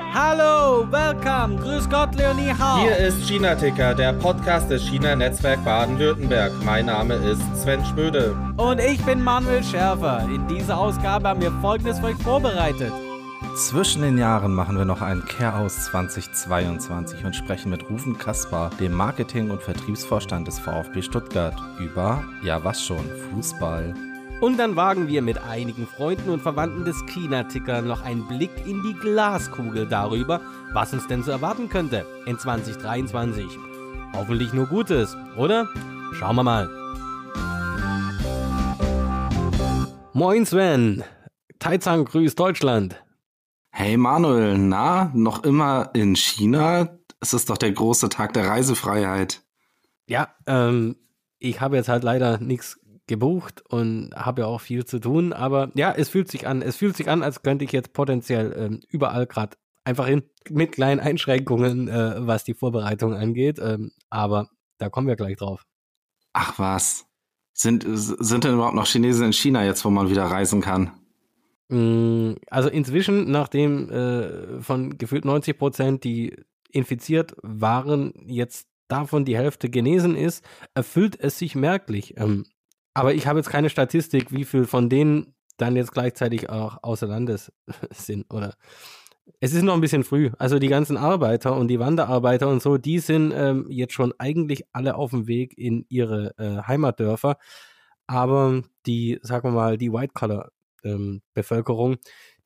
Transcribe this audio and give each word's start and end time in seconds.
Hallo, 0.00 0.86
welcome, 0.90 1.56
grüß 1.56 1.88
Gott, 1.90 2.14
Leonie 2.14 2.52
Hau. 2.58 2.78
Hier 2.80 2.96
ist 2.96 3.26
China 3.28 3.54
Ticker, 3.54 3.94
der 3.94 4.12
Podcast 4.14 4.70
des 4.70 4.82
China 4.82 5.14
Netzwerk 5.14 5.62
Baden-Württemberg. 5.64 6.52
Mein 6.64 6.86
Name 6.86 7.14
ist 7.14 7.42
Sven 7.54 7.84
Schmöde. 7.84 8.34
Und 8.56 8.80
ich 8.80 9.04
bin 9.04 9.22
Manuel 9.22 9.62
Schärfer. 9.62 10.26
In 10.32 10.46
dieser 10.48 10.78
Ausgabe 10.78 11.28
haben 11.28 11.42
wir 11.42 11.52
folgendes 11.60 11.98
für 11.98 12.06
euch 12.06 12.16
vorbereitet. 12.16 12.92
Zwischen 13.56 14.02
den 14.02 14.16
Jahren 14.16 14.54
machen 14.54 14.78
wir 14.78 14.86
noch 14.86 15.02
einen 15.02 15.26
Care-Aus 15.26 15.86
2022 15.86 17.24
und 17.24 17.36
sprechen 17.36 17.70
mit 17.70 17.90
Rufen 17.90 18.16
Kaspar, 18.16 18.70
dem 18.80 18.92
Marketing- 18.92 19.50
und 19.50 19.62
Vertriebsvorstand 19.62 20.48
des 20.48 20.58
VfB 20.58 21.02
Stuttgart, 21.02 21.56
über, 21.78 22.24
ja 22.42 22.64
was 22.64 22.82
schon, 22.82 23.04
Fußball. 23.30 23.94
Und 24.42 24.58
dann 24.58 24.74
wagen 24.74 25.06
wir 25.06 25.22
mit 25.22 25.38
einigen 25.44 25.86
Freunden 25.86 26.28
und 26.28 26.42
Verwandten 26.42 26.84
des 26.84 27.06
China-Ticker 27.06 27.80
noch 27.80 28.02
einen 28.02 28.26
Blick 28.26 28.50
in 28.66 28.82
die 28.82 28.94
Glaskugel 28.94 29.86
darüber, 29.86 30.40
was 30.72 30.92
uns 30.92 31.06
denn 31.06 31.22
so 31.22 31.30
erwarten 31.30 31.68
könnte 31.68 32.04
in 32.26 32.36
2023. 32.36 33.46
Hoffentlich 34.12 34.52
nur 34.52 34.66
Gutes, 34.66 35.16
oder? 35.38 35.68
Schauen 36.14 36.34
wir 36.34 36.42
mal. 36.42 36.68
Moin 40.12 40.44
Sven, 40.44 41.04
Taizang 41.60 42.04
grüßt 42.04 42.36
Deutschland. 42.36 43.00
Hey 43.70 43.96
Manuel, 43.96 44.58
na, 44.58 45.12
noch 45.14 45.44
immer 45.44 45.90
in 45.94 46.16
China? 46.16 46.98
Es 47.20 47.32
ist 47.32 47.48
doch 47.48 47.58
der 47.58 47.70
große 47.70 48.08
Tag 48.08 48.32
der 48.32 48.48
Reisefreiheit. 48.48 49.40
Ja, 50.08 50.34
ähm, 50.48 50.96
ich 51.38 51.60
habe 51.60 51.76
jetzt 51.76 51.88
halt 51.88 52.02
leider 52.02 52.38
nichts 52.38 52.80
gebucht 53.06 53.62
und 53.68 54.10
habe 54.14 54.42
ja 54.42 54.46
auch 54.46 54.60
viel 54.60 54.84
zu 54.84 54.98
tun. 54.98 55.32
Aber 55.32 55.70
ja, 55.74 55.92
es 55.92 56.08
fühlt 56.08 56.28
sich 56.30 56.46
an. 56.46 56.62
Es 56.62 56.76
fühlt 56.76 56.96
sich 56.96 57.08
an, 57.08 57.22
als 57.22 57.42
könnte 57.42 57.64
ich 57.64 57.72
jetzt 57.72 57.92
potenziell 57.92 58.54
ähm, 58.56 58.80
überall 58.88 59.26
gerade 59.26 59.56
einfach 59.84 60.06
hin 60.06 60.22
mit 60.48 60.72
kleinen 60.72 61.00
Einschränkungen, 61.00 61.88
äh, 61.88 62.26
was 62.26 62.44
die 62.44 62.54
Vorbereitung 62.54 63.14
angeht. 63.14 63.58
Ähm, 63.60 63.92
aber 64.10 64.48
da 64.78 64.88
kommen 64.88 65.08
wir 65.08 65.16
gleich 65.16 65.36
drauf. 65.36 65.64
Ach 66.32 66.58
was. 66.58 67.06
Sind, 67.52 67.84
sind 67.86 68.44
denn 68.44 68.54
überhaupt 68.54 68.74
noch 68.74 68.86
Chinesen 68.86 69.26
in 69.26 69.32
China 69.32 69.64
jetzt, 69.64 69.84
wo 69.84 69.90
man 69.90 70.08
wieder 70.08 70.24
reisen 70.24 70.62
kann? 70.62 70.92
Mm, 71.68 72.34
also 72.48 72.68
inzwischen, 72.68 73.30
nachdem 73.30 73.90
äh, 73.90 74.60
von 74.62 74.96
gefühlt 74.96 75.24
90 75.24 75.58
Prozent, 75.58 76.04
die 76.04 76.34
infiziert 76.70 77.34
waren, 77.42 78.14
jetzt 78.26 78.68
davon 78.88 79.24
die 79.24 79.36
Hälfte 79.36 79.68
genesen 79.68 80.16
ist, 80.16 80.44
erfüllt 80.74 81.18
es 81.18 81.38
sich 81.38 81.54
merklich. 81.54 82.14
Ähm, 82.16 82.46
aber 82.94 83.14
ich 83.14 83.26
habe 83.26 83.38
jetzt 83.38 83.50
keine 83.50 83.70
Statistik, 83.70 84.32
wie 84.32 84.44
viel 84.44 84.64
von 84.64 84.88
denen 84.88 85.34
dann 85.56 85.76
jetzt 85.76 85.92
gleichzeitig 85.92 86.50
auch 86.50 86.78
außer 86.82 87.06
Landes 87.06 87.52
sind, 87.90 88.32
oder? 88.32 88.54
Es 89.38 89.54
ist 89.54 89.62
noch 89.62 89.74
ein 89.74 89.80
bisschen 89.80 90.04
früh. 90.04 90.30
Also 90.38 90.58
die 90.58 90.68
ganzen 90.68 90.96
Arbeiter 90.96 91.56
und 91.56 91.68
die 91.68 91.78
Wanderarbeiter 91.78 92.48
und 92.48 92.60
so, 92.60 92.76
die 92.76 92.98
sind 92.98 93.32
ähm, 93.34 93.66
jetzt 93.70 93.92
schon 93.92 94.12
eigentlich 94.18 94.64
alle 94.72 94.96
auf 94.96 95.10
dem 95.10 95.28
Weg 95.28 95.56
in 95.56 95.86
ihre 95.88 96.34
äh, 96.38 96.62
Heimatdörfer. 96.66 97.36
Aber 98.06 98.62
die, 98.86 99.20
sagen 99.22 99.48
wir 99.48 99.52
mal, 99.52 99.78
die 99.78 99.92
White-Collar-Bevölkerung, 99.92 101.92
ähm, 101.92 101.98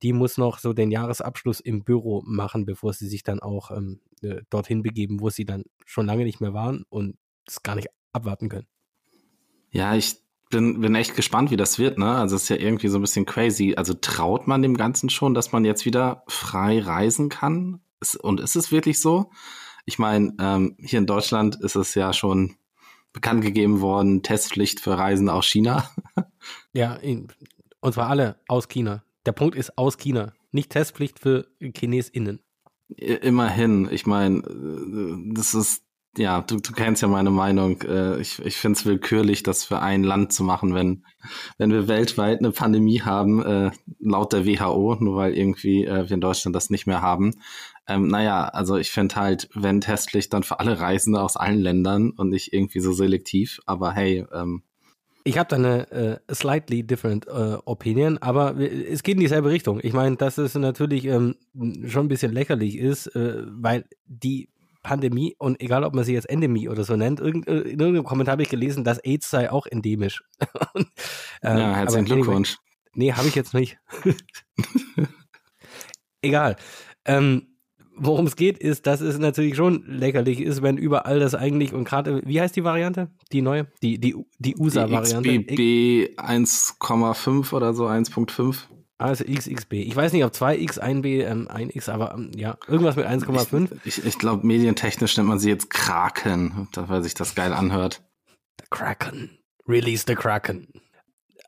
die 0.03 0.13
muss 0.13 0.37
noch 0.37 0.59
so 0.59 0.75
den 0.75 0.91
Jahresabschluss 0.91 1.61
im 1.61 1.83
Büro 1.83 2.23
machen, 2.27 2.67
bevor 2.67 2.93
sie 2.93 3.09
sich 3.09 3.23
dann 3.23 3.41
auch 3.41 3.71
ähm, 3.71 4.01
äh, 4.23 4.43
dorthin 4.51 4.83
begeben, 4.83 5.21
wo 5.21 5.31
sie 5.31 5.47
dann 5.47 5.65
schon 5.87 6.07
lange 6.07 6.25
nicht 6.25 6.43
mehr 6.43 6.53
waren 6.53 6.85
und 6.91 7.17
es 7.47 7.63
gar 7.63 7.75
nicht 7.75 7.89
abwarten 8.13 8.51
können. 8.51 8.67
Ja, 9.71 9.95
ich 9.95 10.26
bin, 10.51 10.81
bin 10.81 10.95
echt 10.95 11.17
gespannt, 11.17 11.51
wie 11.51 11.57
das 11.57 11.79
wird, 11.79 11.99
ne? 11.99 12.11
Also 12.13 12.37
es 12.37 12.45
ist 12.45 12.49
ja 12.49 12.57
irgendwie 12.57 12.89
so 12.89 12.99
ein 12.99 13.03
bisschen 13.03 13.27
crazy. 13.27 13.75
Also 13.77 13.95
traut 13.95 14.47
man 14.47 14.63
dem 14.63 14.77
Ganzen 14.77 15.11
schon, 15.11 15.35
dass 15.35 15.53
man 15.53 15.65
jetzt 15.65 15.85
wieder 15.85 16.23
frei 16.29 16.81
reisen 16.81 17.29
kann? 17.29 17.81
Und 18.21 18.41
ist 18.41 18.57
es 18.57 18.71
wirklich 18.71 19.01
so? 19.01 19.31
Ich 19.87 19.99
meine, 19.99 20.35
ähm, 20.39 20.77
hier 20.79 20.99
in 20.99 21.07
Deutschland 21.07 21.57
ist 21.57 21.77
es 21.77 21.95
ja 21.95 22.13
schon 22.13 22.56
bekannt 23.12 23.43
gegeben 23.43 23.81
worden, 23.81 24.23
Testpflicht 24.23 24.81
für 24.81 24.99
Reisen 24.99 25.29
aus 25.29 25.47
China. 25.47 25.91
ja, 26.73 26.99
und 27.81 27.95
zwar 27.95 28.09
alle 28.09 28.41
aus 28.47 28.69
China. 28.69 29.05
Der 29.25 29.33
Punkt 29.33 29.56
ist 29.56 29.79
aus 29.79 29.97
China, 29.97 30.35
nicht 30.53 30.71
Testpflicht 30.71 31.19
für 31.19 31.47
ChinesInnen. 31.61 32.41
Immerhin, 32.89 33.89
ich 33.91 34.06
meine, 34.06 34.41
äh, 34.41 35.35
das 35.35 35.55
ist 35.55 35.86
ja, 36.16 36.41
du, 36.41 36.56
du 36.56 36.72
kennst 36.72 37.03
ja 37.03 37.09
meine 37.09 37.31
Meinung. 37.31 37.81
Äh, 37.82 38.21
ich 38.21 38.38
ich 38.44 38.56
finde 38.56 38.78
es 38.78 38.87
willkürlich, 38.87 39.43
das 39.43 39.65
für 39.65 39.81
ein 39.81 40.03
Land 40.03 40.32
zu 40.32 40.44
machen, 40.44 40.75
wenn, 40.75 41.04
wenn 41.59 41.72
wir 41.72 41.88
weltweit 41.88 42.38
eine 42.38 42.53
Pandemie 42.53 43.03
haben, 43.03 43.43
äh, 43.43 43.71
laut 44.00 44.32
der 44.32 44.47
WHO, 44.47 44.97
nur 45.00 45.16
weil 45.16 45.34
irgendwie 45.34 45.84
äh, 45.84 46.09
wir 46.09 46.15
in 46.15 46.21
Deutschland 46.21 46.56
das 46.56 46.71
nicht 46.71 46.87
mehr 46.87 47.03
haben. 47.03 47.34
Ähm, 47.88 48.09
naja, 48.09 48.44
also 48.44 48.76
ich 48.76 48.91
finde 48.91 49.16
halt, 49.16 49.49
wenn 49.55 49.81
Testpflicht, 49.81 50.32
dann 50.32 50.43
für 50.43 50.60
alle 50.60 50.81
Reisende 50.81 51.21
aus 51.21 51.37
allen 51.37 51.60
Ländern 51.60 52.10
und 52.10 52.31
nicht 52.31 52.53
irgendwie 52.53 52.81
so 52.81 52.93
selektiv. 52.93 53.60
Aber 53.66 53.93
hey, 53.93 54.25
ähm, 54.32 54.62
ich 55.26 55.38
habe 55.38 55.49
da 55.49 55.56
eine 55.56 55.91
äh, 55.91 56.34
slightly 56.34 56.84
different 56.84 57.26
äh, 57.26 57.59
Opinion, 57.65 58.19
aber 58.19 58.56
es 58.56 59.03
geht 59.03 59.15
in 59.15 59.21
dieselbe 59.21 59.50
Richtung. 59.50 59.81
Ich 59.82 59.93
meine, 59.93 60.16
dass 60.16 60.38
es 60.38 60.55
natürlich 60.55 61.05
ähm, 61.05 61.34
schon 61.87 62.06
ein 62.06 62.09
bisschen 62.09 62.32
lächerlich 62.32 62.76
ist, 62.78 63.09
äh, 63.09 63.43
weil 63.47 63.87
die 64.06 64.49
Pandemie 64.87 65.35
und 65.39 65.61
egal, 65.61 65.83
ob 65.83 65.95
man 65.95 66.05
sie 66.05 66.15
jetzt 66.15 66.31
Endemie 66.31 66.69
oder 66.69 66.85
so 66.85 66.95
nennt, 66.95 67.19
irgend, 67.19 67.49
äh, 67.49 67.59
in 67.59 67.81
irgendeinem 67.81 68.05
Kommentar 68.05 68.33
habe 68.33 68.43
ich 68.43 68.49
gelesen, 68.49 68.85
dass 68.85 68.99
AIDS 68.99 69.29
sei 69.29 69.51
auch 69.51 69.67
endemisch. 69.67 70.23
und, 70.75 70.87
ähm, 71.43 71.59
ja, 71.59 71.75
herzlichen 71.75 72.05
Glückwunsch. 72.05 72.57
Nee, 72.95 73.13
habe 73.13 73.27
ich 73.27 73.35
jetzt 73.35 73.53
nicht. 73.53 73.79
egal. 76.23 76.57
Ähm, 77.05 77.49
worum 77.97 78.27
es 78.27 78.37
geht, 78.37 78.59
ist, 78.59 78.87
dass 78.87 79.01
es 79.01 79.19
natürlich 79.19 79.57
schon 79.57 79.85
lächerlich 79.87 80.41
ist, 80.41 80.63
wenn 80.63 80.79
überall 80.79 81.19
das 81.19 81.35
eigentlich 81.35 81.75
und 81.75 81.85
gerade, 81.85 82.23
wie 82.25 82.41
heißt 82.41 82.55
die 82.55 82.63
Variante? 82.63 83.11
Die 83.33 83.43
neue? 83.43 83.67
Die, 83.83 83.99
die, 83.99 84.15
die 84.39 84.57
USA-Variante? 84.57 85.41
XBB 85.41 86.17
1,5 86.17 87.53
oder 87.53 87.75
so, 87.75 87.89
1.5. 87.89 88.69
Also 88.99 89.25
XXB. 89.25 89.75
Ich 89.75 89.95
weiß 89.95 90.12
nicht, 90.12 90.25
ob 90.25 90.33
2X, 90.33 90.81
1B, 90.81 91.25
ähm, 91.27 91.49
1X, 91.49 91.91
aber 91.91 92.15
ähm, 92.15 92.31
ja, 92.34 92.57
irgendwas 92.67 92.97
mit 92.97 93.07
1,5. 93.07 93.71
Ich, 93.84 93.99
ich, 93.99 94.07
ich 94.07 94.19
glaube, 94.19 94.47
medientechnisch 94.47 95.17
nennt 95.17 95.29
man 95.29 95.39
sie 95.39 95.51
jetzt 95.51 95.69
Kraken, 95.69 96.69
weil 96.75 97.03
sich 97.03 97.15
das 97.15 97.35
geil 97.35 97.53
anhört. 97.53 98.03
The 98.61 98.67
Kraken. 98.71 99.39
Release 99.69 100.05
the 100.06 100.15
Kraken. 100.15 100.69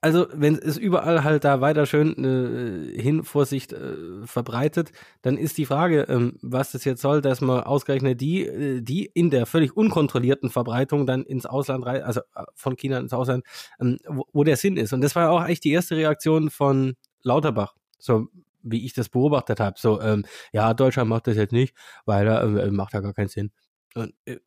Also, 0.00 0.26
wenn 0.32 0.56
es 0.56 0.76
überall 0.76 1.24
halt 1.24 1.44
da 1.44 1.60
weiter 1.60 1.84
schön 1.86 2.14
äh, 2.22 3.00
hin 3.00 3.24
Vorsicht 3.24 3.72
äh, 3.72 4.26
verbreitet, 4.26 4.92
dann 5.22 5.36
ist 5.36 5.58
die 5.58 5.66
Frage, 5.66 6.02
ähm, 6.02 6.38
was 6.40 6.70
das 6.70 6.84
jetzt 6.84 7.02
soll, 7.02 7.20
dass 7.20 7.40
man 7.40 7.64
ausgerechnet 7.64 8.20
die, 8.20 8.46
äh, 8.46 8.80
die 8.80 9.06
in 9.06 9.30
der 9.30 9.46
völlig 9.46 9.76
unkontrollierten 9.76 10.50
Verbreitung 10.50 11.06
dann 11.06 11.24
ins 11.24 11.46
Ausland 11.46 11.84
reisen, 11.84 12.04
also 12.04 12.20
äh, 12.34 12.44
von 12.54 12.76
China 12.76 12.98
ins 12.98 13.12
Ausland, 13.12 13.44
ähm, 13.80 13.98
wo, 14.06 14.26
wo 14.32 14.44
der 14.44 14.56
Sinn 14.56 14.76
ist. 14.76 14.92
Und 14.92 15.00
das 15.00 15.16
war 15.16 15.30
auch 15.30 15.44
echt 15.46 15.64
die 15.64 15.72
erste 15.72 15.96
Reaktion 15.96 16.50
von 16.50 16.94
Lauterbach, 17.22 17.74
so 17.98 18.28
wie 18.62 18.84
ich 18.84 18.92
das 18.92 19.08
beobachtet 19.08 19.60
habe. 19.60 19.78
So, 19.78 20.00
ähm, 20.00 20.24
ja, 20.52 20.74
Deutschland 20.74 21.08
macht 21.08 21.26
das 21.26 21.36
jetzt 21.36 21.52
nicht, 21.52 21.74
weil 22.04 22.26
er 22.26 22.42
äh, 22.42 22.70
macht 22.70 22.94
ja 22.94 23.00
gar 23.00 23.14
keinen 23.14 23.28
Sinn. 23.28 23.50
Und, 23.94 24.14
äh, 24.24 24.38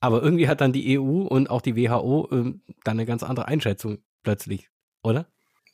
aber 0.00 0.22
irgendwie 0.22 0.48
hat 0.48 0.60
dann 0.60 0.72
die 0.72 0.98
EU 0.98 1.22
und 1.22 1.50
auch 1.50 1.60
die 1.60 1.76
WHO 1.76 2.28
äh, 2.32 2.54
dann 2.84 2.96
eine 2.96 3.06
ganz 3.06 3.22
andere 3.22 3.48
Einschätzung 3.48 3.98
plötzlich, 4.22 4.70
oder? 5.02 5.26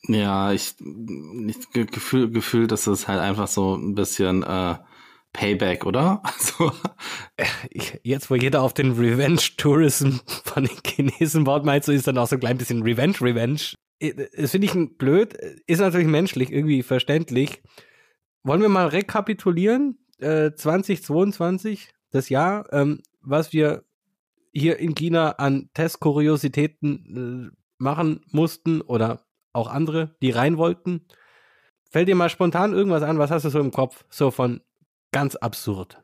Ja, 0.03 0.51
ich, 0.51 0.75
ich 0.79 1.91
gefühl, 1.91 2.29
gefühlt, 2.29 2.71
dass 2.71 2.87
es 2.87 3.07
halt 3.07 3.19
einfach 3.19 3.47
so 3.47 3.75
ein 3.75 3.95
bisschen 3.95 4.43
äh, 4.43 4.75
Payback, 5.33 5.85
oder? 5.85 6.21
Also 6.57 6.71
jetzt, 8.03 8.29
wo 8.29 8.35
jeder 8.35 8.61
auf 8.61 8.73
den 8.73 8.93
Revenge 8.93 9.41
Tourism 9.57 10.17
von 10.43 10.65
den 10.65 10.77
Chinesen 10.85 11.43
baut, 11.45 11.65
meinst 11.65 11.87
du, 11.87 11.93
ist 11.93 12.07
dann 12.07 12.17
auch 12.17 12.27
so 12.27 12.35
ein 12.35 12.39
klein 12.39 12.57
bisschen 12.57 12.83
Revenge 12.83 13.15
Revenge 13.21 13.59
das 13.99 14.51
finde 14.51 14.67
ich 14.67 14.97
blöd, 14.97 15.33
ist 15.65 15.79
natürlich 15.79 16.07
menschlich, 16.07 16.51
irgendwie 16.51 16.83
verständlich. 16.83 17.61
Wollen 18.43 18.61
wir 18.61 18.69
mal 18.69 18.87
rekapitulieren? 18.87 19.97
Äh, 20.19 20.53
2022, 20.53 21.89
das 22.11 22.29
Jahr, 22.29 22.71
ähm, 22.73 23.01
was 23.21 23.53
wir 23.53 23.83
hier 24.53 24.79
in 24.79 24.95
China 24.95 25.31
an 25.31 25.69
Testkuriositäten 25.73 27.51
äh, 27.51 27.57
machen 27.77 28.21
mussten 28.31 28.81
oder 28.81 29.25
auch 29.53 29.67
andere, 29.69 30.15
die 30.21 30.31
rein 30.31 30.57
wollten. 30.57 31.05
Fällt 31.89 32.07
dir 32.07 32.15
mal 32.15 32.29
spontan 32.29 32.73
irgendwas 32.73 33.03
an? 33.03 33.19
Was 33.19 33.31
hast 33.31 33.45
du 33.45 33.49
so 33.49 33.59
im 33.59 33.71
Kopf? 33.71 34.05
So 34.09 34.31
von 34.31 34.61
ganz 35.11 35.35
absurd. 35.35 36.03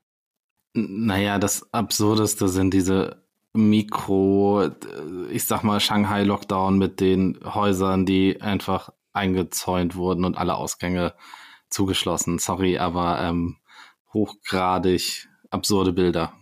Naja, 0.73 1.39
das 1.39 1.71
Absurdeste 1.73 2.47
sind 2.47 2.73
diese 2.73 3.22
Mikro, 3.53 4.71
ich 5.29 5.45
sag 5.45 5.63
mal, 5.63 5.79
Shanghai-Lockdown 5.79 6.77
mit 6.77 6.99
den 6.99 7.39
Häusern, 7.43 8.05
die 8.05 8.41
einfach 8.41 8.89
eingezäunt 9.13 9.95
wurden 9.95 10.25
und 10.25 10.37
alle 10.37 10.55
Ausgänge 10.55 11.13
zugeschlossen. 11.69 12.39
Sorry, 12.39 12.79
aber 12.79 13.21
ähm, 13.21 13.57
hochgradig 14.11 15.27
absurde 15.51 15.93
Bilder. 15.93 16.33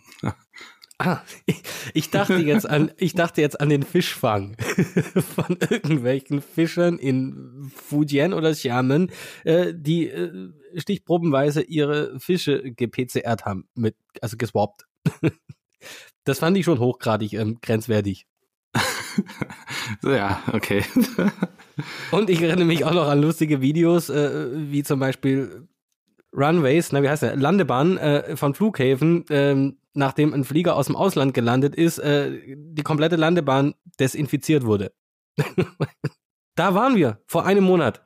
Ah, 1.04 1.22
ich, 1.48 1.64
ich, 1.94 2.10
dachte 2.12 2.36
jetzt 2.36 2.70
an, 2.70 2.92
ich 2.98 3.14
dachte 3.14 3.42
jetzt 3.42 3.60
an 3.60 3.70
den 3.70 3.84
Fischfang 3.84 4.56
von 5.36 5.58
irgendwelchen 5.60 6.42
Fischern 6.42 7.00
in 7.00 7.72
Fujian 7.76 8.34
oder 8.34 8.52
Xiamen, 8.52 9.12
äh, 9.44 9.74
die 9.76 10.10
äh, 10.10 10.52
stichprobenweise 10.76 11.64
ihre 11.64 12.20
Fische 12.20 12.72
gepcrt 12.72 13.46
haben, 13.46 13.68
mit, 13.74 13.96
also 14.22 14.38
geswappt. 14.38 14.86
Das 16.24 16.40
fand 16.40 16.58
ich 16.58 16.66
schon 16.66 16.80
hochgradig 16.80 17.34
ähm, 17.34 17.60
grenzwertig. 17.62 18.28
ja, 20.04 20.42
okay. 20.54 20.84
Und 22.12 22.30
ich 22.30 22.42
erinnere 22.42 22.66
mich 22.66 22.86
auch 22.86 22.94
noch 22.94 23.08
an 23.08 23.22
lustige 23.22 23.62
Videos, 23.62 24.10
äh, 24.10 24.50
wie 24.72 24.84
zum 24.84 25.00
Beispiel 25.00 25.68
Runways, 26.34 26.92
na 26.92 27.04
wie 27.04 27.10
heißt 27.10 27.24
der, 27.24 27.36
Landebahn 27.36 27.98
äh, 27.98 28.38
von 28.38 28.54
Flughäfen, 28.54 29.28
äh, 29.30 29.74
nachdem 29.94 30.34
ein 30.34 30.46
Flieger 30.46 30.76
aus 30.76 30.88
dem 30.88 30.96
Ausland 30.96 31.34
gelandet 31.34 31.76
ist, 31.76 32.00
äh, 32.00 32.56
die 32.56 32.84
komplette 32.84 33.18
Landebahn 33.18 33.76
desinfiziert 34.00 34.66
wurde. 34.66 34.94
da 36.56 36.74
waren 36.76 36.96
wir 36.96 37.22
vor 37.26 37.46
einem 37.46 37.64
Monat 37.64 38.06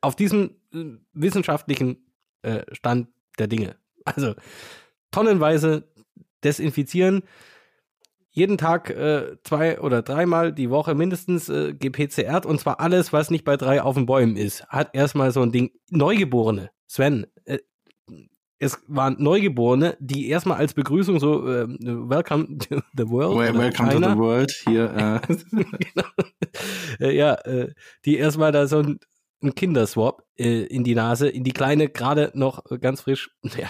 auf 0.00 0.16
diesem 0.16 0.56
äh, 0.72 0.84
wissenschaftlichen 1.12 2.12
äh, 2.42 2.62
Stand 2.72 3.08
der 3.38 3.46
Dinge. 3.48 3.76
Also 4.04 4.34
tonnenweise 5.10 5.91
desinfizieren, 6.44 7.22
jeden 8.30 8.56
Tag 8.56 8.88
äh, 8.90 9.36
zwei 9.44 9.78
oder 9.80 10.02
dreimal 10.02 10.52
die 10.52 10.70
Woche 10.70 10.94
mindestens 10.94 11.48
äh, 11.50 11.74
GPCR 11.74 12.46
und 12.46 12.58
zwar 12.60 12.80
alles, 12.80 13.12
was 13.12 13.30
nicht 13.30 13.44
bei 13.44 13.56
drei 13.56 13.82
auf 13.82 13.94
den 13.94 14.06
Bäumen 14.06 14.36
ist, 14.36 14.66
hat 14.68 14.94
erstmal 14.94 15.32
so 15.32 15.42
ein 15.42 15.52
Ding. 15.52 15.70
Neugeborene, 15.90 16.70
Sven, 16.86 17.26
äh, 17.44 17.58
es 18.62 18.78
waren 18.86 19.16
Neugeborene, 19.18 19.96
die 19.98 20.28
erstmal 20.28 20.58
als 20.58 20.72
Begrüßung 20.72 21.18
so 21.18 21.48
äh, 21.48 21.66
Welcome 21.68 22.58
to 22.58 22.80
the 22.96 23.08
World. 23.08 23.36
Well, 23.36 23.58
welcome 23.58 23.90
China. 23.90 24.06
to 24.06 24.12
the 24.12 24.18
World 24.18 24.52
hier. 24.64 25.20
Äh. 25.28 25.34
genau. 25.50 26.08
äh, 27.00 27.16
ja, 27.16 27.34
äh, 27.34 27.72
die 28.04 28.16
erstmal 28.16 28.52
da 28.52 28.68
so 28.68 28.78
ein, 28.78 29.00
ein 29.42 29.56
Kinderswap 29.56 30.22
äh, 30.38 30.62
in 30.66 30.84
die 30.84 30.94
Nase, 30.94 31.28
in 31.28 31.42
die 31.42 31.50
kleine, 31.50 31.88
gerade 31.88 32.30
noch 32.34 32.62
ganz 32.80 33.00
frisch, 33.00 33.30
ja, 33.42 33.68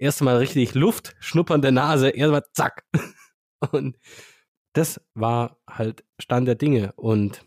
erstmal 0.00 0.38
richtig 0.38 0.74
Luft 0.74 1.14
schnuppernde 1.20 1.70
Nase, 1.70 2.08
erstmal 2.08 2.44
zack. 2.52 2.84
Und 3.70 3.96
das 4.72 5.00
war 5.14 5.58
halt 5.68 6.04
Stand 6.18 6.48
der 6.48 6.54
Dinge. 6.54 6.92
Und 6.96 7.44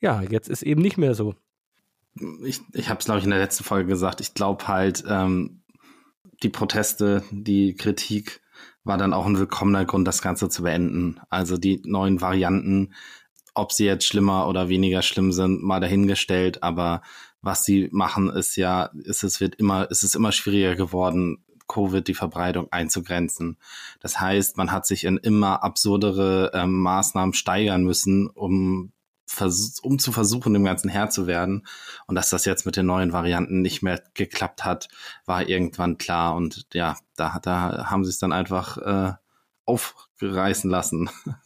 ja, 0.00 0.22
jetzt 0.22 0.48
ist 0.48 0.62
eben 0.62 0.82
nicht 0.82 0.98
mehr 0.98 1.14
so. 1.14 1.34
Ich, 2.44 2.60
ich 2.72 2.88
habe 2.88 2.98
es, 2.98 3.06
glaube 3.06 3.18
ich, 3.18 3.24
in 3.24 3.30
der 3.30 3.38
letzten 3.38 3.64
Folge 3.64 3.88
gesagt. 3.88 4.20
Ich 4.20 4.34
glaube 4.34 4.66
halt, 4.68 5.04
ähm, 5.08 5.62
die 6.42 6.48
Proteste, 6.48 7.22
die 7.30 7.74
Kritik 7.74 8.42
war 8.84 8.98
dann 8.98 9.12
auch 9.12 9.26
ein 9.26 9.38
willkommener 9.38 9.84
Grund, 9.84 10.06
das 10.06 10.22
Ganze 10.22 10.48
zu 10.48 10.62
beenden. 10.62 11.20
Also 11.28 11.56
die 11.56 11.82
neuen 11.84 12.20
Varianten, 12.20 12.94
ob 13.54 13.72
sie 13.72 13.84
jetzt 13.84 14.06
schlimmer 14.06 14.48
oder 14.48 14.68
weniger 14.68 15.02
schlimm 15.02 15.32
sind, 15.32 15.62
mal 15.62 15.80
dahingestellt. 15.80 16.62
Aber 16.62 17.02
was 17.42 17.64
sie 17.64 17.88
machen, 17.92 18.30
ist 18.30 18.56
ja, 18.56 18.90
ist 19.04 19.22
es 19.22 19.40
wird 19.40 19.56
immer, 19.56 19.90
ist 19.90 20.02
es 20.02 20.14
immer 20.14 20.32
schwieriger 20.32 20.74
geworden, 20.74 21.44
Covid 21.68 22.06
die 22.06 22.14
Verbreitung 22.14 22.68
einzugrenzen. 22.70 23.58
Das 24.00 24.20
heißt, 24.20 24.56
man 24.56 24.72
hat 24.72 24.86
sich 24.86 25.04
in 25.04 25.16
immer 25.16 25.62
absurdere 25.62 26.50
ähm, 26.54 26.80
Maßnahmen 26.80 27.34
steigern 27.34 27.84
müssen, 27.84 28.28
um 28.28 28.92
um 29.82 29.98
zu 29.98 30.12
versuchen, 30.12 30.54
dem 30.54 30.64
Ganzen 30.64 30.88
Herr 30.88 31.10
zu 31.10 31.26
werden. 31.26 31.66
Und 32.06 32.14
dass 32.14 32.30
das 32.30 32.44
jetzt 32.44 32.64
mit 32.64 32.76
den 32.76 32.86
neuen 32.86 33.12
Varianten 33.12 33.60
nicht 33.60 33.82
mehr 33.82 34.00
geklappt 34.14 34.64
hat, 34.64 34.88
war 35.24 35.48
irgendwann 35.48 35.98
klar. 35.98 36.36
Und 36.36 36.66
ja, 36.72 36.96
da, 37.16 37.38
da 37.42 37.90
haben 37.90 38.04
sie 38.04 38.10
es 38.10 38.18
dann 38.18 38.32
einfach 38.32 38.78
äh, 38.78 39.12
aufreißen 39.64 40.70
lassen. 40.70 41.10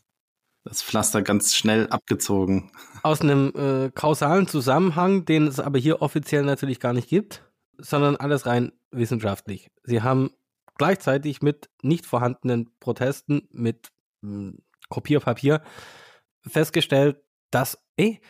Das 0.63 0.83
Pflaster 0.83 1.23
ganz 1.23 1.55
schnell 1.55 1.89
abgezogen. 1.89 2.71
Aus 3.03 3.23
einem 3.23 3.51
äh, 3.57 3.91
kausalen 3.95 4.47
Zusammenhang, 4.47 5.25
den 5.25 5.47
es 5.47 5.59
aber 5.59 5.79
hier 5.79 6.03
offiziell 6.03 6.43
natürlich 6.43 6.81
gar 6.81 6.93
nicht 6.93 7.09
gibt, 7.09 7.43
sondern 7.83 8.17
alles 8.17 8.47
rein 8.47 8.73
wissenschaftlich. 8.91 9.71
Sie 9.85 10.03
haben 10.03 10.31
gleichzeitig 10.77 11.43
mit 11.43 11.71
nicht 11.83 12.07
vorhandenen 12.07 12.71
Protesten, 12.81 13.49
mit 13.53 13.91
mh, 14.23 14.31
hm, 14.31 14.59
Kopierpapier 14.89 15.63
festgestellt, 16.47 17.23
dass, 17.51 17.79
ey, 17.97 18.21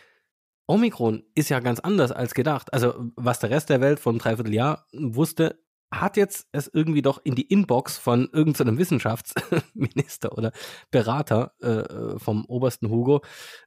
Omikron 0.67 1.23
ist 1.35 1.49
ja 1.49 1.59
ganz 1.59 1.79
anders 1.79 2.11
als 2.11 2.33
gedacht. 2.33 2.73
Also, 2.73 3.11
was 3.15 3.39
der 3.39 3.49
Rest 3.49 3.69
der 3.69 3.81
Welt 3.81 3.99
vor 3.99 4.11
einem 4.11 4.19
Dreivierteljahr 4.19 4.85
wusste, 4.93 5.59
hat 5.91 6.15
jetzt 6.17 6.47
es 6.51 6.69
irgendwie 6.71 7.01
doch 7.01 7.19
in 7.23 7.35
die 7.35 7.47
Inbox 7.47 7.97
von 7.97 8.29
irgendeinem 8.31 8.77
Wissenschaftsminister 8.77 10.31
oder 10.37 10.51
Berater 10.89 11.53
äh, 11.61 12.17
vom 12.19 12.45
obersten 12.45 12.89
Hugo 12.89 13.21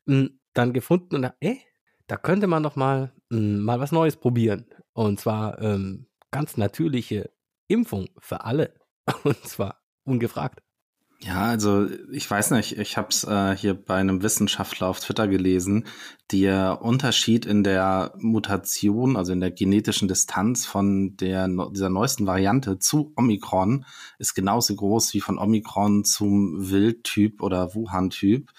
mh, 0.06 0.16
hm, 0.16 0.40
dann 0.54 0.72
gefunden 0.72 1.16
und 1.16 1.32
ey, 1.40 1.60
da 2.06 2.16
könnte 2.16 2.46
man 2.46 2.62
doch 2.62 2.76
mal 2.76 3.12
mal 3.34 3.80
was 3.80 3.92
Neues 3.92 4.16
probieren. 4.16 4.66
Und 4.92 5.20
zwar 5.20 5.60
ähm, 5.60 6.06
ganz 6.30 6.56
natürliche 6.56 7.30
Impfung 7.68 8.08
für 8.18 8.44
alle. 8.44 8.74
Und 9.24 9.44
zwar 9.46 9.82
ungefragt. 10.04 10.60
Ja, 11.20 11.44
also 11.44 11.88
ich 12.12 12.30
weiß 12.30 12.50
nicht, 12.50 12.76
ich 12.76 12.98
habe 12.98 13.08
es 13.08 13.24
äh, 13.24 13.56
hier 13.56 13.72
bei 13.72 13.94
einem 13.94 14.22
Wissenschaftler 14.22 14.88
auf 14.88 15.00
Twitter 15.00 15.26
gelesen. 15.26 15.86
Der 16.30 16.82
Unterschied 16.82 17.46
in 17.46 17.64
der 17.64 18.12
Mutation, 18.18 19.16
also 19.16 19.32
in 19.32 19.40
der 19.40 19.50
genetischen 19.50 20.06
Distanz 20.06 20.66
von 20.66 21.16
der 21.16 21.48
dieser 21.70 21.88
neuesten 21.88 22.26
Variante 22.26 22.78
zu 22.78 23.14
Omikron 23.16 23.86
ist 24.18 24.34
genauso 24.34 24.76
groß 24.76 25.14
wie 25.14 25.20
von 25.22 25.38
Omikron 25.38 26.04
zum 26.04 26.70
Wildtyp 26.70 27.42
oder 27.42 27.74
Wuhan-Typ. 27.74 28.50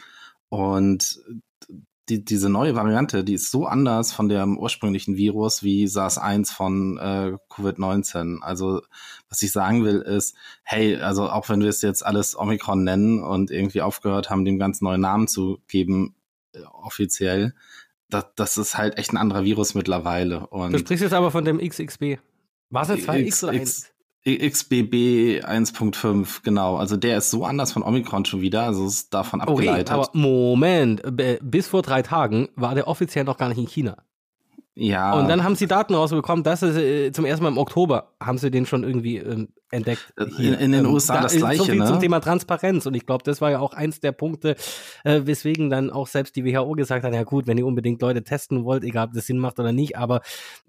Und 0.49 1.21
die, 2.09 2.23
diese 2.23 2.49
neue 2.49 2.75
Variante, 2.75 3.23
die 3.23 3.33
ist 3.33 3.49
so 3.51 3.65
anders 3.65 4.11
von 4.11 4.29
dem 4.29 4.57
ursprünglichen 4.57 5.17
Virus 5.17 5.63
wie 5.63 5.87
SARS-1 5.87 6.53
von 6.53 6.97
äh, 6.97 7.37
Covid-19. 7.49 8.41
Also 8.41 8.81
was 9.29 9.41
ich 9.41 9.51
sagen 9.51 9.83
will 9.83 10.01
ist, 10.01 10.35
hey, 10.63 10.97
also 10.97 11.29
auch 11.29 11.49
wenn 11.49 11.61
wir 11.61 11.69
es 11.69 11.81
jetzt 11.81 12.05
alles 12.05 12.37
Omikron 12.37 12.83
nennen 12.83 13.23
und 13.23 13.49
irgendwie 13.49 13.81
aufgehört 13.81 14.29
haben, 14.29 14.45
dem 14.45 14.59
ganz 14.59 14.81
neuen 14.81 15.01
Namen 15.01 15.27
zu 15.27 15.59
geben, 15.67 16.15
äh, 16.53 16.59
offiziell, 16.61 17.55
das, 18.09 18.25
das 18.35 18.57
ist 18.57 18.77
halt 18.77 18.97
echt 18.99 19.11
ein 19.11 19.17
anderer 19.17 19.43
Virus 19.43 19.73
mittlerweile. 19.73 20.45
Und 20.47 20.73
du 20.73 20.79
sprichst 20.79 21.01
jetzt 21.01 21.13
aber 21.13 21.31
von 21.31 21.43
dem 21.43 21.57
XXB. 21.57 22.17
War 22.69 22.83
es 22.83 22.89
jetzt 22.89 23.09
2X 23.09 23.43
oder 23.43 23.53
1? 23.53 23.91
XBB 24.25 25.45
1.5, 25.45 26.41
genau. 26.43 26.77
Also 26.77 26.97
der 26.97 27.19
ist 27.19 27.29
so 27.29 27.45
anders 27.45 27.71
von 27.71 27.83
Omikron 27.83 28.25
schon 28.25 28.41
wieder, 28.41 28.63
also 28.63 28.87
ist 28.87 29.13
davon 29.13 29.39
abgeleitet. 29.39 29.91
Okay, 29.91 29.93
aber 29.93 30.09
Moment, 30.13 31.03
bis 31.41 31.67
vor 31.67 31.83
drei 31.83 32.01
Tagen 32.01 32.49
war 32.55 32.73
der 32.73 32.87
offiziell 32.87 33.23
noch 33.23 33.37
gar 33.37 33.49
nicht 33.49 33.59
in 33.59 33.67
China. 33.67 33.97
Ja. 34.75 35.13
Und 35.13 35.29
dann 35.29 35.43
haben 35.43 35.55
sie 35.55 35.67
Daten 35.67 35.93
rausbekommen, 35.93 36.43
dass 36.43 36.61
es 36.61 36.75
äh, 36.75 37.11
zum 37.13 37.23
ersten 37.23 37.43
Mal 37.43 37.49
im 37.49 37.57
Oktober 37.57 38.11
haben 38.19 38.37
sie 38.37 38.51
den 38.51 38.65
schon 38.65 38.83
irgendwie 38.83 39.17
ähm, 39.17 39.49
entdeckt. 39.71 40.13
Hier. 40.35 40.53
In, 40.53 40.65
in 40.65 40.71
den 40.73 40.85
ähm, 40.85 40.93
USA 40.93 41.15
da 41.15 41.21
das 41.21 41.37
gleiche, 41.37 41.59
so 41.59 41.65
viel 41.65 41.79
ne? 41.79 41.85
zum 41.85 42.01
Thema 42.01 42.19
Transparenz. 42.19 42.85
Und 42.85 42.93
ich 42.93 43.05
glaube, 43.05 43.23
das 43.23 43.39
war 43.39 43.51
ja 43.51 43.59
auch 43.59 43.73
eins 43.73 44.01
der 44.01 44.11
Punkte, 44.11 44.55
äh, 45.05 45.21
weswegen 45.23 45.69
dann 45.69 45.91
auch 45.91 46.07
selbst 46.07 46.35
die 46.35 46.43
WHO 46.43 46.73
gesagt 46.73 47.05
hat, 47.05 47.13
ja 47.13 47.23
gut, 47.23 47.47
wenn 47.47 47.57
ihr 47.57 47.65
unbedingt 47.65 48.01
Leute 48.01 48.23
testen 48.23 48.65
wollt, 48.65 48.83
egal 48.83 49.07
ob 49.07 49.13
das 49.13 49.27
Sinn 49.27 49.37
macht 49.37 49.59
oder 49.59 49.71
nicht, 49.71 49.97
aber 49.97 50.21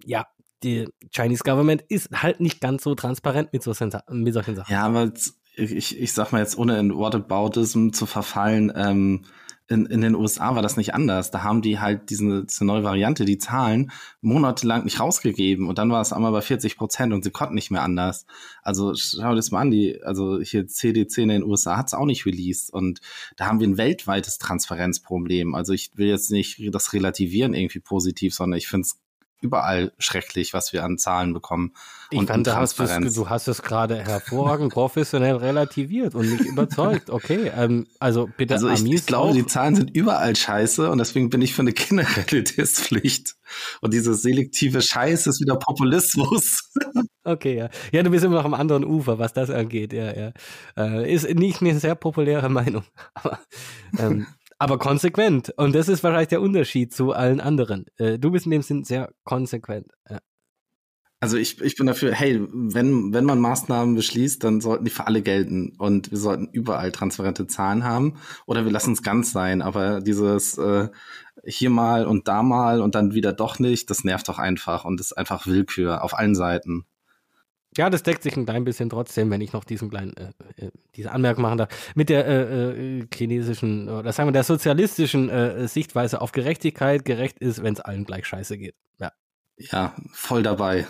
ja, 0.04 0.26
die 0.63 0.89
Chinese 1.15 1.43
Government 1.45 1.83
ist 1.89 2.11
halt 2.13 2.41
nicht 2.41 2.61
ganz 2.61 2.83
so 2.83 2.95
transparent 2.95 3.53
mit, 3.53 3.63
so 3.63 3.71
mit 3.71 4.35
solchen 4.35 4.57
Sachen. 4.57 4.73
Ja, 4.73 4.83
aber 4.85 5.13
ich, 5.57 5.99
ich 5.99 6.13
sag 6.13 6.33
mal 6.33 6.41
jetzt, 6.41 6.59
ohne 6.59 6.79
in 6.79 6.95
Whataboutism 6.95 7.91
zu 7.91 8.07
verfallen, 8.07 8.73
ähm, 8.75 9.25
in, 9.69 9.87
in 9.87 10.01
den 10.01 10.15
USA 10.15 10.55
war 10.55 10.63
das 10.63 10.77
nicht 10.77 10.95
anders. 10.95 11.31
Da 11.31 11.43
haben 11.43 11.61
die 11.61 11.81
halt 11.81 12.11
diese, 12.11 12.45
diese 12.45 12.65
neue 12.65 12.85
Variante, 12.85 13.25
die 13.25 13.39
Zahlen, 13.39 13.91
monatelang 14.21 14.85
nicht 14.85 15.01
rausgegeben 15.01 15.69
und 15.69 15.79
dann 15.79 15.91
war 15.91 16.01
es 16.01 16.13
einmal 16.13 16.31
bei 16.31 16.41
40 16.41 16.77
Prozent 16.77 17.13
und 17.13 17.25
sie 17.25 17.31
konnten 17.31 17.57
nicht 17.57 17.71
mehr 17.71 17.83
anders. 17.83 18.27
Also 18.63 18.95
schau 18.95 19.31
dir 19.31 19.37
das 19.37 19.51
mal 19.51 19.63
an, 19.63 19.71
die, 19.73 20.01
also 20.03 20.41
hier 20.41 20.69
CDC 20.69 21.19
in 21.19 21.29
den 21.31 21.43
USA 21.43 21.77
hat 21.77 21.89
es 21.89 21.95
auch 21.95 22.07
nicht 22.07 22.27
released 22.27 22.73
und 22.73 23.01
da 23.37 23.47
haben 23.47 23.59
wir 23.59 23.67
ein 23.67 23.79
weltweites 23.79 24.39
Transparenzproblem. 24.39 25.55
Also 25.55 25.73
ich 25.73 25.91
will 25.97 26.09
jetzt 26.09 26.31
nicht 26.31 26.63
das 26.73 26.93
relativieren 26.93 27.55
irgendwie 27.55 27.81
positiv, 27.81 28.35
sondern 28.35 28.59
ich 28.59 28.69
finde 28.69 28.87
es 28.87 29.01
überall 29.40 29.93
schrecklich, 29.99 30.55
was 30.55 30.73
wir 30.73 30.85
an 30.85 30.99
Zahlen 30.99 31.33
bekommen. 31.33 31.73
Ich 32.11 32.19
und 32.19 32.28
fand, 32.28 32.47
du 32.47 32.55
hast, 32.55 32.78
es, 32.81 33.14
du 33.14 33.28
hast 33.28 33.49
es 33.49 33.62
gerade 33.62 34.02
hervorragend 34.02 34.73
professionell 34.73 35.37
relativiert 35.37 36.14
und 36.14 36.31
mich 36.31 36.40
überzeugt. 36.40 37.11
Okay, 37.11 37.50
ähm, 37.55 37.87
also 37.99 38.28
bitte. 38.37 38.55
Also 38.55 38.69
ich, 38.69 38.85
ich 38.85 39.07
glaube, 39.07 39.35
die 39.35 39.47
Zahlen 39.47 39.75
sind 39.75 39.95
überall 39.95 40.37
scheiße 40.37 40.90
und 40.90 40.99
deswegen 40.99 41.31
bin 41.31 41.43
ich 41.43 41.55
für 41.55 41.62
eine 41.62 41.73
generelle 41.73 42.45
Testpflicht. 42.45 43.35
Und 43.81 43.93
diese 43.93 44.14
selektive 44.14 44.83
Scheiße 44.83 45.31
ist 45.31 45.40
wieder 45.40 45.57
Populismus. 45.57 46.73
Okay, 47.26 47.57
ja. 47.57 47.71
Ja, 47.90 48.05
du 48.05 48.11
bist 48.11 48.25
immer 48.25 48.37
noch 48.37 48.45
am 48.45 48.55
anderen 48.55 48.85
Ufer, 48.85 49.19
was 49.19 49.33
das 49.33 49.50
angeht. 49.50 49.93
Ja, 49.93 50.14
ja. 50.16 50.33
Äh, 50.76 51.12
ist 51.12 51.28
nicht 51.28 51.61
eine 51.61 51.81
sehr 51.81 51.97
populäre 51.97 52.49
Meinung. 52.49 52.85
Aber 53.14 53.40
ähm, 53.99 54.28
aber 54.59 54.79
konsequent. 54.79 55.53
Und 55.57 55.75
das 55.75 55.89
ist 55.89 56.03
wahrscheinlich 56.03 56.29
der 56.29 56.41
Unterschied 56.41 56.93
zu 56.93 57.13
allen 57.13 57.41
anderen. 57.41 57.87
Äh, 57.97 58.19
du 58.19 58.31
bist 58.31 58.47
in 58.47 58.53
dem 58.53 58.63
Sinn 58.63 58.85
sehr 58.85 59.13
konsequent. 59.25 59.89
Ja. 60.09 60.19
Also 61.19 61.39
ich, 61.39 61.61
ich 61.63 61.77
bin 61.77 61.87
dafür, 61.87 62.13
hey, 62.13 62.41
wenn, 62.53 63.15
wenn 63.15 63.25
man 63.25 63.41
Maßnahmen 63.41 63.95
beschließt, 63.95 64.45
dann 64.45 64.61
sollten 64.61 64.85
die 64.85 64.91
für 64.91 65.07
alle 65.07 65.23
gelten 65.23 65.73
und 65.79 66.11
wir 66.11 66.19
sollten 66.19 66.49
überall 66.53 66.93
transparente 66.93 67.47
Zahlen 67.47 67.85
haben 67.85 68.19
oder 68.45 68.67
wir 68.67 68.73
lassen 68.73 68.93
es 68.93 69.03
ganz 69.03 69.33
sein. 69.33 69.63
Aber 69.63 70.01
dieses 70.01 70.59
äh, 70.59 70.89
hier 71.45 71.71
mal 71.71 72.07
und 72.07 72.29
da 72.29 72.43
mal 72.43 72.83
und 72.83 72.95
dann 72.95 73.15
wieder 73.15 73.33
doch 73.33 73.59
nicht, 73.59 73.89
das 73.89 74.05
nervt 74.05 74.29
doch 74.29 74.39
einfach 74.39 74.85
und 74.85 75.01
ist 75.01 75.17
einfach 75.17 75.47
Willkür 75.47 76.05
auf 76.05 76.13
allen 76.19 76.35
Seiten. 76.35 76.85
Ja, 77.76 77.90
das 77.90 78.02
deckt 78.02 78.23
sich 78.23 78.37
ein 78.37 78.47
klein 78.47 78.64
bisschen 78.64 78.88
trotzdem, 78.90 79.30
wenn 79.30 79.40
ich 79.40 79.52
noch 79.52 79.64
diesen 79.64 79.90
kleinen, 79.90 80.14
äh, 80.16 80.64
äh, 80.64 80.71
diese 80.95 81.12
Anmerkung 81.12 81.42
machen 81.42 81.59
darf, 81.59 81.92
mit 81.95 82.09
der 82.09 82.26
äh, 82.26 82.99
äh, 82.99 83.06
chinesischen, 83.12 83.88
oder 83.88 84.12
sagen 84.12 84.28
wir, 84.28 84.33
der 84.33 84.45
sozialistischen 84.45 85.28
äh, 85.28 85.68
Sichtweise 85.68 86.21
auf 86.21 86.33
Gerechtigkeit. 86.33 87.04
Gerecht 87.04 87.38
ist, 87.38 87.62
wenn 87.62 87.75
es 87.75 87.80
allen 87.80 88.04
gleich 88.04 88.26
scheiße 88.26 88.59
geht. 88.59 88.75
Ja. 88.99 89.12
Ja, 89.59 89.95
voll 90.12 90.42
dabei. 90.42 90.87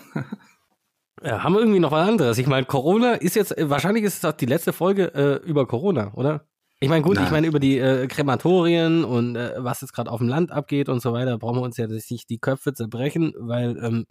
ja, 1.23 1.43
haben 1.43 1.55
wir 1.55 1.61
irgendwie 1.61 1.81
noch 1.81 1.93
was 1.93 2.09
anderes? 2.09 2.38
Ich 2.38 2.47
meine, 2.47 2.66
Corona 2.66 3.14
ist 3.14 3.37
jetzt, 3.37 3.57
äh, 3.57 3.69
wahrscheinlich 3.69 4.05
ist 4.05 4.19
es 4.19 4.25
auch 4.25 4.37
die 4.37 4.47
letzte 4.47 4.73
Folge 4.73 5.14
äh, 5.14 5.49
über 5.49 5.66
Corona, 5.66 6.12
oder? 6.14 6.47
Ich 6.78 6.90
meine, 6.90 7.02
gut, 7.02 7.16
Na. 7.16 7.25
ich 7.25 7.31
meine, 7.31 7.47
über 7.47 7.59
die 7.59 7.78
äh, 7.78 8.07
Krematorien 8.07 9.02
und 9.02 9.35
äh, 9.35 9.55
was 9.57 9.81
jetzt 9.81 9.95
gerade 9.95 10.11
auf 10.11 10.19
dem 10.19 10.28
Land 10.28 10.52
abgeht 10.52 10.90
und 10.90 11.00
so 11.00 11.12
weiter, 11.12 11.38
brauchen 11.38 11.57
wir 11.57 11.62
uns 11.62 11.78
ja 11.78 11.87
nicht 11.87 12.28
die 12.28 12.38
Köpfe 12.38 12.75
zerbrechen, 12.75 13.33
weil 13.38 13.78
ähm, 13.83 14.07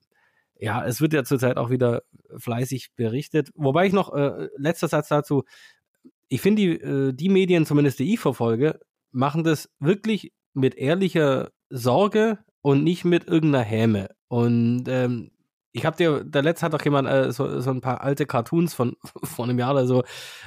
ja, 0.57 0.85
es 0.85 1.01
wird 1.01 1.13
ja 1.13 1.23
zurzeit 1.23 1.57
auch 1.57 1.69
wieder 1.69 2.03
fleißig 2.37 2.91
berichtet. 2.95 3.49
Wobei 3.55 3.87
ich 3.87 3.93
noch, 3.93 4.13
äh, 4.13 4.49
letzter 4.57 4.87
Satz 4.87 5.09
dazu, 5.09 5.43
ich 6.27 6.41
finde, 6.41 6.61
die, 6.61 6.69
äh, 6.81 7.13
die 7.13 7.29
Medien, 7.29 7.65
zumindest 7.65 7.99
die 7.99 8.13
ich 8.13 8.19
verfolge, 8.19 8.79
machen 9.11 9.43
das 9.43 9.69
wirklich 9.79 10.33
mit 10.53 10.75
ehrlicher 10.75 11.51
Sorge 11.69 12.39
und 12.61 12.83
nicht 12.83 13.05
mit 13.05 13.27
irgendeiner 13.27 13.63
Häme. 13.63 14.09
Und 14.27 14.85
ähm, 14.87 15.31
ich 15.71 15.85
habe 15.85 15.97
dir, 15.97 16.23
der 16.23 16.41
letzte 16.41 16.65
hat 16.65 16.73
doch 16.73 16.83
jemand 16.83 17.07
äh, 17.09 17.31
so, 17.33 17.59
so 17.59 17.69
ein 17.69 17.81
paar 17.81 18.01
alte 18.01 18.25
Cartoons 18.25 18.73
von 18.73 18.95
vor 19.23 19.45
einem 19.45 19.59
Jahr 19.59 19.73
oder 19.73 19.85
so, 19.85 20.03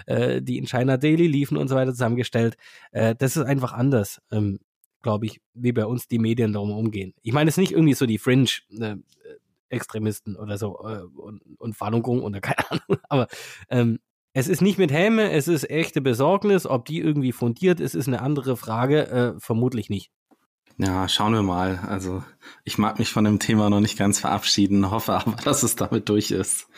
äh, 0.07 0.41
die 0.41 0.59
in 0.59 0.67
China 0.67 0.97
Daily 0.97 1.27
liefen 1.27 1.57
und 1.57 1.69
so 1.69 1.77
weiter 1.77 1.93
zusammengestellt. 1.93 2.57
Äh, 2.93 3.15
das 3.15 3.37
ist 3.37 3.45
einfach 3.45 3.73
anders, 3.73 4.21
ähm, 4.31 4.59
glaube 5.03 5.27
ich, 5.27 5.41
wie 5.55 5.73
bei 5.73 5.85
uns 5.85 6.09
die 6.09 6.19
Medien 6.19 6.55
darum 6.55 6.71
umgehen. 6.71 7.15
Ich 7.23 7.33
meine, 7.33 7.49
es 7.49 7.55
ist 7.55 7.61
nicht 7.61 7.73
irgendwie 7.73 7.95
so 7.95 8.07
die 8.07 8.19
Fringe, 8.19 8.49
äh, 8.81 8.97
Extremisten 9.69 10.37
oder 10.37 10.59
so 10.59 10.79
äh, 10.85 11.03
und, 11.03 11.43
und 11.59 11.75
Falun 11.75 12.03
Gong 12.03 12.23
oder 12.23 12.41
keine 12.41 12.59
Ahnung. 12.71 13.01
Aber 13.09 13.29
ähm, 13.69 13.99
es 14.33 14.49
ist 14.49 14.63
nicht 14.63 14.79
mit 14.79 14.93
Häme, 14.93 15.33
es 15.33 15.49
ist 15.49 15.69
echte 15.69 16.01
Besorgnis. 16.01 16.67
Ob 16.67 16.85
die 16.85 17.01
irgendwie 17.01 17.33
fundiert 17.33 17.81
ist, 17.81 17.95
ist 17.95 18.09
eine 18.09 18.23
andere 18.23 18.57
Frage. 18.57 19.09
Äh, 19.09 19.41
vermutlich 19.41 19.91
nicht. 19.91 20.11
Ja, 20.77 21.09
schauen 21.09 21.33
wir 21.33 21.43
mal. 21.43 21.81
Also 21.89 22.23
ich 22.63 22.79
mag 22.79 22.99
mich 23.01 23.11
von 23.11 23.25
dem 23.25 23.41
Thema 23.41 23.69
noch 23.69 23.81
nicht 23.81 23.99
ganz 23.99 24.21
verabschieden, 24.21 24.91
hoffe 24.91 25.15
aber, 25.15 25.33
dass 25.45 25.65
es 25.65 25.75
damit 25.77 26.09
durch 26.09 26.31
ist. 26.31 26.69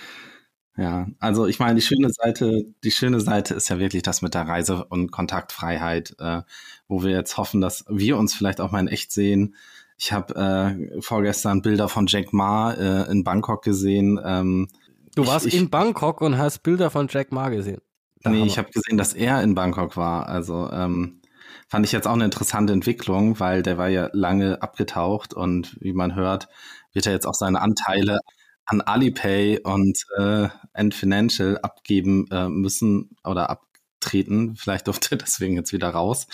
Ja, 0.77 1.09
also 1.19 1.47
ich 1.47 1.59
meine, 1.59 1.75
die 1.75 1.83
schöne 1.83 2.09
Seite, 2.11 2.65
die 2.83 2.91
schöne 2.91 3.21
Seite 3.21 3.53
ist 3.55 3.69
ja 3.69 3.79
wirklich 3.79 4.03
das 4.03 4.23
mit 4.23 4.33
der 4.33 4.49
Reise- 4.49 4.87
und 4.87 5.11
Kontaktfreiheit, 5.11 6.17
äh, 6.19 6.43
wo 6.89 7.03
wir 7.03 7.11
jetzt 7.11 7.37
hoffen, 7.37 7.61
dass 7.61 7.85
wir 7.89 8.17
uns 8.17 8.33
vielleicht 8.33 8.63
auch 8.63 8.71
mal 8.71 8.81
in 8.81 8.89
echt 8.89 9.13
sehen, 9.13 9.57
ich 10.01 10.13
habe 10.13 10.35
äh, 10.35 11.03
vorgestern 11.03 11.61
Bilder 11.61 11.91
von 11.91 12.07
Jack 12.07 12.33
Ma 12.33 12.73
äh, 12.73 13.11
in 13.11 13.23
Bangkok 13.23 13.63
gesehen. 13.63 14.19
Ähm, 14.25 14.69
du 15.15 15.27
warst 15.27 15.47
ich, 15.47 15.55
in 15.55 15.69
Bangkok 15.69 16.23
und 16.23 16.39
hast 16.39 16.61
Bilder 16.63 16.91
von 16.91 17.07
Jack 17.11 17.33
Ma 17.33 17.51
gesehen? 17.51 17.83
Da 18.23 18.31
nee, 18.31 18.45
ich 18.45 18.57
habe 18.57 18.71
gesehen, 18.71 18.97
dass 18.97 19.13
er 19.13 19.43
in 19.43 19.55
Bangkok 19.55 19.99
war. 19.99 20.27
Also 20.27 20.71
ähm, 20.73 21.21
fand 21.69 21.85
ich 21.85 21.93
jetzt 21.93 22.09
auch 22.09 22.15
eine 22.15 22.25
interessante 22.25 22.73
Entwicklung, 22.73 23.41
weil 23.41 23.63
der 23.63 23.77
war 23.77 23.89
ja 23.89 24.09
lange 24.15 24.63
abgetaucht 24.63 25.35
und 25.35 25.77
wie 25.81 25.93
man 25.93 26.15
hört, 26.15 26.49
wird 26.95 27.05
er 27.05 27.13
jetzt 27.13 27.27
auch 27.27 27.35
seine 27.35 27.61
Anteile 27.61 28.21
an 28.65 28.81
Alipay 28.81 29.61
und 29.63 29.99
äh, 30.17 30.49
End 30.73 30.95
Financial 30.95 31.59
abgeben 31.59 32.27
äh, 32.31 32.49
müssen 32.49 33.11
oder 33.23 33.51
abtreten. 33.51 34.57
Vielleicht 34.57 34.87
durfte 34.87 35.17
er 35.17 35.19
deswegen 35.19 35.57
jetzt 35.57 35.75
wieder 35.75 35.91
raus. 35.91 36.27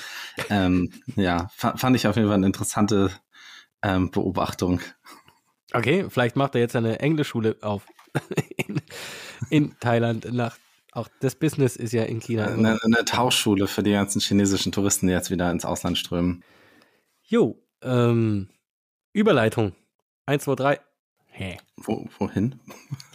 Ähm, 0.50 0.92
ja, 1.16 1.48
fand 1.56 1.96
ich 1.96 2.06
auf 2.06 2.14
jeden 2.14 2.28
Fall 2.28 2.36
eine 2.36 2.46
interessante 2.46 3.10
ähm, 3.82 4.10
Beobachtung. 4.10 4.80
Okay, 5.72 6.06
vielleicht 6.08 6.36
macht 6.36 6.54
er 6.54 6.60
jetzt 6.60 6.76
eine 6.76 7.00
Englischschule 7.00 7.56
auf 7.60 7.86
in, 8.56 8.80
in 9.50 9.76
Thailand 9.80 10.32
nach 10.32 10.56
auch 10.92 11.08
das 11.20 11.34
Business 11.34 11.76
ist 11.76 11.92
ja 11.92 12.04
in 12.04 12.20
China. 12.20 12.46
Eine, 12.46 12.78
eine, 12.82 13.04
Tauschschule 13.04 13.66
für 13.66 13.82
die 13.82 13.92
ganzen 13.92 14.18
chinesischen 14.18 14.72
Touristen, 14.72 15.06
die 15.06 15.12
jetzt 15.12 15.30
wieder 15.30 15.50
ins 15.50 15.66
Ausland 15.66 15.98
strömen. 15.98 16.42
Jo, 17.22 17.62
ähm, 17.82 18.48
Überleitung. 19.12 19.74
Eins, 20.24 20.44
zwei, 20.44 20.54
drei. 20.54 20.80
Hä? 21.26 21.58
Wo, 21.76 22.08
wohin? 22.18 22.58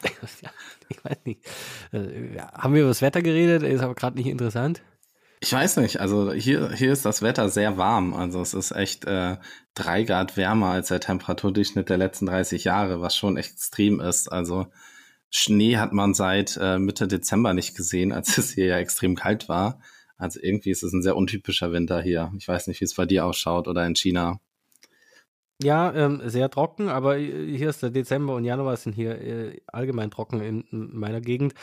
ich 0.90 1.04
weiß 1.04 1.18
nicht. 1.26 1.44
Äh, 1.92 2.38
haben 2.54 2.76
wir 2.76 2.82
über 2.82 2.92
das 2.92 3.02
Wetter 3.02 3.24
geredet? 3.24 3.64
Ist 3.64 3.82
aber 3.82 3.96
gerade 3.96 4.16
nicht 4.16 4.28
interessant. 4.28 4.84
Ich 5.44 5.52
weiß 5.52 5.78
nicht, 5.78 6.00
also 6.00 6.32
hier, 6.32 6.72
hier 6.72 6.94
ist 6.94 7.04
das 7.04 7.24
Wetter 7.24 7.50
sehr 7.50 7.76
warm. 7.76 8.14
Also 8.14 8.42
es 8.42 8.54
ist 8.54 8.72
echt 8.74 9.06
äh, 9.06 9.38
drei 9.74 10.04
Grad 10.04 10.38
wärmer 10.38 10.68
als 10.68 10.90
der 10.90 11.00
Temperaturdurchschnitt 11.00 11.90
der 11.90 11.98
letzten 11.98 12.28
30 12.28 12.64
Jahre, 12.64 13.02
was 13.02 13.16
schon 13.16 13.38
extrem 13.38 14.00
ist. 14.00 14.32
Also 14.32 14.68
Schnee 15.32 15.78
hat 15.78 15.94
man 15.94 16.14
seit 16.14 16.60
äh, 16.62 16.78
Mitte 16.78 17.08
Dezember 17.08 17.56
nicht 17.56 17.76
gesehen, 17.76 18.12
als 18.12 18.38
es 18.38 18.52
hier 18.52 18.68
ja 18.68 18.78
extrem 18.78 19.16
kalt 19.16 19.50
war. 19.50 19.80
Also 20.16 20.40
irgendwie 20.40 20.70
ist 20.70 20.84
es 20.84 20.94
ein 20.94 21.02
sehr 21.02 21.16
untypischer 21.16 21.72
Winter 21.72 22.00
hier. 22.04 22.32
Ich 22.38 22.48
weiß 22.48 22.68
nicht, 22.68 22.80
wie 22.80 22.86
es 22.86 22.94
bei 22.94 23.08
dir 23.08 23.26
ausschaut 23.26 23.68
oder 23.68 23.84
in 23.88 23.96
China. 23.96 24.40
Ja, 25.64 25.92
ähm, 25.94 26.22
sehr 26.26 26.52
trocken, 26.52 26.90
aber 26.90 27.18
hier 27.18 27.70
ist 27.70 27.82
der 27.82 27.90
Dezember 27.90 28.36
und 28.36 28.46
Januar 28.46 28.78
sind 28.78 28.94
hier 28.94 29.20
äh, 29.20 29.62
allgemein 29.68 30.12
trocken 30.12 30.42
in, 30.42 30.62
in, 30.72 30.96
meiner 30.96 31.22
Gegend. 31.22 31.56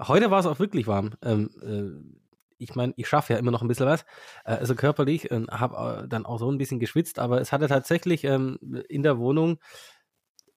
Heute 0.00 0.30
war 0.30 0.40
es 0.40 0.46
auch 0.46 0.60
wirklich 0.60 0.86
warm. 0.86 1.10
Ähm, 1.22 1.50
äh, 1.62 2.23
ich 2.64 2.74
meine, 2.74 2.92
ich 2.96 3.08
schaffe 3.08 3.34
ja 3.34 3.38
immer 3.38 3.50
noch 3.50 3.62
ein 3.62 3.68
bisschen 3.68 3.86
was, 3.86 4.02
äh, 4.44 4.52
also 4.52 4.74
körperlich, 4.74 5.30
und 5.30 5.50
habe 5.50 6.04
äh, 6.04 6.08
dann 6.08 6.26
auch 6.26 6.38
so 6.38 6.50
ein 6.50 6.58
bisschen 6.58 6.80
geschwitzt, 6.80 7.18
aber 7.18 7.40
es 7.40 7.52
hatte 7.52 7.68
tatsächlich 7.68 8.24
ähm, 8.24 8.58
in 8.88 9.02
der 9.02 9.18
Wohnung, 9.18 9.58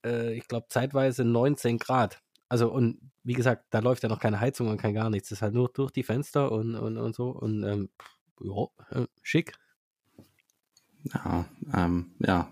äh, 0.06 0.34
ich 0.34 0.48
glaube, 0.48 0.68
zeitweise 0.70 1.24
19 1.24 1.78
Grad. 1.78 2.22
Also, 2.50 2.72
und 2.72 3.00
wie 3.24 3.34
gesagt, 3.34 3.66
da 3.72 3.80
läuft 3.80 4.04
ja 4.04 4.10
noch 4.10 4.20
keine 4.20 4.40
Heizung 4.40 4.70
und 4.70 4.78
kein 4.78 4.94
gar 4.94 5.10
nichts. 5.10 5.30
Das 5.30 5.40
ist 5.40 5.42
halt 5.42 5.54
nur 5.54 5.70
durch 5.70 5.92
die 5.92 6.04
Fenster 6.04 6.52
und, 6.52 6.76
und, 6.76 6.98
und 6.98 7.14
so. 7.14 7.30
Und 7.30 7.64
ähm, 7.64 7.90
ja, 8.40 9.02
äh, 9.02 9.08
schick. 9.22 9.54
Ja, 11.14 11.46
ähm, 11.74 12.16
ja. 12.20 12.50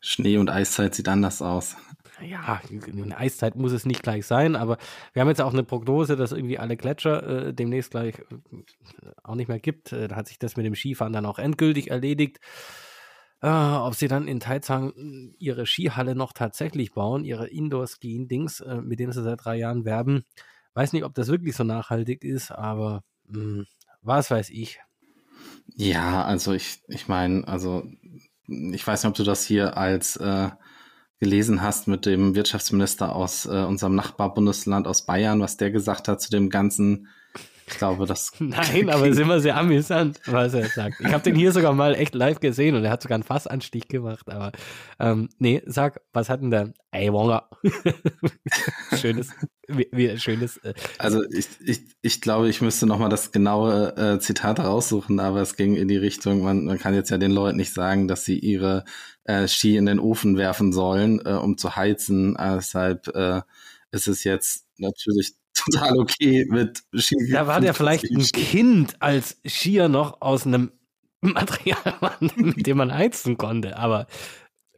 Schnee 0.00 0.36
und 0.38 0.50
Eiszeit 0.50 0.94
sieht 0.96 1.08
anders 1.08 1.42
aus 1.42 1.76
ja, 2.22 2.60
eine 2.70 3.16
Eiszeit 3.16 3.56
muss 3.56 3.72
es 3.72 3.86
nicht 3.86 4.02
gleich 4.02 4.26
sein, 4.26 4.56
aber 4.56 4.78
wir 5.12 5.22
haben 5.22 5.28
jetzt 5.28 5.40
auch 5.40 5.52
eine 5.52 5.62
Prognose, 5.62 6.16
dass 6.16 6.32
irgendwie 6.32 6.58
alle 6.58 6.76
Gletscher 6.76 7.48
äh, 7.48 7.54
demnächst 7.54 7.90
gleich 7.90 8.18
äh, 8.18 9.10
auch 9.22 9.34
nicht 9.34 9.48
mehr 9.48 9.60
gibt. 9.60 9.92
Äh, 9.92 10.08
da 10.08 10.16
hat 10.16 10.28
sich 10.28 10.38
das 10.38 10.56
mit 10.56 10.66
dem 10.66 10.74
Skifahren 10.74 11.12
dann 11.12 11.26
auch 11.26 11.38
endgültig 11.38 11.90
erledigt. 11.90 12.40
Äh, 13.42 13.48
ob 13.48 13.94
sie 13.94 14.08
dann 14.08 14.28
in 14.28 14.40
Taizang 14.40 14.92
äh, 14.92 15.34
ihre 15.38 15.66
Skihalle 15.66 16.14
noch 16.14 16.32
tatsächlich 16.32 16.92
bauen, 16.92 17.24
ihre 17.24 17.48
Indoor-Skiing-Dings, 17.48 18.60
äh, 18.60 18.82
mit 18.82 19.00
denen 19.00 19.12
sie 19.12 19.22
seit 19.22 19.44
drei 19.44 19.56
Jahren 19.56 19.84
werben, 19.84 20.24
weiß 20.74 20.92
nicht, 20.92 21.04
ob 21.04 21.14
das 21.14 21.28
wirklich 21.28 21.56
so 21.56 21.64
nachhaltig 21.64 22.22
ist, 22.22 22.50
aber 22.50 23.02
mh, 23.28 23.40
hm, 23.40 23.66
was 24.02 24.30
weiß 24.30 24.50
ich. 24.50 24.80
Ja, 25.76 26.24
also 26.24 26.52
ich, 26.52 26.82
ich 26.88 27.08
meine, 27.08 27.46
also 27.46 27.86
ich 28.46 28.86
weiß 28.86 29.02
nicht, 29.02 29.10
ob 29.10 29.16
du 29.16 29.24
das 29.24 29.44
hier 29.44 29.76
als 29.76 30.16
äh, 30.16 30.50
gelesen 31.20 31.62
hast 31.62 31.86
mit 31.86 32.06
dem 32.06 32.34
Wirtschaftsminister 32.34 33.14
aus 33.14 33.46
äh, 33.46 33.64
unserem 33.64 33.94
Nachbarbundesland 33.94 34.86
aus 34.86 35.04
Bayern, 35.04 35.40
was 35.40 35.58
der 35.58 35.70
gesagt 35.70 36.08
hat 36.08 36.20
zu 36.20 36.30
dem 36.30 36.48
ganzen 36.48 37.08
ich 37.70 37.78
glaube, 37.78 38.06
das. 38.06 38.32
Nein, 38.38 38.90
aber 38.90 39.06
es 39.06 39.12
ist 39.12 39.20
immer 39.20 39.40
sehr 39.40 39.56
amüsant, 39.56 40.20
was 40.26 40.54
er 40.54 40.68
sagt. 40.68 41.00
Ich 41.00 41.12
habe 41.12 41.22
den 41.22 41.36
hier 41.36 41.52
sogar 41.52 41.72
mal 41.72 41.94
echt 41.94 42.14
live 42.14 42.40
gesehen 42.40 42.74
und 42.74 42.84
er 42.84 42.90
hat 42.90 43.02
sogar 43.02 43.14
einen 43.14 43.22
Fassanstich 43.22 43.88
gemacht. 43.88 44.28
Aber 44.28 44.52
ähm, 44.98 45.28
nee, 45.38 45.62
sag, 45.66 46.00
was 46.12 46.28
hat 46.28 46.42
denn 46.42 46.50
der? 46.50 46.72
Ey, 46.90 47.12
Wonga. 47.12 47.48
schönes, 49.00 49.30
wie, 49.68 49.88
wie, 49.92 50.18
schönes. 50.18 50.56
Äh, 50.58 50.74
also 50.98 51.22
ich, 51.30 51.46
ich, 51.64 51.82
ich 52.02 52.20
glaube, 52.20 52.48
ich 52.48 52.60
müsste 52.60 52.86
nochmal 52.86 53.10
das 53.10 53.30
genaue 53.30 53.96
äh, 53.96 54.18
Zitat 54.18 54.58
raussuchen, 54.58 55.20
aber 55.20 55.40
es 55.40 55.54
ging 55.54 55.76
in 55.76 55.88
die 55.88 55.96
Richtung, 55.96 56.42
man, 56.42 56.64
man 56.64 56.78
kann 56.78 56.94
jetzt 56.94 57.10
ja 57.10 57.18
den 57.18 57.30
Leuten 57.30 57.56
nicht 57.56 57.72
sagen, 57.72 58.08
dass 58.08 58.24
sie 58.24 58.38
ihre 58.38 58.84
äh, 59.24 59.46
Ski 59.46 59.76
in 59.76 59.86
den 59.86 60.00
Ofen 60.00 60.36
werfen 60.36 60.72
sollen, 60.72 61.20
äh, 61.24 61.34
um 61.34 61.56
zu 61.56 61.76
heizen. 61.76 62.36
deshalb 62.36 63.08
äh, 63.14 63.42
ist 63.92 64.08
es 64.08 64.24
jetzt 64.24 64.66
natürlich 64.78 65.34
total 65.64 65.98
okay 65.98 66.46
mit 66.48 66.82
Ski. 66.94 67.16
Da 67.30 67.46
war 67.46 67.60
der 67.60 67.74
vielleicht 67.74 68.04
ein 68.04 68.22
Kind 68.22 68.96
als 69.00 69.40
Skier 69.46 69.88
noch 69.88 70.20
aus 70.20 70.46
einem 70.46 70.72
Material, 71.20 72.16
mit 72.20 72.66
dem 72.66 72.78
man 72.78 72.94
heizen 72.94 73.36
konnte, 73.36 73.76
aber 73.76 74.06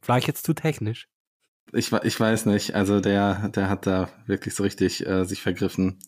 vielleicht 0.01 0.27
jetzt 0.27 0.45
zu 0.45 0.55
technisch. 0.55 1.09
Ich, 1.73 1.93
ich 1.93 2.21
weiß 2.21 2.47
nicht, 2.47 2.75
also 2.75 3.01
der, 3.01 3.49
der 3.49 3.69
hat 3.69 3.87
da 3.87 4.11
wirklich 4.27 4.55
so 4.55 4.63
richtig 4.63 5.07
äh, 5.07 5.25
sich 5.25 5.41
vergriffen. 5.41 5.99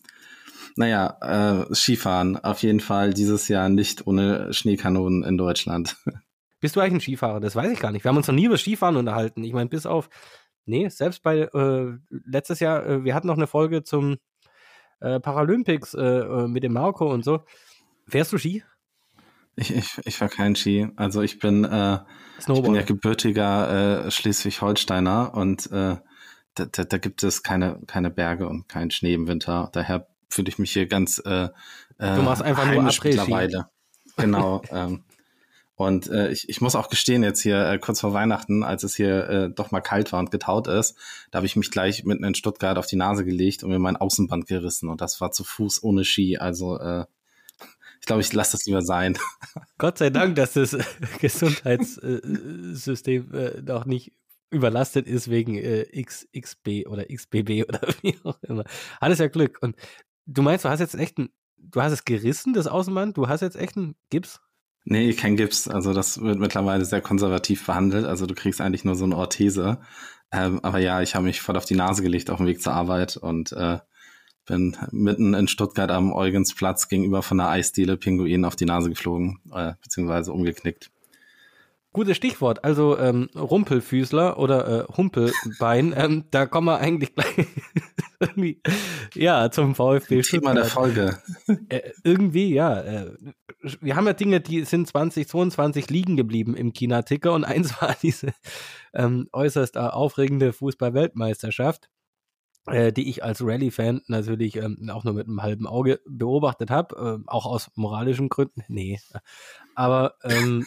Naja, 0.75 1.65
äh, 1.69 1.73
Skifahren 1.73 2.37
auf 2.37 2.61
jeden 2.61 2.81
Fall 2.81 3.13
dieses 3.13 3.47
Jahr 3.47 3.69
nicht 3.69 4.05
ohne 4.05 4.53
Schneekanonen 4.53 5.23
in 5.23 5.37
Deutschland. 5.37 5.95
Bist 6.59 6.75
du 6.75 6.81
eigentlich 6.81 6.93
ein 6.93 7.01
Skifahrer? 7.01 7.39
Das 7.39 7.55
weiß 7.55 7.71
ich 7.71 7.79
gar 7.79 7.91
nicht. 7.91 8.03
Wir 8.03 8.09
haben 8.09 8.17
uns 8.17 8.27
noch 8.27 8.35
nie 8.35 8.45
über 8.45 8.57
Skifahren 8.57 8.97
unterhalten. 8.97 9.43
Ich 9.43 9.53
meine, 9.53 9.69
bis 9.69 9.85
auf 9.85 10.09
Nee, 10.65 10.89
selbst 10.89 11.21
bei 11.21 11.41
äh, 11.41 11.97
letztes 12.09 12.59
Jahr, 12.59 12.85
äh, 12.85 13.03
wir 13.03 13.13
hatten 13.13 13.27
noch 13.27 13.37
eine 13.37 13.47
Folge 13.47 13.83
zum 13.83 14.17
äh, 15.05 15.19
Paralympics 15.19 15.93
äh, 15.93 16.01
äh, 16.01 16.47
mit 16.47 16.63
dem 16.63 16.73
Marco 16.73 17.11
und 17.11 17.23
so. 17.23 17.43
Fährst 18.07 18.33
du 18.33 18.37
Ski? 18.37 18.63
Ich, 19.55 19.73
ich, 19.73 20.01
ich 20.03 20.19
war 20.19 20.27
kein 20.27 20.55
Ski. 20.55 20.89
Also 20.95 21.21
ich 21.21 21.39
bin, 21.39 21.63
äh, 21.63 21.99
ich 22.39 22.45
bin 22.45 22.75
ja 22.75 22.81
gebürtiger 22.81 24.05
äh, 24.05 24.11
Schleswig-Holsteiner 24.11 25.33
und 25.33 25.71
äh, 25.71 25.97
da, 26.55 26.65
da, 26.65 26.83
da 26.83 26.97
gibt 26.97 27.23
es 27.23 27.43
keine, 27.43 27.79
keine 27.87 28.09
Berge 28.09 28.49
und 28.49 28.67
keinen 28.67 28.91
Schnee 28.91 29.13
im 29.13 29.27
Winter. 29.27 29.69
Daher 29.71 30.07
fühle 30.29 30.49
ich 30.49 30.57
mich 30.57 30.71
hier 30.71 30.87
ganz 30.87 31.19
äh, 31.19 31.49
Du 31.97 32.21
machst 32.23 32.41
einfach 32.41 32.69
nur 32.69 32.83
mittlerweile. 32.83 33.69
Genau. 34.17 34.61
ähm, 34.69 35.04
und 35.75 36.07
äh, 36.07 36.31
ich, 36.31 36.47
ich 36.47 36.61
muss 36.61 36.75
auch 36.75 36.89
gestehen, 36.89 37.21
jetzt 37.21 37.41
hier 37.41 37.69
äh, 37.69 37.77
kurz 37.77 37.99
vor 37.99 38.13
Weihnachten, 38.13 38.63
als 38.63 38.83
es 38.83 38.95
hier 38.95 39.29
äh, 39.29 39.49
doch 39.49 39.71
mal 39.71 39.81
kalt 39.81 40.13
war 40.13 40.19
und 40.19 40.31
getaut 40.31 40.67
ist, 40.67 40.97
da 41.31 41.37
habe 41.37 41.45
ich 41.45 41.57
mich 41.57 41.69
gleich 41.69 42.05
mitten 42.05 42.23
in 42.23 42.33
Stuttgart 42.33 42.77
auf 42.77 42.85
die 42.85 42.95
Nase 42.95 43.25
gelegt 43.25 43.63
und 43.63 43.71
mir 43.71 43.79
mein 43.79 43.97
Außenband 43.97 44.47
gerissen. 44.47 44.89
Und 44.89 45.01
das 45.01 45.19
war 45.19 45.31
zu 45.31 45.43
Fuß 45.43 45.83
ohne 45.83 46.05
Ski. 46.05 46.37
Also 46.37 46.79
äh, 46.79 47.05
ich 47.99 48.05
glaube, 48.05 48.21
ich 48.21 48.31
lasse 48.31 48.53
das 48.53 48.65
lieber 48.65 48.83
sein. 48.83 49.17
Gott 49.77 49.97
sei 49.97 50.09
Dank, 50.09 50.35
dass 50.35 50.53
das 50.53 50.77
Gesundheitssystem 51.19 53.33
äh, 53.33 53.61
noch 53.61 53.85
nicht 53.85 54.13
überlastet 54.51 55.07
ist 55.07 55.29
wegen 55.29 55.57
äh, 55.57 55.85
XXB 56.01 56.87
oder 56.87 57.05
XBB 57.05 57.67
oder 57.67 57.81
wie 58.01 58.17
auch 58.23 58.41
immer. 58.43 58.63
Alles 59.01 59.19
ja 59.19 59.27
Glück. 59.27 59.57
Und 59.61 59.75
du 60.25 60.41
meinst, 60.41 60.63
du 60.63 60.69
hast 60.69 60.79
jetzt 60.79 60.95
echt 60.95 61.17
ein, 61.17 61.31
du 61.57 61.81
hast 61.81 61.91
es 61.91 62.05
gerissen, 62.05 62.53
das 62.53 62.67
Außenband? 62.67 63.17
Du 63.17 63.27
hast 63.27 63.41
jetzt 63.41 63.57
echt 63.57 63.75
einen 63.75 63.95
Gips? 64.09 64.39
Nee, 64.85 65.13
kein 65.13 65.35
Gips. 65.35 65.67
Also 65.67 65.93
das 65.93 66.21
wird 66.21 66.39
mittlerweile 66.39 66.85
sehr 66.85 67.01
konservativ 67.01 67.65
behandelt. 67.65 68.05
Also 68.05 68.27
du 68.27 68.35
kriegst 68.35 68.61
eigentlich 68.61 68.85
nur 68.85 68.95
so 68.95 69.05
eine 69.05 69.17
Orthese. 69.17 69.79
Ähm, 70.31 70.59
aber 70.63 70.79
ja, 70.79 71.01
ich 71.01 71.15
habe 71.15 71.25
mich 71.25 71.41
voll 71.41 71.57
auf 71.57 71.65
die 71.65 71.75
Nase 71.75 72.03
gelegt 72.03 72.29
auf 72.29 72.37
dem 72.37 72.45
Weg 72.45 72.61
zur 72.61 72.73
Arbeit 72.73 73.17
und 73.17 73.51
äh, 73.53 73.79
bin 74.45 74.77
mitten 74.91 75.33
in 75.33 75.47
Stuttgart 75.47 75.89
am 75.89 76.13
Eugensplatz 76.13 76.87
gegenüber 76.87 77.23
von 77.23 77.37
der 77.39 77.49
Eisdiele 77.49 77.97
Pinguin 77.97 78.45
auf 78.45 78.55
die 78.55 78.65
Nase 78.65 78.89
geflogen, 78.89 79.39
äh, 79.51 79.73
beziehungsweise 79.81 80.31
umgeknickt. 80.33 80.91
Gutes 81.95 82.17
Stichwort, 82.17 82.65
also 82.65 82.99
ähm, 82.99 83.29
Rumpelfüßler 83.33 84.37
oder 84.37 84.67
äh, 84.89 84.93
Humpelbein, 84.97 85.93
ähm, 85.95 86.25
da 86.29 86.45
kommen 86.45 86.67
wir 86.67 86.79
eigentlich 86.79 87.15
gleich 87.15 87.47
ja, 89.15 89.49
zum 89.49 89.75
VfB 89.75 90.21
Thema 90.21 90.53
der 90.53 90.65
Folge. 90.65 91.17
Äh, 91.69 91.91
irgendwie, 92.03 92.53
ja. 92.53 92.81
Äh, 92.81 93.15
wir 93.79 93.95
haben 93.95 94.07
ja 94.07 94.11
Dinge, 94.11 94.41
die 94.41 94.65
sind 94.65 94.89
2022 94.89 95.89
liegen 95.89 96.17
geblieben 96.17 96.57
im 96.57 96.73
China-Ticker 96.73 97.31
und 97.31 97.45
eins 97.45 97.81
war 97.81 97.95
diese 98.01 98.33
ähm, 98.93 99.29
äußerst 99.31 99.77
äh, 99.77 99.79
aufregende 99.79 100.51
Fußball-Weltmeisterschaft, 100.51 101.89
äh, 102.65 102.91
die 102.91 103.09
ich 103.09 103.23
als 103.23 103.41
Rallye-Fan 103.41 104.01
natürlich 104.07 104.57
ähm, 104.57 104.89
auch 104.91 105.05
nur 105.05 105.13
mit 105.13 105.27
einem 105.27 105.41
halben 105.41 105.65
Auge 105.65 106.01
beobachtet 106.05 106.71
habe, 106.71 107.21
äh, 107.23 107.31
auch 107.31 107.45
aus 107.45 107.71
moralischen 107.75 108.27
Gründen. 108.27 108.65
Nee. 108.67 108.99
Aber 109.75 110.15
ähm, 110.25 110.65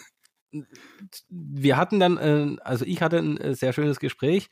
wir 1.28 1.76
hatten 1.76 2.00
dann, 2.00 2.17
äh, 2.17 2.57
also 2.62 2.85
ich 2.85 3.02
hatte 3.02 3.19
ein 3.19 3.37
äh, 3.38 3.55
sehr 3.55 3.73
schönes 3.73 4.00
Gespräch 4.00 4.49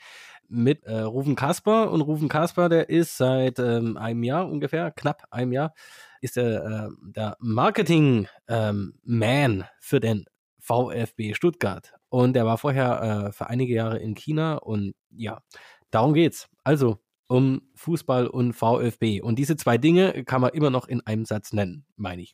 mit 0.49 0.85
äh, 0.85 1.01
Rufen 1.01 1.37
Kasper 1.37 1.91
und 1.91 2.03
Rufen 2.03 2.29
Kasper, 2.29 2.69
der 2.69 2.89
ist 2.89 3.17
seit 3.17 3.59
ähm, 3.59 3.97
einem 3.97 4.23
Jahr 4.23 4.49
ungefähr, 4.49 4.91
knapp 4.91 5.25
einem 5.31 5.53
Jahr, 5.53 5.75
ist 6.21 6.37
er 6.37 6.65
äh, 6.65 6.89
der 7.13 7.37
Marketing 7.41 8.29
ähm, 8.49 8.95
für 9.81 10.01
den 10.01 10.27
VfB 10.61 11.35
Stuttgart 11.35 11.95
und 12.09 12.35
der 12.35 12.47
war 12.47 12.59
vorher 12.59 13.29
äh, 13.29 13.33
für 13.33 13.49
einige 13.49 13.75
Jahre 13.75 13.99
in 13.99 14.15
China 14.15 14.57
und 14.57 14.95
ja, 15.11 15.41
darum 15.91 16.15
geht's. 16.15 16.49
Also 16.65 16.99
um 17.29 17.63
Fußball 17.75 18.27
und 18.27 18.53
VfB 18.53 19.21
und 19.21 19.39
diese 19.39 19.57
zwei 19.57 19.79
Dinge 19.79 20.25
kann 20.25 20.41
man 20.41 20.51
immer 20.51 20.71
noch 20.71 20.89
in 20.89 21.05
einem 21.07 21.25
Satz 21.25 21.53
nennen, 21.53 21.87
meine 21.97 22.23
ich. 22.23 22.33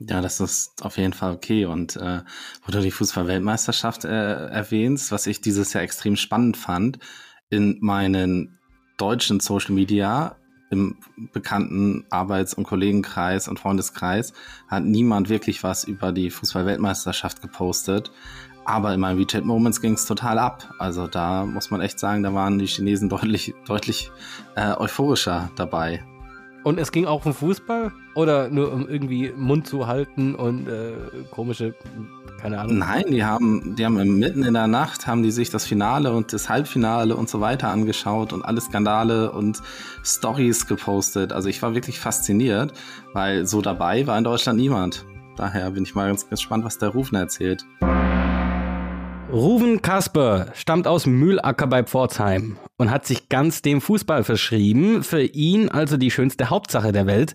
Ja, 0.00 0.20
das 0.20 0.40
ist 0.40 0.84
auf 0.84 0.96
jeden 0.96 1.12
Fall 1.12 1.32
okay. 1.32 1.66
Und 1.66 1.96
äh, 1.96 2.22
wo 2.64 2.72
du 2.72 2.80
die 2.80 2.90
Fußball-Weltmeisterschaft 2.90 4.04
äh, 4.04 4.46
erwähnst, 4.48 5.12
was 5.12 5.26
ich 5.26 5.40
dieses 5.40 5.72
Jahr 5.72 5.84
extrem 5.84 6.16
spannend 6.16 6.56
fand, 6.56 6.98
in 7.50 7.78
meinen 7.80 8.58
deutschen 8.96 9.40
Social 9.40 9.74
Media, 9.74 10.36
im 10.70 10.96
bekannten 11.32 12.04
Arbeits- 12.10 12.54
und 12.54 12.64
Kollegenkreis 12.64 13.46
und 13.46 13.60
Freundeskreis, 13.60 14.32
hat 14.66 14.84
niemand 14.84 15.28
wirklich 15.28 15.62
was 15.62 15.84
über 15.84 16.10
die 16.10 16.30
Fußball-Weltmeisterschaft 16.30 17.40
gepostet. 17.42 18.10
Aber 18.64 18.94
in 18.94 19.00
meinen 19.00 19.18
WeChat 19.18 19.44
Moments 19.44 19.80
ging 19.80 19.92
es 19.92 20.06
total 20.06 20.38
ab. 20.38 20.72
Also 20.78 21.06
da 21.06 21.44
muss 21.44 21.70
man 21.70 21.80
echt 21.80 22.00
sagen, 22.00 22.22
da 22.22 22.34
waren 22.34 22.58
die 22.58 22.66
Chinesen 22.66 23.08
deutlich, 23.10 23.54
deutlich 23.66 24.10
äh, 24.56 24.72
euphorischer 24.72 25.50
dabei. 25.54 26.02
Und 26.64 26.80
es 26.80 26.92
ging 26.92 27.04
auch 27.04 27.26
um 27.26 27.34
Fußball 27.34 27.92
oder 28.14 28.48
nur 28.48 28.72
um 28.72 28.88
irgendwie 28.88 29.32
Mund 29.36 29.66
zu 29.66 29.86
halten 29.86 30.34
und 30.34 30.66
äh, 30.66 30.92
komische, 31.30 31.74
keine 32.40 32.58
Ahnung. 32.58 32.78
Nein, 32.78 33.04
die 33.08 33.22
haben, 33.22 33.76
die 33.76 33.84
haben 33.84 34.18
mitten 34.18 34.42
in 34.42 34.54
der 34.54 34.66
Nacht 34.66 35.06
haben 35.06 35.22
die 35.22 35.30
sich 35.30 35.50
das 35.50 35.66
Finale 35.66 36.12
und 36.12 36.32
das 36.32 36.48
Halbfinale 36.48 37.16
und 37.16 37.28
so 37.28 37.42
weiter 37.42 37.68
angeschaut 37.68 38.32
und 38.32 38.42
alle 38.46 38.62
Skandale 38.62 39.30
und 39.30 39.60
Stories 40.02 40.66
gepostet. 40.66 41.34
Also 41.34 41.50
ich 41.50 41.60
war 41.60 41.74
wirklich 41.74 42.00
fasziniert, 42.00 42.72
weil 43.12 43.46
so 43.46 43.60
dabei 43.60 44.06
war 44.06 44.16
in 44.16 44.24
Deutschland 44.24 44.58
niemand. 44.58 45.04
Daher 45.36 45.70
bin 45.70 45.82
ich 45.82 45.94
mal 45.94 46.06
ganz 46.08 46.26
gespannt, 46.28 46.64
was 46.64 46.78
der 46.78 46.88
Rufner 46.88 47.20
erzählt. 47.20 47.66
Ruven 49.30 49.82
Kasper 49.82 50.46
stammt 50.54 50.86
aus 50.86 51.04
Mühlacker 51.04 51.66
bei 51.66 51.82
Pforzheim 51.82 52.56
und 52.76 52.90
hat 52.90 53.06
sich 53.06 53.28
ganz 53.28 53.62
dem 53.62 53.80
Fußball 53.80 54.24
verschrieben. 54.24 55.02
Für 55.02 55.22
ihn 55.22 55.68
also 55.68 55.96
die 55.96 56.10
schönste 56.10 56.50
Hauptsache 56.50 56.92
der 56.92 57.06
Welt. 57.06 57.34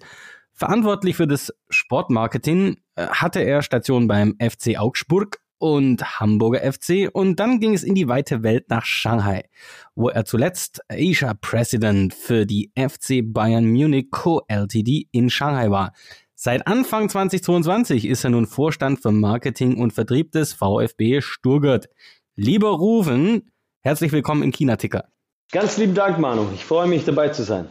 Verantwortlich 0.53 1.15
für 1.15 1.27
das 1.27 1.53
Sportmarketing 1.69 2.77
äh, 2.95 3.07
hatte 3.07 3.39
er 3.39 3.61
Stationen 3.61 4.07
beim 4.07 4.35
FC 4.39 4.77
Augsburg 4.77 5.39
und 5.57 6.19
Hamburger 6.19 6.71
FC 6.71 7.09
und 7.11 7.39
dann 7.39 7.59
ging 7.59 7.73
es 7.73 7.83
in 7.83 7.95
die 7.95 8.07
weite 8.07 8.43
Welt 8.43 8.69
nach 8.69 8.85
Shanghai, 8.85 9.43
wo 9.93 10.09
er 10.09 10.25
zuletzt 10.25 10.81
Asia 10.89 11.33
President 11.33 12.13
für 12.13 12.45
die 12.45 12.71
FC 12.77 13.21
Bayern 13.23 13.65
Munich 13.65 14.09
Co. 14.09 14.41
Ltd. 14.47 15.07
in 15.11 15.29
Shanghai 15.29 15.69
war. 15.69 15.93
Seit 16.35 16.65
Anfang 16.67 17.09
2022 17.09 18.05
ist 18.05 18.23
er 18.23 18.29
nun 18.29 18.47
Vorstand 18.47 19.01
für 19.01 19.11
Marketing 19.11 19.77
und 19.77 19.91
Vertrieb 19.91 20.31
des 20.31 20.53
VfB 20.53 21.19
Stuttgart. 21.19 21.89
Lieber 22.35 22.69
Rufen, 22.69 23.51
herzlich 23.81 24.13
willkommen 24.13 24.43
im 24.43 24.51
China-Ticker. 24.51 25.09
Ganz 25.51 25.77
lieben 25.77 25.95
Dank, 25.95 26.19
Manu. 26.19 26.45
Ich 26.53 26.63
freue 26.63 26.87
mich, 26.87 27.05
dabei 27.05 27.29
zu 27.29 27.41
sein. 27.41 27.67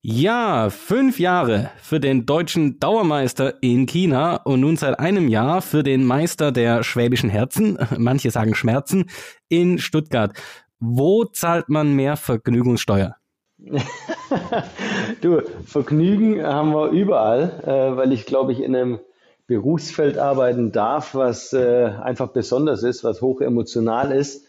Ja, 0.00 0.70
fünf 0.70 1.20
Jahre 1.20 1.70
für 1.82 2.00
den 2.00 2.24
deutschen 2.24 2.80
Dauermeister 2.80 3.62
in 3.62 3.84
China 3.84 4.36
und 4.36 4.60
nun 4.60 4.76
seit 4.76 4.98
einem 4.98 5.28
Jahr 5.28 5.60
für 5.60 5.82
den 5.82 6.06
Meister 6.06 6.52
der 6.52 6.82
schwäbischen 6.82 7.28
Herzen, 7.28 7.78
manche 7.98 8.30
sagen 8.30 8.54
Schmerzen, 8.54 9.10
in 9.50 9.78
Stuttgart. 9.78 10.32
Wo 10.80 11.24
zahlt 11.24 11.68
man 11.68 11.94
mehr 11.94 12.16
Vergnügungssteuer? 12.16 13.16
du, 15.20 15.42
Vergnügen 15.66 16.42
haben 16.42 16.72
wir 16.72 16.88
überall, 16.88 17.60
äh, 17.62 17.96
weil 17.96 18.12
ich 18.12 18.24
glaube 18.24 18.52
ich 18.52 18.60
in 18.60 18.74
einem 18.74 19.00
Berufsfeld 19.46 20.16
arbeiten 20.16 20.72
darf, 20.72 21.14
was 21.14 21.52
äh, 21.52 21.90
einfach 22.02 22.28
besonders 22.28 22.82
ist, 22.82 23.04
was 23.04 23.20
hoch 23.20 23.42
emotional 23.42 24.12
ist. 24.12 24.46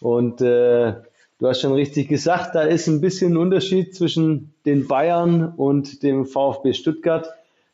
Und 0.00 0.40
äh, 0.40 0.94
du 1.44 1.50
hast 1.50 1.60
schon 1.60 1.74
richtig 1.74 2.08
gesagt, 2.08 2.54
da 2.54 2.62
ist 2.62 2.86
ein 2.86 3.02
bisschen 3.02 3.34
ein 3.34 3.36
Unterschied 3.36 3.94
zwischen 3.94 4.54
den 4.64 4.88
Bayern 4.88 5.52
und 5.54 6.02
dem 6.02 6.24
VfB 6.24 6.72
Stuttgart. 6.72 7.28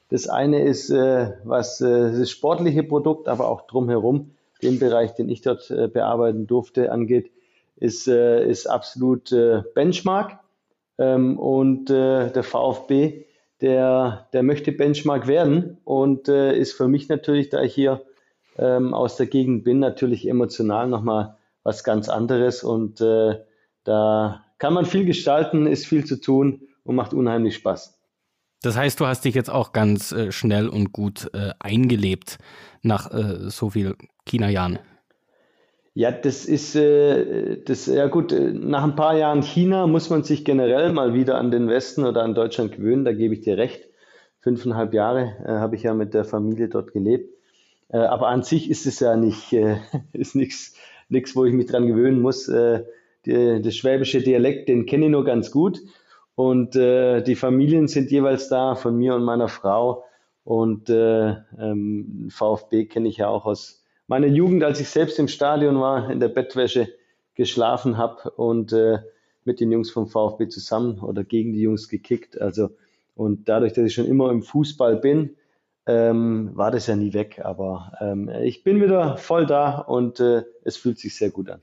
Das 0.09 0.29
eine 0.29 0.65
ist, 0.65 0.91
äh, 0.91 1.35
was 1.45 1.81
äh, 1.81 2.11
das 2.19 2.31
sportliche 2.31 2.83
Produkt, 2.83 3.29
aber 3.29 3.47
auch 3.49 3.69
drumherum, 3.69 4.33
den 4.61 4.81
Bereich, 4.81 5.15
den 5.15 5.29
ich 5.29 5.43
dort 5.43 5.71
äh, 5.71 5.87
bearbeiten 5.87 6.49
durfte, 6.49 6.91
angeht, 6.91 7.31
ist, 7.77 8.09
äh, 8.09 8.45
ist 8.45 8.67
absolut 8.67 9.31
äh, 9.31 9.63
Benchmark. 9.73 10.41
Ähm, 10.99 11.39
und 11.39 11.91
äh, 11.91 12.33
der 12.33 12.43
VfB, 12.43 13.25
der, 13.61 14.27
der 14.33 14.43
möchte 14.43 14.73
Benchmark 14.73 15.29
werden 15.29 15.79
und 15.85 16.29
äh, 16.29 16.59
ist 16.59 16.73
für 16.73 16.89
mich 16.89 17.09
natürlich, 17.09 17.51
da 17.51 17.63
ich 17.63 17.73
hier 17.73 18.03
ähm, 18.59 18.95
aus 18.95 19.15
der 19.15 19.27
Gegend 19.27 19.63
bin, 19.63 19.79
natürlich 19.79 20.27
emotional 20.27 20.89
nochmal 20.89 21.37
was 21.63 21.85
ganz 21.85 22.09
anderes. 22.09 22.65
Und 22.65 23.01
äh, 23.01 23.39
da 23.85 24.45
kann 24.59 24.75
man 24.75 24.85
viel 24.85 25.05
gestalten, 25.05 25.67
ist 25.67 25.87
viel 25.87 26.05
zu 26.05 26.21
tun 26.21 26.69
und 26.85 26.97
macht 26.97 27.15
unheimlich 27.15 27.57
Spaß. 27.57 28.01
Das 28.63 28.77
heißt, 28.77 29.01
du 29.01 29.07
hast 29.07 29.25
dich 29.25 29.35
jetzt 29.35 29.51
auch 29.51 29.73
ganz 29.73 30.13
äh, 30.13 30.33
schnell 30.33 30.69
und 30.69 30.93
gut 30.93 31.31
äh, 31.33 31.53
eingelebt 31.59 32.39
nach 32.83 33.11
äh, 33.13 33.49
so 33.49 33.71
viel 33.71 33.97
China-Jahren. 34.27 34.79
Ja, 35.95 36.13
das 36.13 36.45
ist, 36.45 36.77
äh, 36.77 37.63
das, 37.65 37.87
ja 37.87 38.07
gut, 38.07 38.33
äh, 38.33 38.53
nach 38.53 38.85
ein 38.85 38.97
paar 38.97 39.17
Jahren 39.17 39.43
China 39.43 39.87
muss 39.87 40.11
man 40.11 40.25
sich 40.25 40.45
generell 40.45 40.93
mal 40.93 41.15
wieder 41.15 41.39
an 41.39 41.51
den 41.51 41.69
Westen 41.69 42.05
oder 42.05 42.23
an 42.23 42.35
Deutschland 42.35 42.73
gewöhnen, 42.73 43.05
da 43.05 43.13
gebe 43.13 43.35
ich 43.35 43.41
dir 43.41 43.57
recht. 43.57 43.89
Fünfeinhalb 44.41 44.95
Jahre 44.95 45.37
äh, 45.45 45.53
habe 45.53 45.77
ich 45.77 45.83
ja 45.83 45.95
mit 45.95 46.15
der 46.15 46.25
Familie 46.25 46.69
dort 46.69 46.93
gelebt. 46.93 47.35
Aber 47.93 48.29
an 48.29 48.45
sich 48.45 48.71
ist 48.71 48.87
es 48.87 49.01
ja 49.01 49.17
nicht, 49.17 49.53
ist 50.13 50.37
nichts, 50.37 50.77
nichts, 51.09 51.35
wo 51.35 51.45
ich 51.45 51.53
mich 51.53 51.67
dran 51.67 51.89
gewöhnen 51.89 52.23
muss. 52.23 52.49
Die, 53.27 53.61
das 53.63 53.75
schwäbische 53.77 54.21
Dialekt, 54.21 54.69
den 54.69 54.87
kenne 54.87 55.07
ich 55.07 55.11
nur 55.11 55.25
ganz 55.25 55.51
gut. 55.51 55.81
Und 56.35 56.77
äh, 56.77 57.23
die 57.23 57.37
Familien 57.37 57.89
sind 57.89 58.11
jeweils 58.11 58.49
da, 58.49 58.75
von 58.75 58.97
mir 58.97 59.15
und 59.15 59.25
meiner 59.25 59.49
Frau. 59.49 60.05
Und 60.45 60.89
äh, 60.89 61.37
ähm, 61.59 62.29
VfB 62.31 62.87
kenne 62.87 63.09
ich 63.09 63.19
ja 63.19 63.29
auch 63.29 63.45
aus 63.45 63.85
meiner 64.07 64.27
Jugend, 64.27 64.65
als 64.65 64.81
ich 64.81 64.89
selbst 64.89 65.19
im 65.19 65.29
Stadion 65.29 65.81
war, 65.81 66.11
in 66.11 66.19
der 66.19 66.29
Bettwäsche 66.29 66.89
geschlafen 67.35 67.97
habe 67.97 68.31
und 68.33 68.73
äh, 68.73 68.99
mit 69.45 69.61
den 69.61 69.71
Jungs 69.71 69.91
vom 69.91 70.09
VfB 70.09 70.49
zusammen 70.49 71.01
oder 71.01 71.25
gegen 71.25 71.53
die 71.53 71.61
Jungs 71.61 71.89
gekickt. 71.89 72.41
Also 72.41 72.71
und 73.15 73.49
dadurch, 73.49 73.75
dass 73.75 73.85
ich 73.85 73.95
schon 73.95 74.07
immer 74.07 74.31
im 74.31 74.43
Fußball 74.43 74.97
bin, 74.97 75.37
ähm, 75.87 76.51
war 76.55 76.71
das 76.71 76.87
ja 76.87 76.97
nie 76.97 77.13
weg. 77.13 77.41
Aber 77.45 77.93
ähm, 78.01 78.31
ich 78.43 78.65
bin 78.65 78.81
wieder 78.81 79.17
voll 79.17 79.47
da 79.47 79.79
und 79.79 80.21
äh, 80.21 80.45
es 80.65 80.77
fühlt 80.77 80.99
sich 80.99 81.17
sehr 81.17 81.31
gut 81.31 81.51
an. 81.51 81.61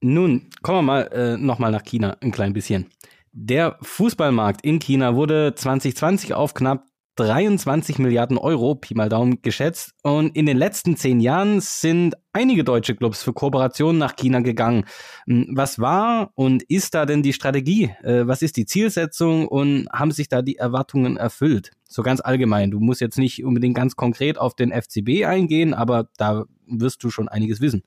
Nun 0.00 0.48
kommen 0.62 0.78
wir 0.78 0.82
mal 0.82 1.02
äh, 1.12 1.36
nochmal 1.36 1.70
nach 1.70 1.84
China 1.84 2.16
ein 2.20 2.30
klein 2.30 2.52
bisschen. 2.52 2.86
Der 3.32 3.76
Fußballmarkt 3.82 4.64
in 4.64 4.78
China 4.78 5.14
wurde 5.14 5.54
2020 5.54 6.34
auf 6.34 6.54
knapp 6.54 6.90
23 7.16 7.98
Milliarden 7.98 8.38
Euro, 8.38 8.76
Pi 8.76 8.94
mal 8.94 9.10
Daumen, 9.10 9.42
geschätzt. 9.42 9.92
Und 10.02 10.34
in 10.34 10.46
den 10.46 10.56
letzten 10.56 10.96
zehn 10.96 11.20
Jahren 11.20 11.60
sind 11.60 12.14
einige 12.32 12.64
deutsche 12.64 12.96
Clubs 12.96 13.22
für 13.22 13.34
Kooperationen 13.34 13.98
nach 13.98 14.16
China 14.16 14.40
gegangen. 14.40 14.84
Hm, 15.26 15.50
was 15.52 15.78
war 15.78 16.30
und 16.34 16.62
ist 16.62 16.94
da 16.94 17.04
denn 17.04 17.22
die 17.22 17.34
Strategie? 17.34 17.90
Äh, 18.02 18.26
was 18.26 18.40
ist 18.40 18.56
die 18.56 18.64
Zielsetzung 18.64 19.48
und 19.48 19.86
haben 19.92 20.12
sich 20.12 20.28
da 20.28 20.40
die 20.40 20.56
Erwartungen 20.56 21.18
erfüllt? 21.18 21.72
So 21.88 22.02
ganz 22.02 22.20
allgemein. 22.20 22.70
Du 22.70 22.80
musst 22.80 23.02
jetzt 23.02 23.18
nicht 23.18 23.44
unbedingt 23.44 23.76
ganz 23.76 23.96
konkret 23.96 24.38
auf 24.38 24.54
den 24.54 24.72
FCB 24.72 25.26
eingehen, 25.26 25.74
aber 25.74 26.08
da 26.16 26.44
wirst 26.66 27.04
du 27.04 27.10
schon 27.10 27.28
einiges 27.28 27.60
wissen. 27.60 27.82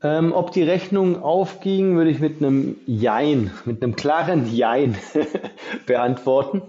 Ähm, 0.00 0.32
ob 0.32 0.52
die 0.52 0.62
Rechnung 0.62 1.22
aufging, 1.22 1.96
würde 1.96 2.10
ich 2.10 2.20
mit 2.20 2.40
einem 2.40 2.76
Jein, 2.86 3.50
mit 3.64 3.82
einem 3.82 3.96
klaren 3.96 4.46
Jein 4.54 4.96
beantworten. 5.86 6.62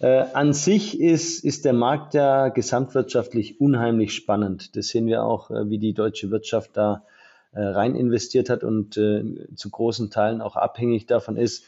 Äh, 0.00 0.26
an 0.32 0.52
sich 0.52 1.00
ist, 1.00 1.44
ist 1.44 1.64
der 1.64 1.72
Markt 1.72 2.14
ja 2.14 2.50
gesamtwirtschaftlich 2.50 3.60
unheimlich 3.60 4.14
spannend. 4.14 4.76
Das 4.76 4.88
sehen 4.88 5.06
wir 5.08 5.24
auch, 5.24 5.50
äh, 5.50 5.68
wie 5.68 5.78
die 5.78 5.92
deutsche 5.92 6.30
Wirtschaft 6.30 6.70
da 6.74 7.02
äh, 7.50 7.60
rein 7.60 7.96
investiert 7.96 8.48
hat 8.48 8.62
und 8.62 8.96
äh, 8.96 9.24
zu 9.56 9.70
großen 9.70 10.10
Teilen 10.10 10.40
auch 10.40 10.54
abhängig 10.54 11.06
davon 11.06 11.36
ist. 11.36 11.64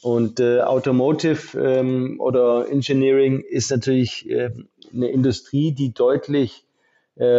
Und 0.00 0.40
äh, 0.40 0.62
Automotive 0.62 1.58
ähm, 1.60 2.18
oder 2.18 2.66
Engineering 2.70 3.40
ist 3.40 3.70
natürlich 3.70 4.30
äh, 4.30 4.52
eine 4.92 5.08
Industrie, 5.08 5.72
die 5.72 5.92
deutlich 5.92 6.62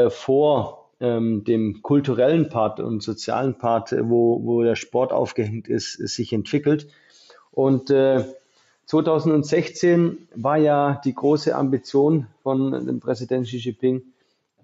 vor 0.10 0.87
ähm, 1.00 1.44
dem 1.44 1.82
kulturellen 1.82 2.50
Part 2.50 2.80
und 2.80 3.04
sozialen 3.04 3.58
Part, 3.58 3.96
wo, 4.00 4.44
wo 4.44 4.64
der 4.64 4.76
Sport 4.76 5.12
aufgehängt 5.12 5.68
ist, 5.68 5.94
sich 5.94 6.34
entwickelt. 6.34 6.88
Und 7.52 7.92
2016 8.88 10.30
war 10.36 10.58
ja 10.58 11.02
die 11.04 11.14
große 11.14 11.54
Ambition 11.54 12.28
von 12.42 12.72
dem 12.72 13.02
Präsidenten 13.02 13.46
Xi 13.46 13.58
Jinping, 13.58 14.02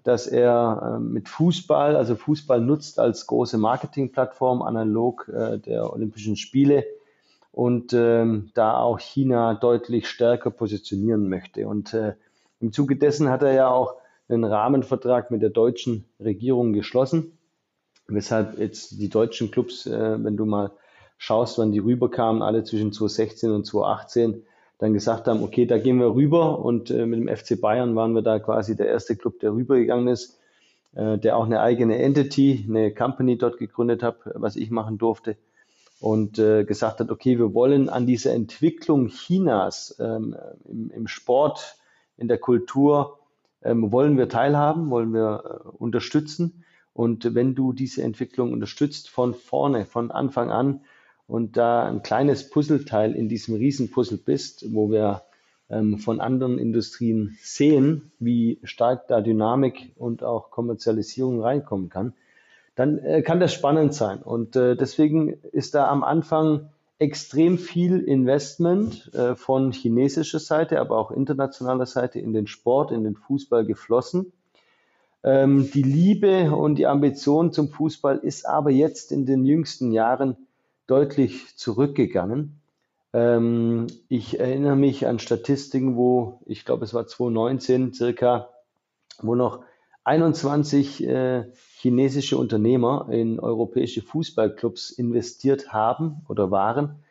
dass 0.02 0.26
er 0.26 0.96
äh, 0.96 0.98
mit 0.98 1.28
Fußball, 1.28 1.94
also 1.94 2.16
Fußball 2.16 2.60
nutzt 2.60 2.98
als 2.98 3.26
große 3.26 3.58
Marketingplattform, 3.58 4.62
analog 4.62 5.28
äh, 5.28 5.58
der 5.58 5.92
Olympischen 5.92 6.36
Spiele 6.36 6.84
und 7.52 7.92
ähm, 7.92 8.50
da 8.54 8.78
auch 8.78 8.98
China 8.98 9.54
deutlich 9.54 10.08
stärker 10.08 10.50
positionieren 10.50 11.28
möchte. 11.28 11.68
Und 11.68 11.92
äh, 11.92 12.14
im 12.60 12.72
Zuge 12.72 12.96
dessen 12.96 13.28
hat 13.28 13.42
er 13.42 13.52
ja 13.52 13.68
auch 13.68 13.96
einen 14.28 14.44
Rahmenvertrag 14.44 15.30
mit 15.30 15.42
der 15.42 15.50
deutschen 15.50 16.04
Regierung 16.20 16.72
geschlossen, 16.72 17.38
weshalb 18.08 18.58
jetzt 18.58 19.00
die 19.00 19.08
deutschen 19.08 19.50
Clubs, 19.50 19.86
wenn 19.86 20.36
du 20.36 20.44
mal 20.44 20.72
schaust, 21.18 21.58
wann 21.58 21.72
die 21.72 21.78
rüberkamen, 21.78 22.42
alle 22.42 22.64
zwischen 22.64 22.92
2016 22.92 23.50
und 23.50 23.66
2018, 23.66 24.44
dann 24.78 24.92
gesagt 24.92 25.28
haben, 25.28 25.42
okay, 25.42 25.66
da 25.66 25.78
gehen 25.78 25.98
wir 25.98 26.14
rüber 26.14 26.58
und 26.58 26.90
äh, 26.90 27.06
mit 27.06 27.20
dem 27.20 27.34
FC 27.34 27.60
Bayern 27.60 27.94
waren 27.94 28.14
wir 28.14 28.22
da 28.22 28.38
quasi 28.38 28.76
der 28.76 28.88
erste 28.88 29.16
Club, 29.16 29.40
der 29.40 29.52
rübergegangen 29.52 30.08
ist, 30.08 30.38
äh, 30.94 31.16
der 31.16 31.36
auch 31.36 31.46
eine 31.46 31.60
eigene 31.60 31.98
Entity, 31.98 32.66
eine 32.68 32.92
Company 32.92 33.38
dort 33.38 33.58
gegründet 33.58 34.02
hat, 34.02 34.16
was 34.34 34.56
ich 34.56 34.70
machen 34.70 34.98
durfte 34.98 35.36
und 36.00 36.38
äh, 36.38 36.64
gesagt 36.64 37.00
hat, 37.00 37.10
okay, 37.10 37.38
wir 37.38 37.54
wollen 37.54 37.88
an 37.88 38.06
dieser 38.06 38.34
Entwicklung 38.34 39.08
Chinas 39.08 39.96
ähm, 40.00 40.36
im, 40.68 41.06
Sport, 41.06 41.76
in 42.16 42.28
der 42.28 42.38
Kultur, 42.38 43.18
ähm, 43.64 43.90
wollen 43.90 44.16
wir 44.16 44.28
teilhaben, 44.28 44.90
wollen 44.90 45.12
wir 45.12 45.42
äh, 45.44 45.68
unterstützen. 45.68 46.64
Und 46.92 47.34
wenn 47.34 47.54
du 47.54 47.72
diese 47.72 48.02
Entwicklung 48.02 48.52
unterstützt 48.52 49.10
von 49.10 49.34
vorne, 49.34 49.84
von 49.84 50.10
Anfang 50.10 50.50
an, 50.50 50.80
und 51.26 51.56
da 51.56 51.84
ein 51.84 52.02
kleines 52.02 52.50
Puzzleteil 52.50 53.14
in 53.14 53.28
diesem 53.28 53.54
Riesenpuzzle 53.54 54.18
bist, 54.18 54.74
wo 54.74 54.90
wir 54.90 55.22
ähm, 55.70 55.98
von 55.98 56.20
anderen 56.20 56.58
Industrien 56.58 57.36
sehen, 57.40 58.12
wie 58.18 58.60
stark 58.64 59.08
da 59.08 59.20
Dynamik 59.20 59.92
und 59.96 60.22
auch 60.22 60.50
Kommerzialisierung 60.50 61.40
reinkommen 61.40 61.88
kann, 61.88 62.12
dann 62.74 62.98
äh, 62.98 63.22
kann 63.22 63.40
das 63.40 63.54
spannend 63.54 63.94
sein. 63.94 64.18
Und 64.18 64.56
äh, 64.56 64.76
deswegen 64.76 65.30
ist 65.52 65.74
da 65.74 65.88
am 65.88 66.04
Anfang 66.04 66.70
extrem 66.98 67.58
viel 67.58 68.00
Investment 68.00 69.12
äh, 69.14 69.34
von 69.34 69.72
chinesischer 69.72 70.38
Seite, 70.38 70.80
aber 70.80 70.98
auch 70.98 71.10
internationaler 71.10 71.86
Seite 71.86 72.20
in 72.20 72.32
den 72.32 72.46
Sport, 72.46 72.92
in 72.92 73.04
den 73.04 73.16
Fußball 73.16 73.64
geflossen. 73.64 74.32
Ähm, 75.24 75.70
die 75.72 75.82
Liebe 75.82 76.54
und 76.54 76.76
die 76.76 76.86
Ambition 76.86 77.52
zum 77.52 77.68
Fußball 77.68 78.18
ist 78.18 78.46
aber 78.46 78.70
jetzt 78.70 79.10
in 79.10 79.26
den 79.26 79.44
jüngsten 79.44 79.90
Jahren 79.92 80.36
deutlich 80.86 81.56
zurückgegangen. 81.56 82.60
Ähm, 83.12 83.86
ich 84.08 84.38
erinnere 84.38 84.76
mich 84.76 85.06
an 85.06 85.18
Statistiken, 85.18 85.96
wo, 85.96 86.40
ich 86.46 86.64
glaube, 86.64 86.84
es 86.84 86.94
war 86.94 87.06
2019 87.06 87.94
circa, 87.94 88.50
wo 89.20 89.34
noch 89.34 89.64
21 90.04 91.06
äh, 91.06 91.44
chinesische 91.80 92.36
Unternehmer 92.36 93.08
in 93.10 93.40
europäische 93.40 94.02
Fußballclubs 94.02 94.90
investiert 94.90 95.72
haben 95.72 96.24
oder 96.28 96.50
waren. 96.50 97.02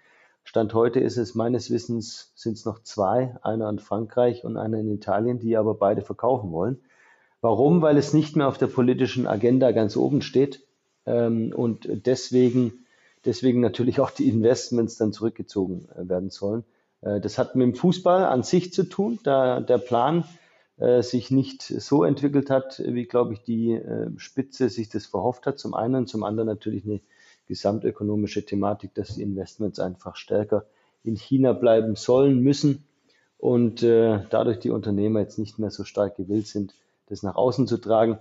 Stand 0.44 0.74
heute 0.74 1.00
ist 1.00 1.18
es 1.18 1.36
meines 1.36 1.72
Wissens 1.72 2.32
sind 2.36 2.54
es 2.54 2.66
noch 2.66 2.84
zwei, 2.84 3.38
einer 3.42 3.70
in 3.70 3.80
Frankreich 3.80 4.44
und 4.44 4.58
einer 4.58 4.80
in 4.80 4.92
Italien, 4.92 5.40
die 5.40 5.58
aber 5.58 5.74
beide 5.76 6.02
verkaufen 6.02 6.52
wollen. 6.52 6.80
Warum? 7.42 7.82
Weil 7.82 7.98
es 7.98 8.14
nicht 8.14 8.36
mehr 8.36 8.48
auf 8.48 8.58
der 8.58 8.68
politischen 8.68 9.28
Agenda 9.28 9.72
ganz 9.72 9.98
oben 9.98 10.22
steht 10.22 10.66
ähm, 11.06 11.54
und 11.56 11.88
deswegen 12.06 12.84
deswegen 13.26 13.62
natürlich 13.62 14.00
auch 14.00 14.12
die 14.12 14.28
Investments 14.28 14.98
dann 14.98 15.14
zurückgezogen 15.14 15.88
äh, 15.96 16.08
werden 16.08 16.30
sollen. 16.30 16.64
Äh, 17.02 17.20
das 17.20 17.38
hat 17.38 17.56
mit 17.56 17.66
dem 17.66 17.76
Fußball 17.76 18.26
an 18.26 18.44
sich 18.44 18.74
zu 18.74 18.84
tun, 18.84 19.20
da 19.24 19.60
der 19.60 19.78
Plan 19.78 20.26
sich 20.78 21.30
nicht 21.30 21.62
so 21.62 22.04
entwickelt 22.04 22.50
hat, 22.50 22.82
wie, 22.84 23.06
glaube 23.06 23.34
ich, 23.34 23.44
die 23.44 23.80
Spitze 24.18 24.70
sich 24.70 24.90
das 24.90 25.06
verhofft 25.06 25.46
hat. 25.46 25.60
Zum 25.60 25.74
einen, 25.76 26.08
zum 26.08 26.24
anderen 26.24 26.48
natürlich 26.48 26.84
eine 26.84 27.00
gesamtökonomische 27.48 28.44
Thematik, 28.44 28.94
dass 28.96 29.16
die 29.16 29.22
Investments 29.22 29.80
einfach 29.80 30.16
stärker 30.16 30.66
in 31.04 31.16
China 31.16 31.54
bleiben 31.54 31.96
sollen, 31.96 32.40
müssen 32.40 32.86
und 33.38 33.84
dadurch 33.84 34.60
die 34.60 34.72
Unternehmer 34.72 35.20
jetzt 35.20 35.38
nicht 35.38 35.60
mehr 35.60 35.70
so 35.70 35.84
stark 35.84 36.18
gewillt 36.18 36.48
sind, 36.48 36.74
das 37.08 37.22
nach 37.22 37.36
außen 37.36 37.68
zu 37.68 37.78
tragen. 37.78 38.18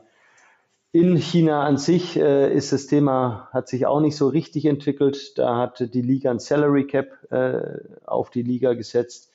In 0.95 1.17
China 1.17 1.65
an 1.65 1.79
sich 1.79 2.19
äh, 2.19 2.55
ist 2.55 2.71
das 2.71 2.87
Thema, 2.87 3.49
hat 3.51 3.67
sich 3.67 3.87
auch 3.87 4.01
nicht 4.01 4.15
so 4.15 4.29
richtig 4.29 4.67
entwickelt. 4.67 5.39
Da 5.39 5.57
hat 5.57 5.95
die 5.95 6.03
Liga 6.03 6.31
ein 6.31 6.39
Salary 6.39 6.87
Cap 6.87 7.33
äh, 7.33 7.79
auf 8.05 8.29
die 8.29 8.43
Liga 8.43 8.75
gesetzt 8.75 9.32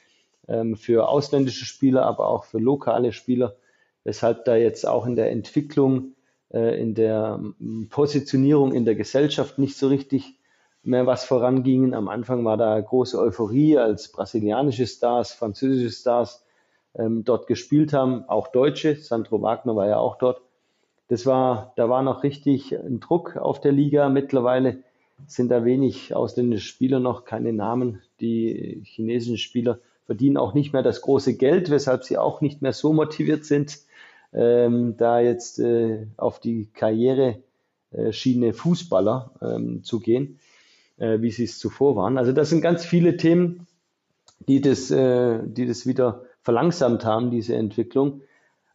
für 0.75 1.09
ausländische 1.09 1.65
Spieler, 1.65 2.05
aber 2.05 2.29
auch 2.29 2.45
für 2.45 2.57
lokale 2.57 3.11
Spieler, 3.11 3.55
weshalb 4.03 4.45
da 4.45 4.55
jetzt 4.55 4.87
auch 4.87 5.05
in 5.05 5.15
der 5.15 5.31
Entwicklung, 5.31 6.15
äh, 6.53 6.81
in 6.81 6.95
der 6.95 7.39
ähm, 7.39 7.87
Positionierung 7.89 8.73
in 8.73 8.85
der 8.85 8.95
Gesellschaft 8.95 9.59
nicht 9.59 9.77
so 9.77 9.87
richtig 9.87 10.39
mehr 10.83 11.05
was 11.05 11.25
voranging. 11.25 11.93
Am 11.93 12.07
Anfang 12.07 12.45
war 12.45 12.57
da 12.57 12.79
große 12.79 13.19
Euphorie, 13.19 13.77
als 13.77 14.11
brasilianische 14.11 14.87
Stars, 14.87 15.33
französische 15.33 15.91
Stars 15.91 16.45
ähm, 16.95 17.23
dort 17.25 17.47
gespielt 17.47 17.93
haben, 17.93 18.23
auch 18.27 18.47
Deutsche. 18.47 18.95
Sandro 18.95 19.41
Wagner 19.41 19.75
war 19.75 19.87
ja 19.87 19.97
auch 19.97 20.17
dort. 20.17 20.41
Das 21.09 21.25
war, 21.25 21.73
da 21.75 21.89
war 21.89 22.01
noch 22.01 22.23
richtig 22.23 22.73
ein 22.73 22.99
Druck 22.99 23.37
auf 23.37 23.59
der 23.61 23.71
Liga. 23.71 24.09
Mittlerweile 24.09 24.83
sind 25.25 25.49
da 25.49 25.65
wenig 25.65 26.15
ausländische 26.15 26.67
Spieler 26.67 26.99
noch, 26.99 27.25
keine 27.25 27.53
Namen. 27.53 28.01
Die 28.19 28.81
chinesischen 28.85 29.37
Spieler 29.37 29.79
verdienen 30.07 30.37
auch 30.37 30.53
nicht 30.53 30.73
mehr 30.73 30.81
das 30.81 31.01
große 31.01 31.37
Geld, 31.37 31.69
weshalb 31.69 32.03
sie 32.03 32.17
auch 32.17 32.41
nicht 32.41 32.61
mehr 32.61 32.73
so 32.73 32.93
motiviert 32.93 33.45
sind, 33.45 33.77
ähm, 34.33 34.97
da 34.97 35.19
jetzt 35.19 35.59
äh, 35.59 36.07
auf 36.17 36.39
die 36.39 36.69
Karriereschiene 36.73 38.53
Fußballer 38.53 39.31
ähm, 39.41 39.83
zu 39.83 39.99
gehen, 39.99 40.39
äh, 40.97 41.21
wie 41.21 41.31
sie 41.31 41.43
es 41.43 41.59
zuvor 41.59 41.95
waren. 41.95 42.17
Also 42.17 42.31
das 42.31 42.49
sind 42.49 42.61
ganz 42.61 42.83
viele 42.83 43.17
Themen, 43.17 43.67
die 44.47 44.61
das, 44.61 44.89
äh, 44.89 45.39
die 45.45 45.67
das 45.67 45.85
wieder 45.85 46.23
verlangsamt 46.41 47.05
haben, 47.05 47.29
diese 47.29 47.55
Entwicklung 47.55 48.21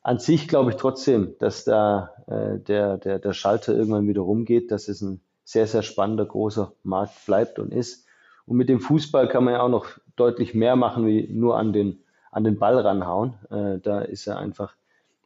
an 0.03 0.19
sich 0.19 0.49
glaube 0.49 0.71
ich 0.71 0.77
trotzdem, 0.77 1.37
dass 1.39 1.65
da 1.65 2.11
äh, 2.27 2.59
der, 2.59 2.99
der, 2.99 3.19
der 3.19 3.33
Schalter 3.33 3.75
irgendwann 3.75 4.09
wieder 4.09 4.23
rumgeht, 4.23 4.71
dass 4.71 4.89
es 4.89 5.01
ein 5.01 5.21
sehr, 5.45 5.67
sehr 5.67 5.83
spannender, 5.83 6.27
großer 6.27 6.73
Markt 6.83 7.25
bleibt 7.27 7.59
und 7.59 7.73
ist. 7.73 8.07
Und 8.45 8.57
mit 8.57 8.69
dem 8.69 8.81
Fußball 8.81 9.29
kann 9.29 9.45
man 9.45 9.55
ja 9.55 9.63
auch 9.63 9.69
noch 9.69 9.99
deutlich 10.17 10.55
mehr 10.55 10.77
machen, 10.77 11.07
wie 11.07 11.29
nur 11.33 11.59
an 11.59 11.73
den, 11.73 12.01
an 12.31 12.45
den 12.45 12.59
Ball 12.59 12.79
ranhauen. 12.79 13.35
Äh, 13.51 13.79
da 13.83 14.01
ist 14.01 14.25
ja 14.27 14.37
einfach 14.37 14.75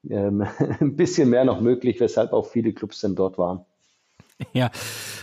ähm, 0.09 0.47
ein 0.81 0.97
bisschen 0.97 1.31
mehr 1.31 1.45
noch 1.45 1.61
möglich, 1.61 2.01
weshalb 2.01 2.33
auch 2.33 2.47
viele 2.47 2.73
Clubs 2.73 3.01
dann 3.01 3.15
dort 3.15 3.39
waren. 3.39 3.65
Ja, 4.53 4.71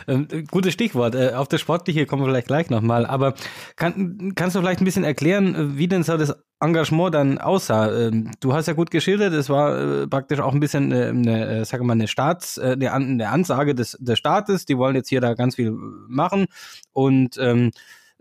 äh, 0.07 0.43
gutes 0.49 0.73
Stichwort. 0.73 1.15
Äh, 1.15 1.33
auf 1.33 1.47
das 1.47 1.61
Sportliche 1.61 2.05
kommen 2.05 2.23
wir 2.23 2.29
vielleicht 2.29 2.47
gleich 2.47 2.69
nochmal. 2.69 3.05
Aber 3.05 3.35
kann, 3.75 4.33
kannst 4.35 4.55
du 4.55 4.59
vielleicht 4.59 4.81
ein 4.81 4.85
bisschen 4.85 5.03
erklären, 5.03 5.77
wie 5.77 5.87
denn 5.87 6.03
so 6.03 6.17
das 6.17 6.35
Engagement 6.59 7.13
dann 7.13 7.37
aussah? 7.37 7.91
Ähm, 7.91 8.31
du 8.39 8.53
hast 8.53 8.67
ja 8.67 8.73
gut 8.73 8.89
geschildert, 8.89 9.33
es 9.33 9.49
war 9.49 10.01
äh, 10.01 10.07
praktisch 10.07 10.39
auch 10.39 10.53
ein 10.53 10.59
bisschen 10.59 10.91
eine, 10.91 11.07
eine 11.09 11.59
äh, 11.59 11.65
sag 11.65 11.81
mal, 11.83 11.93
eine 11.93 12.07
Staats, 12.07 12.57
äh, 12.57 12.75
eine, 12.79 12.91
eine 12.91 13.29
Ansage 13.29 13.75
des, 13.75 13.97
des 13.99 14.17
Staates. 14.17 14.65
Die 14.65 14.77
wollen 14.77 14.95
jetzt 14.95 15.09
hier 15.09 15.21
da 15.21 15.35
ganz 15.35 15.55
viel 15.55 15.71
machen 15.71 16.47
und 16.91 17.37
ähm, 17.37 17.71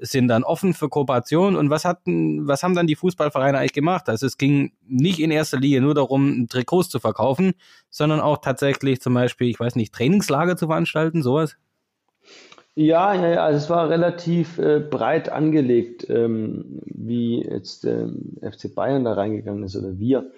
sind 0.03 0.29
dann 0.29 0.43
offen 0.43 0.75
für 0.75 0.89
Kooperation. 0.89 1.57
Und 1.57 1.71
was 1.71 1.85
hatten, 1.85 2.47
was 2.47 2.63
haben 2.63 2.75
dann 2.75 2.87
die 2.87 2.97
Fußballvereine 2.97 3.59
eigentlich 3.59 3.73
gemacht? 3.73 4.09
Also 4.09 4.27
es 4.27 4.37
ging 4.37 4.73
nicht 4.87 5.21
in 5.21 5.31
erster 5.31 5.59
Linie 5.59 5.81
nur 5.81 5.95
darum, 5.95 6.49
Trikots 6.49 6.89
zu 6.89 6.99
verkaufen, 6.99 7.53
sondern 7.89 8.21
auch 8.21 8.39
tatsächlich 8.39 9.01
zum 9.01 9.15
Beispiel, 9.15 9.49
ich 9.49 9.61
weiß 9.61 9.77
nicht, 9.77 9.95
Trainingslager 9.95 10.57
zu 10.57 10.67
veranstalten, 10.67 11.23
sowas? 11.23 11.57
Ja, 12.75 13.15
ja, 13.15 13.29
ja, 13.29 13.45
also 13.45 13.59
es 13.59 13.71
war 13.71 13.91
relativ 13.91 14.59
äh, 14.59 14.81
breit 14.81 15.29
angelegt, 15.29 16.09
ähm, 16.09 16.81
wie 16.87 17.43
jetzt 17.43 17.85
ähm, 17.85 18.39
FC 18.41 18.75
Bayern 18.75 19.05
da 19.05 19.13
reingegangen 19.13 19.63
ist 19.63 19.77
oder 19.77 19.99
wir. 19.99 20.33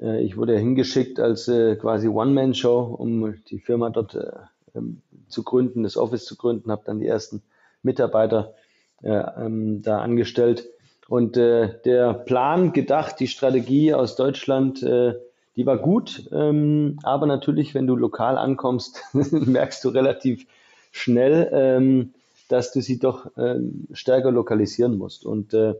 Äh, 0.00 0.22
ich 0.22 0.36
wurde 0.36 0.54
ja 0.54 0.58
hingeschickt 0.58 1.20
als 1.20 1.48
äh, 1.48 1.76
quasi 1.76 2.08
One-Man-Show, 2.08 2.96
um 2.98 3.34
die 3.50 3.58
Firma 3.58 3.90
dort 3.90 4.14
äh, 4.14 4.30
ähm, 4.74 5.02
zu 5.28 5.42
gründen, 5.42 5.82
das 5.82 5.98
Office 5.98 6.24
zu 6.24 6.36
gründen, 6.36 6.70
habe 6.70 6.82
dann 6.86 6.98
die 6.98 7.06
ersten 7.06 7.42
Mitarbeiter 7.82 8.54
ähm, 9.02 9.82
da 9.82 10.00
angestellt. 10.00 10.68
Und 11.08 11.36
äh, 11.36 11.80
der 11.84 12.14
Plan, 12.14 12.72
gedacht, 12.72 13.20
die 13.20 13.28
Strategie 13.28 13.94
aus 13.94 14.16
Deutschland, 14.16 14.82
äh, 14.82 15.14
die 15.54 15.66
war 15.66 15.78
gut. 15.78 16.28
Ähm, 16.32 16.98
aber 17.02 17.26
natürlich, 17.26 17.74
wenn 17.74 17.86
du 17.86 17.96
lokal 17.96 18.38
ankommst, 18.38 19.02
merkst 19.12 19.84
du 19.84 19.90
relativ 19.90 20.46
schnell, 20.90 21.48
ähm, 21.52 22.14
dass 22.48 22.72
du 22.72 22.80
sie 22.80 22.98
doch 22.98 23.30
ähm, 23.36 23.86
stärker 23.92 24.30
lokalisieren 24.30 24.98
musst. 24.98 25.24
Und 25.24 25.54
äh, 25.54 25.74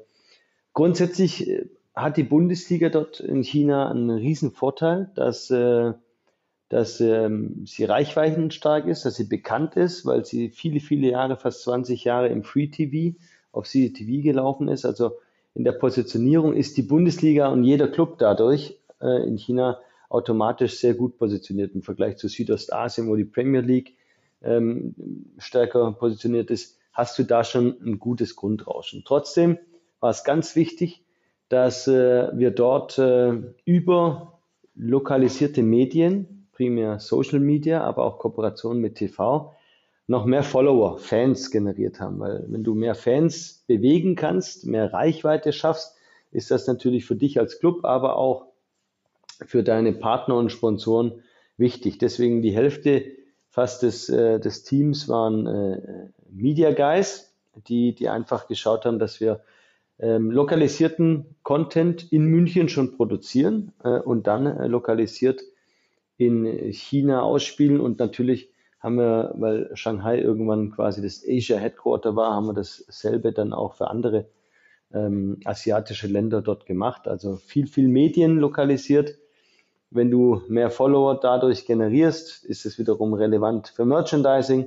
grundsätzlich 0.75 1.49
äh, 1.49 1.67
hat 1.95 2.17
die 2.17 2.25
Bundesliga 2.25 2.89
dort 2.89 3.21
in 3.21 3.43
China 3.43 3.91
einen 3.91 4.11
riesen 4.11 4.53
Vorteil, 4.53 5.11
dass, 5.15 5.51
äh, 5.51 5.93
dass 6.69 7.01
ähm, 7.01 7.65
sie 7.65 7.85
reichweitenstark 7.85 8.87
ist, 8.87 9.05
dass 9.05 9.15
sie 9.15 9.29
bekannt 9.29 9.77
ist, 9.77 10.05
weil 10.05 10.25
sie 10.25 10.51
viele, 10.51 10.81
viele 10.81 11.11
Jahre, 11.11 11.37
fast 11.37 11.63
20 11.63 12.05
Jahre 12.05 12.29
im 12.29 12.43
Free 12.43 12.69
TV 12.69 13.17
auf 13.53 13.67
CCTV 13.67 14.23
gelaufen 14.23 14.69
ist. 14.69 14.85
Also 14.85 15.13
in 15.55 15.65
der 15.65 15.73
Positionierung 15.73 16.55
ist 16.55 16.77
die 16.77 16.83
Bundesliga 16.83 17.49
und 17.49 17.65
jeder 17.65 17.89
Club 17.89 18.19
dadurch 18.19 18.79
äh, 19.01 19.27
in 19.27 19.37
China 19.37 19.79
automatisch 20.09 20.79
sehr 20.79 20.95
gut 20.95 21.19
positioniert 21.19 21.75
im 21.75 21.83
Vergleich 21.83 22.17
zu 22.17 22.29
Südostasien, 22.29 23.09
wo 23.09 23.17
die 23.17 23.25
Premier 23.25 23.61
League 23.61 23.97
ähm, 24.43 24.95
stärker 25.39 25.93
positioniert 25.93 26.51
ist, 26.51 26.79
hast 26.93 27.19
du 27.19 27.25
da 27.25 27.45
schon 27.45 27.77
ein 27.85 27.99
gutes 27.99 28.37
Grundrauschen. 28.37 29.03
Trotzdem 29.05 29.59
war 30.01 30.11
es 30.11 30.25
ganz 30.25 30.57
wichtig, 30.57 31.05
dass 31.49 31.87
äh, 31.87 32.29
wir 32.37 32.51
dort 32.51 32.99
äh, 32.99 33.35
über 33.65 34.41
lokalisierte 34.75 35.63
Medien, 35.63 36.36
primär 36.57 36.99
Social 37.01 37.38
Media, 37.38 37.85
aber 37.85 38.05
auch 38.05 38.19
Kooperation 38.19 38.81
mit 38.81 38.95
TV, 38.95 39.55
noch 40.07 40.25
mehr 40.25 40.42
Follower, 40.42 40.99
Fans 40.99 41.51
generiert 41.51 42.01
haben. 42.01 42.19
Weil 42.19 42.45
wenn 42.49 42.64
du 42.64 42.75
mehr 42.75 42.95
Fans 42.95 43.64
bewegen 43.66 44.16
kannst, 44.16 44.66
mehr 44.66 44.92
Reichweite 44.92 45.53
schaffst, 45.53 45.97
ist 46.33 46.51
das 46.51 46.66
natürlich 46.66 47.05
für 47.05 47.16
dich 47.16 47.38
als 47.38 47.59
Club, 47.61 47.85
aber 47.85 48.16
auch 48.16 48.47
für 49.45 49.62
deine 49.62 49.92
Partner 49.92 50.37
und 50.37 50.51
Sponsoren 50.51 51.23
wichtig. 51.59 51.99
Deswegen 51.99 52.40
die 52.40 52.55
Hälfte 52.55 53.05
fast 53.51 53.83
des, 53.83 54.09
äh, 54.09 54.40
des 54.40 54.64
Teams 54.64 55.09
waren 55.09 55.47
äh, 55.47 56.09
Media 56.31 56.73
Guys, 56.73 57.35
die, 57.69 57.95
die 57.95 58.09
einfach 58.09 58.49
geschaut 58.49 58.87
haben, 58.87 58.99
dass 58.99 59.21
wir 59.21 59.42
ähm, 59.99 60.31
lokalisierten 60.31 61.37
Content 61.42 62.11
in 62.12 62.27
München 62.27 62.69
schon 62.69 62.97
produzieren 62.97 63.73
äh, 63.83 63.99
und 63.99 64.27
dann 64.27 64.47
äh, 64.47 64.66
lokalisiert 64.69 65.42
in 66.17 66.73
China 66.73 67.23
ausspielen. 67.23 67.81
Und 67.81 67.99
natürlich 67.99 68.51
haben 68.81 68.97
wir, 68.97 69.33
weil 69.37 69.71
Shanghai 69.75 70.19
irgendwann 70.21 70.71
quasi 70.71 71.03
das 71.03 71.25
Asia 71.27 71.59
Headquarter 71.59 72.17
war, 72.17 72.35
haben 72.35 72.47
wir 72.47 72.55
dasselbe 72.55 73.33
dann 73.33 73.53
auch 73.53 73.75
für 73.75 73.89
andere 73.89 74.27
ähm, 74.93 75.41
asiatische 75.45 76.07
Länder 76.07 76.43
dort 76.43 76.67
gemacht. 76.67 77.09
Also 77.09 77.37
viel, 77.37 77.67
viel 77.67 77.89
Medien 77.89 78.39
lokalisiert 78.39 79.17
wenn 79.91 80.11
du 80.11 80.43
mehr 80.49 80.71
Follower 80.71 81.19
dadurch 81.21 81.65
generierst, 81.65 82.45
ist 82.45 82.67
es 82.67 82.79
wiederum 82.79 83.15
relevant 83.15 83.69
für 83.69 83.85
Merchandising. 83.85 84.67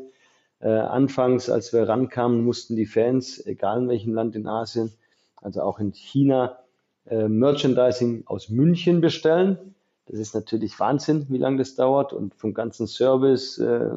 Äh, 0.60 0.70
anfangs, 0.70 1.50
als 1.50 1.74
wir 1.74 1.88
rankamen, 1.88 2.44
mussten 2.44 2.76
die 2.76 2.86
Fans, 2.86 3.46
egal 3.46 3.84
in 3.84 3.90
welchem 3.90 4.14
Land 4.14 4.36
in 4.36 4.48
Asien, 4.48 4.92
also 5.42 5.62
auch 5.62 5.80
in 5.80 5.94
China, 5.94 6.60
äh, 7.06 7.28
Merchandising 7.28 8.24
aus 8.26 8.50
München 8.50 9.02
bestellen. 9.02 9.76
Das 10.10 10.20
ist 10.20 10.34
natürlich 10.34 10.80
Wahnsinn, 10.80 11.28
wie 11.30 11.38
lange 11.38 11.58
das 11.58 11.76
dauert 11.76 12.14
und 12.14 12.34
vom 12.34 12.56
ganzen 12.56 12.88
Service, 12.88 13.60
äh, 13.60 13.92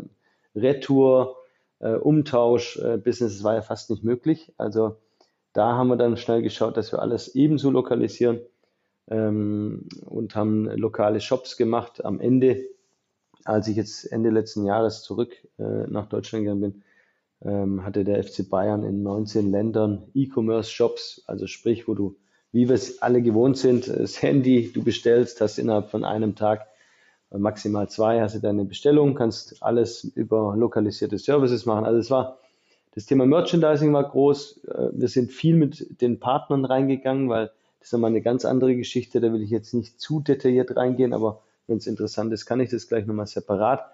Retour, 0.55 1.37
äh, 1.79 1.95
Umtausch, 1.95 2.79
äh, 2.79 2.99
Business 2.99 3.43
war 3.43 3.55
ja 3.55 3.63
fast 3.63 3.89
nicht 3.89 4.05
möglich. 4.05 4.53
Also 4.59 4.97
da 5.55 5.77
haben 5.77 5.89
wir 5.89 5.97
dann 5.97 6.19
schnell 6.19 6.43
geschaut, 6.43 6.77
dass 6.77 6.93
wir 6.93 7.01
alles 7.01 7.35
ebenso 7.35 7.71
lokalisieren 7.71 8.41
ähm, 9.09 9.89
und 10.05 10.37
haben 10.37 10.67
lokale 10.67 11.21
Shops 11.21 11.57
gemacht. 11.57 12.05
Am 12.05 12.21
Ende, 12.21 12.63
als 13.45 13.69
ich 13.69 13.77
jetzt 13.77 14.05
Ende 14.13 14.29
letzten 14.29 14.67
Jahres 14.67 15.03
zurück 15.03 15.33
äh, 15.59 15.87
nach 15.89 16.09
Deutschland 16.11 16.45
gegangen 16.45 16.61
bin, 16.61 16.83
ähm, 17.43 17.85
hatte 17.85 18.05
der 18.05 18.23
FC 18.23 18.49
Bayern 18.49 18.85
in 18.85 19.03
19 19.03 19.51
Ländern 19.51 20.11
E-Commerce-Shops, 20.15 21.25
also 21.27 21.47
sprich, 21.47 21.89
wo 21.89 21.95
du, 21.95 22.17
wie 22.53 22.69
wir 22.69 22.75
es 22.75 23.01
alle 23.01 23.23
gewohnt 23.23 23.57
sind, 23.57 23.89
das 23.89 24.23
Handy, 24.23 24.71
du 24.73 24.83
bestellst, 24.83 25.41
hast 25.41 25.59
innerhalb 25.59 25.91
von 25.91 26.05
einem 26.05 26.37
Tag 26.37 26.67
äh, 27.31 27.39
maximal 27.39 27.89
zwei, 27.89 28.21
hast 28.21 28.35
du 28.35 28.41
deine 28.41 28.65
Bestellung, 28.65 29.15
kannst 29.15 29.63
alles 29.63 30.05
über 30.05 30.55
lokalisierte 30.57 31.19
Services 31.19 31.67
machen. 31.67 31.85
Also 31.85 31.99
es 31.99 32.11
war 32.11 32.39
das 32.95 33.07
Thema 33.07 33.25
Merchandising 33.25 33.93
war 33.95 34.09
groß. 34.09 34.65
Äh, 34.65 34.89
wir 34.93 35.09
sind 35.09 35.33
viel 35.33 35.57
mit 35.57 36.01
den 36.03 36.21
Partnern 36.21 36.65
reingegangen, 36.65 37.29
weil 37.29 37.51
das 37.79 37.89
ist 37.89 37.93
nochmal 37.93 38.11
eine 38.11 38.23
ganz 38.23 38.45
andere 38.45 38.77
Geschichte, 38.77 39.21
da 39.21 39.33
will 39.33 39.43
ich 39.43 39.51
jetzt 39.51 39.75
nicht 39.75 40.01
zu 40.01 40.21
detailliert 40.21 40.77
reingehen, 40.77 41.13
aber 41.13 41.43
wenn 41.67 41.79
es 41.79 41.87
interessant 41.87 42.33
ist, 42.33 42.47
kann 42.47 42.61
ich 42.61 42.71
das 42.71 42.87
gleich 42.87 43.07
nochmal 43.07 43.27
separat. 43.27 43.85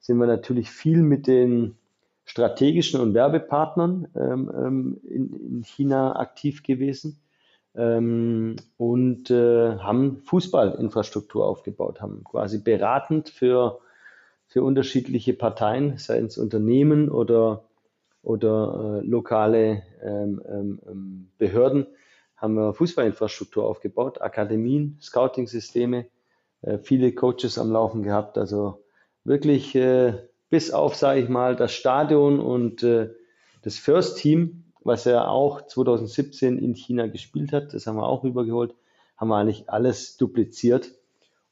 Sind 0.00 0.18
wir 0.18 0.26
natürlich 0.26 0.70
viel 0.70 1.02
mit 1.02 1.26
den 1.26 1.76
strategischen 2.24 3.00
und 3.00 3.14
Werbepartnern 3.14 4.08
ähm, 4.16 4.50
ähm, 4.54 5.00
in, 5.04 5.32
in, 5.34 5.62
China 5.62 6.16
aktiv 6.16 6.62
gewesen 6.62 7.18
ähm, 7.78 8.56
und 8.76 9.30
äh, 9.30 9.78
haben 9.78 10.20
Fußballinfrastruktur 10.24 11.46
aufgebaut, 11.46 12.00
haben 12.00 12.24
quasi 12.24 12.58
beratend 12.60 13.28
für, 13.28 13.78
für 14.48 14.64
unterschiedliche 14.64 15.32
Parteien, 15.32 15.96
seien 15.96 16.26
es 16.26 16.38
Unternehmen 16.38 17.08
oder, 17.08 17.64
oder 18.22 19.00
äh, 19.02 19.06
lokale 19.06 19.84
ähm, 20.02 20.42
ähm, 20.46 20.80
ähm 20.88 21.28
Behörden, 21.38 21.86
haben 22.36 22.54
wir 22.54 22.74
Fußballinfrastruktur 22.74 23.64
aufgebaut, 23.64 24.20
Akademien, 24.20 24.98
Scouting-Systeme, 25.00 26.06
äh, 26.62 26.78
viele 26.78 27.12
Coaches 27.12 27.58
am 27.58 27.70
Laufen 27.70 28.02
gehabt. 28.02 28.38
Also 28.38 28.82
wirklich 29.22 29.76
äh, 29.76 30.14
bis 30.50 30.72
auf, 30.72 30.96
sage 30.96 31.20
ich 31.20 31.28
mal, 31.28 31.54
das 31.54 31.72
Stadion 31.72 32.40
und 32.40 32.82
äh, 32.82 33.10
das 33.62 33.78
First 33.78 34.18
Team, 34.18 34.67
was 34.88 35.06
er 35.06 35.30
auch 35.30 35.62
2017 35.64 36.58
in 36.58 36.74
China 36.74 37.06
gespielt 37.06 37.52
hat, 37.52 37.72
das 37.72 37.86
haben 37.86 37.96
wir 37.96 38.08
auch 38.08 38.24
rübergeholt, 38.24 38.74
haben 39.16 39.28
wir 39.28 39.36
eigentlich 39.36 39.70
alles 39.70 40.16
dupliziert. 40.16 40.90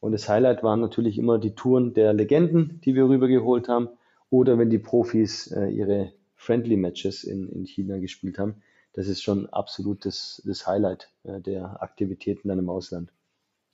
Und 0.00 0.10
das 0.12 0.28
Highlight 0.28 0.64
waren 0.64 0.80
natürlich 0.80 1.18
immer 1.18 1.38
die 1.38 1.54
Touren 1.54 1.94
der 1.94 2.12
Legenden, 2.12 2.80
die 2.84 2.96
wir 2.96 3.08
rübergeholt 3.08 3.68
haben, 3.68 3.88
oder 4.28 4.58
wenn 4.58 4.70
die 4.70 4.80
Profis 4.80 5.52
äh, 5.52 5.68
ihre 5.68 6.12
Friendly 6.34 6.76
Matches 6.76 7.22
in, 7.22 7.48
in 7.48 7.64
China 7.64 7.98
gespielt 7.98 8.38
haben 8.38 8.56
das 8.96 9.08
ist 9.08 9.22
schon 9.22 9.48
absolut 9.50 10.04
das, 10.04 10.42
das 10.44 10.66
Highlight 10.66 11.10
äh, 11.22 11.40
der 11.40 11.82
Aktivitäten 11.82 12.48
dann 12.48 12.58
im 12.58 12.70
Ausland. 12.70 13.12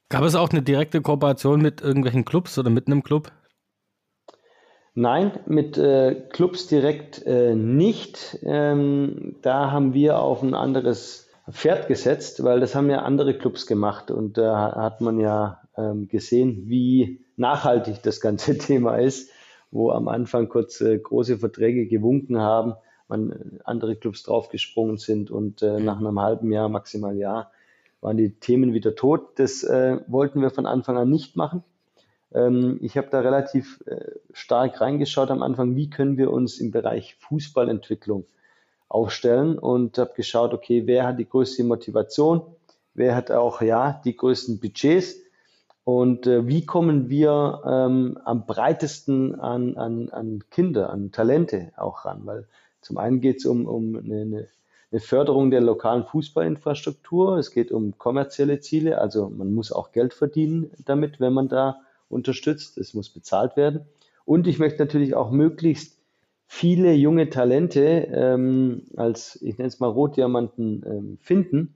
Gab 0.08 0.24
es 0.24 0.34
auch 0.34 0.50
eine 0.50 0.62
direkte 0.62 1.00
Kooperation 1.00 1.62
mit 1.62 1.80
irgendwelchen 1.80 2.24
Clubs 2.26 2.58
oder 2.58 2.68
mit 2.68 2.86
einem 2.86 3.02
Club? 3.02 3.32
Nein, 4.94 5.40
mit 5.46 5.78
äh, 5.78 6.14
Clubs 6.30 6.66
direkt 6.66 7.24
äh, 7.24 7.54
nicht. 7.54 8.38
Ähm, 8.42 9.36
da 9.40 9.70
haben 9.70 9.94
wir 9.94 10.18
auf 10.18 10.42
ein 10.42 10.54
anderes 10.54 11.30
Pferd 11.50 11.88
gesetzt, 11.88 12.44
weil 12.44 12.60
das 12.60 12.74
haben 12.74 12.90
ja 12.90 13.00
andere 13.00 13.36
Clubs 13.36 13.66
gemacht 13.66 14.10
und 14.10 14.36
da 14.36 14.74
hat 14.76 15.00
man 15.00 15.18
ja 15.18 15.62
ähm, 15.76 16.08
gesehen, 16.08 16.64
wie 16.66 17.24
nachhaltig 17.36 18.02
das 18.02 18.20
ganze 18.20 18.58
Thema 18.58 18.96
ist. 18.96 19.30
wo 19.70 19.90
am 19.90 20.08
Anfang 20.08 20.50
kurz 20.50 20.82
äh, 20.82 20.98
große 20.98 21.38
Verträge 21.38 21.86
gewunken 21.86 22.38
haben, 22.38 22.74
man 23.08 23.30
äh, 23.30 23.58
andere 23.64 23.96
Clubs 23.96 24.22
draufgesprungen 24.22 24.98
sind 24.98 25.30
und 25.30 25.62
äh, 25.62 25.80
nach 25.80 25.98
einem 25.98 26.20
halben 26.20 26.52
Jahr, 26.52 26.68
maximal 26.68 27.16
Jahr, 27.16 27.50
waren 28.02 28.18
die 28.18 28.34
Themen 28.34 28.74
wieder 28.74 28.94
tot. 28.94 29.30
Das 29.36 29.64
äh, 29.64 30.00
wollten 30.06 30.42
wir 30.42 30.50
von 30.50 30.66
Anfang 30.66 30.98
an 30.98 31.08
nicht 31.08 31.36
machen. 31.36 31.64
Ähm, 32.34 32.78
ich 32.80 32.96
habe 32.96 33.08
da 33.10 33.20
relativ 33.20 33.82
äh, 33.86 34.12
stark 34.32 34.80
reingeschaut 34.80 35.30
am 35.30 35.42
Anfang, 35.42 35.76
wie 35.76 35.90
können 35.90 36.16
wir 36.16 36.30
uns 36.30 36.58
im 36.58 36.70
Bereich 36.70 37.16
Fußballentwicklung 37.20 38.24
aufstellen 38.88 39.58
und 39.58 39.98
habe 39.98 40.12
geschaut, 40.14 40.52
okay, 40.52 40.86
wer 40.86 41.06
hat 41.06 41.18
die 41.18 41.28
größte 41.28 41.64
Motivation, 41.64 42.42
wer 42.94 43.16
hat 43.16 43.30
auch 43.30 43.62
ja 43.62 44.00
die 44.04 44.16
größten 44.16 44.60
Budgets 44.60 45.16
und 45.84 46.26
äh, 46.26 46.46
wie 46.46 46.64
kommen 46.64 47.08
wir 47.08 47.62
ähm, 47.66 48.18
am 48.24 48.46
breitesten 48.46 49.38
an, 49.40 49.76
an, 49.76 50.10
an 50.10 50.44
Kinder, 50.50 50.90
an 50.90 51.10
Talente 51.10 51.72
auch 51.76 52.04
ran? 52.04 52.22
Weil 52.24 52.46
zum 52.80 52.98
einen 52.98 53.20
geht 53.20 53.38
es 53.38 53.46
um, 53.46 53.66
um 53.66 53.96
eine, 53.96 54.48
eine 54.92 55.00
Förderung 55.00 55.50
der 55.50 55.60
lokalen 55.60 56.04
Fußballinfrastruktur, 56.04 57.38
es 57.38 57.50
geht 57.50 57.72
um 57.72 57.98
kommerzielle 57.98 58.60
Ziele, 58.60 58.98
also 58.98 59.28
man 59.28 59.54
muss 59.54 59.72
auch 59.72 59.90
Geld 59.90 60.14
verdienen 60.14 60.70
damit, 60.84 61.18
wenn 61.18 61.32
man 61.32 61.48
da 61.48 61.80
unterstützt, 62.12 62.78
es 62.78 62.94
muss 62.94 63.10
bezahlt 63.10 63.56
werden. 63.56 63.86
Und 64.24 64.46
ich 64.46 64.58
möchte 64.58 64.80
natürlich 64.80 65.14
auch 65.14 65.30
möglichst 65.30 65.98
viele 66.46 66.92
junge 66.92 67.30
Talente 67.30 67.80
ähm, 68.12 68.82
als, 68.96 69.40
ich 69.42 69.58
nenne 69.58 69.68
es 69.68 69.80
mal 69.80 69.88
Rotdiamanten, 69.88 70.84
ähm, 70.86 71.18
finden 71.20 71.74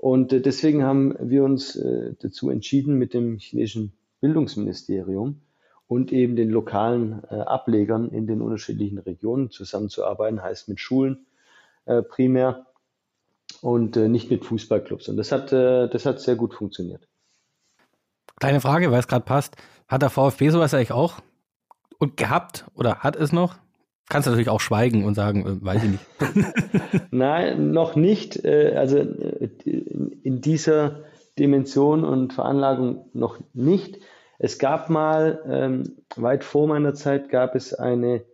und 0.00 0.32
äh, 0.32 0.40
deswegen 0.40 0.82
haben 0.82 1.14
wir 1.20 1.44
uns 1.44 1.76
äh, 1.76 2.14
dazu 2.18 2.48
entschieden, 2.48 2.94
mit 2.94 3.12
dem 3.12 3.36
chinesischen 3.36 3.92
Bildungsministerium 4.22 5.42
und 5.88 6.10
eben 6.10 6.36
den 6.36 6.48
lokalen 6.48 7.22
äh, 7.30 7.34
Ablegern 7.34 8.08
in 8.08 8.26
den 8.26 8.40
unterschiedlichen 8.40 8.98
Regionen 8.98 9.50
zusammenzuarbeiten, 9.50 10.42
heißt 10.42 10.68
mit 10.68 10.80
Schulen 10.80 11.26
primär 12.10 12.66
und 13.62 13.96
nicht 13.96 14.30
mit 14.30 14.44
Fußballclubs. 14.44 15.08
Und 15.08 15.16
das 15.16 15.32
hat, 15.32 15.50
das 15.50 16.06
hat 16.06 16.20
sehr 16.20 16.36
gut 16.36 16.54
funktioniert. 16.54 17.08
Kleine 18.38 18.60
Frage, 18.60 18.90
weil 18.90 19.00
es 19.00 19.08
gerade 19.08 19.24
passt. 19.24 19.56
Hat 19.88 20.02
der 20.02 20.10
VfB 20.10 20.50
sowas 20.50 20.72
eigentlich 20.72 20.92
auch 20.92 21.20
und 21.98 22.16
gehabt 22.16 22.64
oder 22.74 23.00
hat 23.00 23.16
es 23.16 23.32
noch? 23.32 23.56
Kannst 24.10 24.26
du 24.26 24.30
natürlich 24.30 24.50
auch 24.50 24.60
schweigen 24.60 25.04
und 25.04 25.14
sagen, 25.14 25.46
äh, 25.46 25.64
weiß 25.64 25.84
ich 25.84 25.90
nicht. 25.90 26.04
Nein, 27.12 27.70
noch 27.70 27.94
nicht. 27.94 28.44
Äh, 28.44 28.74
also 28.76 28.98
äh, 28.98 29.48
in 30.22 30.40
dieser 30.40 31.04
Dimension 31.38 32.04
und 32.04 32.32
Veranlagung 32.32 33.08
noch 33.12 33.38
nicht. 33.54 34.00
Es 34.38 34.58
gab 34.58 34.90
mal, 34.90 35.40
ähm, 35.46 35.96
weit 36.16 36.42
vor 36.42 36.66
meiner 36.66 36.94
Zeit, 36.94 37.28
gab 37.28 37.54
es 37.54 37.72
eine, 37.72 38.24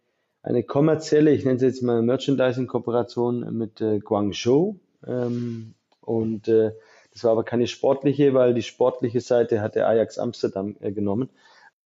eine 0.43 0.63
kommerzielle, 0.63 1.33
ich 1.33 1.45
nenne 1.45 1.57
es 1.57 1.63
jetzt 1.63 1.83
mal 1.83 2.01
Merchandising-Kooperation 2.01 3.57
mit 3.57 3.85
Guangzhou. 4.05 4.77
Ähm, 5.07 5.75
und 6.01 6.49
das 7.17 7.25
war 7.25 7.33
aber 7.33 7.45
keine 7.45 7.67
sportliche, 7.67 8.35
weil 8.35 8.53
die 8.53 8.61
sportliche 8.61 9.23
Seite 9.23 9.63
hatte 9.63 9.87
Ajax 9.87 10.19
Amsterdam 10.19 10.77
äh, 10.81 10.93
genommen. 10.93 11.31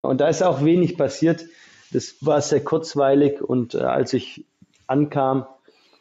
Und 0.01 0.21
da 0.21 0.27
ist 0.27 0.43
auch 0.43 0.65
wenig 0.65 0.99
passiert. 0.99 1.47
Das 1.93 2.17
war 2.21 2.41
sehr 2.41 2.65
kurzweilig 2.65 3.41
und 3.41 3.77
äh, 3.77 3.79
als 3.79 4.13
ich 4.13 4.45
ankam, 4.89 5.47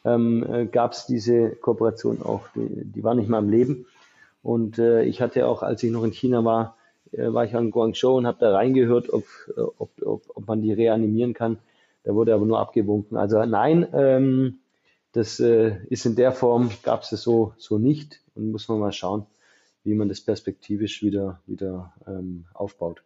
ähm, 0.04 0.44
äh, 0.52 0.66
gab 0.66 0.94
es 0.94 1.06
diese 1.06 1.52
Kooperation 1.52 2.24
auch, 2.24 2.48
die, 2.56 2.86
die, 2.86 3.04
war 3.04 3.14
nicht 3.14 3.30
mal 3.30 3.38
im 3.38 3.50
Leben. 3.50 3.86
Und 4.42 4.80
äh, 4.80 5.04
ich 5.04 5.22
hatte 5.22 5.46
auch, 5.46 5.62
als 5.62 5.84
ich 5.84 5.92
noch 5.92 6.04
in 6.04 6.12
China 6.12 6.44
war, 6.44 6.76
äh, 7.12 7.32
war 7.32 7.46
ich 7.46 7.56
an 7.56 7.70
Guangzhou 7.70 8.18
und 8.18 8.26
habe 8.26 8.40
da 8.40 8.52
reingehört, 8.52 9.14
ob, 9.14 9.26
äh, 9.56 9.62
ob, 9.62 9.92
ob, 10.02 10.24
ob 10.34 10.48
man 10.48 10.64
die 10.64 10.74
reanimieren 10.74 11.36
kann. 11.36 11.60
Da 12.04 12.16
wurde 12.16 12.34
aber 12.34 12.48
nur 12.48 12.58
abgewunken. 12.58 13.16
Also 13.16 13.46
nein, 13.46 13.88
ähm, 13.94 14.58
das 15.12 15.40
äh, 15.40 15.78
ist 15.90 16.06
in 16.06 16.16
der 16.16 16.32
Form, 16.32 16.72
gab 16.84 17.04
es 17.04 17.10
so, 17.10 17.54
so 17.58 17.78
nicht. 17.78 18.22
Und 18.36 18.52
muss 18.52 18.68
man 18.68 18.80
mal 18.80 18.92
schauen, 18.92 19.26
wie 19.84 19.96
man 19.96 20.10
das 20.10 20.22
perspektivisch 20.22 21.02
wieder, 21.02 21.42
wieder 21.46 21.94
ähm, 22.08 22.46
aufbaut. 22.54 23.04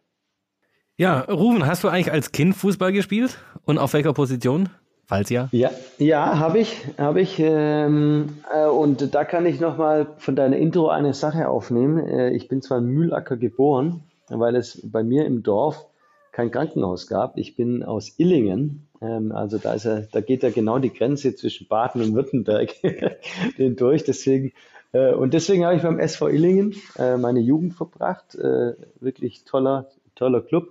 Ja, 0.96 1.20
Ruben, 1.22 1.66
hast 1.66 1.82
du 1.82 1.88
eigentlich 1.88 2.12
als 2.12 2.30
Kind 2.30 2.54
Fußball 2.54 2.92
gespielt 2.92 3.38
und 3.64 3.78
auf 3.78 3.94
welcher 3.94 4.12
Position? 4.12 4.68
Falls 5.06 5.28
ja. 5.28 5.48
Ja, 5.52 5.70
ja, 5.98 6.38
habe 6.38 6.60
ich, 6.60 6.76
habe 6.96 7.20
ich. 7.20 7.38
Ähm, 7.38 8.38
äh, 8.52 8.66
und 8.66 9.14
da 9.14 9.24
kann 9.24 9.44
ich 9.44 9.60
nochmal 9.60 10.06
von 10.18 10.34
deiner 10.34 10.56
Intro 10.56 10.88
eine 10.88 11.12
Sache 11.12 11.48
aufnehmen. 11.48 11.98
Äh, 11.98 12.30
ich 12.30 12.48
bin 12.48 12.62
zwar 12.62 12.78
in 12.78 12.86
Mühlacker 12.86 13.36
geboren, 13.36 14.04
weil 14.28 14.56
es 14.56 14.80
bei 14.90 15.02
mir 15.02 15.26
im 15.26 15.42
Dorf 15.42 15.84
kein 16.32 16.50
Krankenhaus 16.50 17.06
gab. 17.06 17.36
Ich 17.36 17.54
bin 17.54 17.82
aus 17.82 18.18
Illingen, 18.18 18.88
also 19.32 19.58
da 19.58 19.74
ist 19.74 19.84
ja, 19.84 20.02
da 20.12 20.20
geht 20.20 20.42
ja 20.42 20.50
genau 20.50 20.78
die 20.78 20.92
Grenze 20.92 21.34
zwischen 21.34 21.66
Baden 21.68 22.02
und 22.02 22.14
Württemberg 22.14 22.74
durch. 23.58 24.04
Deswegen 24.04 24.52
äh, 24.92 25.12
und 25.12 25.34
deswegen 25.34 25.64
habe 25.64 25.76
ich 25.76 25.82
beim 25.82 25.98
SV 25.98 26.28
Illingen 26.28 26.74
äh, 26.96 27.16
meine 27.16 27.40
Jugend 27.40 27.74
verbracht. 27.74 28.34
Äh, 28.36 28.74
wirklich 29.00 29.44
toller, 29.44 29.90
toller 30.14 30.40
Club 30.40 30.68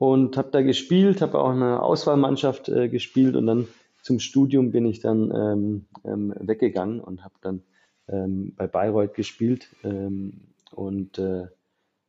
und 0.00 0.38
habe 0.38 0.48
da 0.50 0.62
gespielt, 0.62 1.20
habe 1.20 1.38
auch 1.38 1.50
eine 1.50 1.82
Auswahlmannschaft 1.82 2.70
äh, 2.70 2.88
gespielt 2.88 3.36
und 3.36 3.46
dann 3.46 3.68
zum 4.02 4.18
Studium 4.18 4.72
bin 4.72 4.86
ich 4.86 5.00
dann 5.00 5.30
ähm, 5.30 5.86
ähm, 6.04 6.34
weggegangen 6.40 7.00
und 7.00 7.22
habe 7.22 7.34
dann 7.42 7.62
ähm, 8.08 8.54
bei 8.56 8.66
Bayreuth 8.66 9.12
gespielt 9.12 9.68
ähm, 9.84 10.40
und 10.72 11.18
äh, 11.18 11.48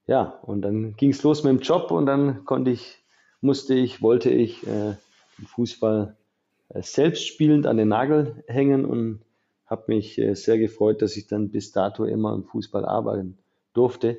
ja 0.08 0.40
und 0.42 0.62
dann 0.62 0.96
ging 0.96 1.10
es 1.10 1.22
los 1.24 1.44
mit 1.44 1.52
dem 1.52 1.60
Job 1.60 1.92
und 1.92 2.06
dann 2.06 2.46
konnte 2.46 2.72
ich, 2.72 2.98
musste 3.42 3.74
ich, 3.74 4.02
wollte 4.02 4.30
ich 4.30 4.66
äh, 4.66 4.94
den 4.94 4.98
Fußball 5.46 6.16
äh, 6.70 6.82
selbst 6.82 7.28
spielend 7.28 7.66
an 7.66 7.78
den 7.78 7.90
Nagel 7.90 8.44
hängen 8.48 8.86
und 8.86 9.22
habe 9.66 9.84
mich 9.88 10.18
äh, 10.18 10.36
sehr 10.36 10.58
gefreut, 10.58 11.02
dass 11.02 11.18
ich 11.18 11.28
dann 11.28 11.50
bis 11.50 11.72
dato 11.72 12.06
immer 12.06 12.34
im 12.34 12.44
Fußball 12.44 12.86
arbeiten 12.86 13.38
durfte 13.74 14.18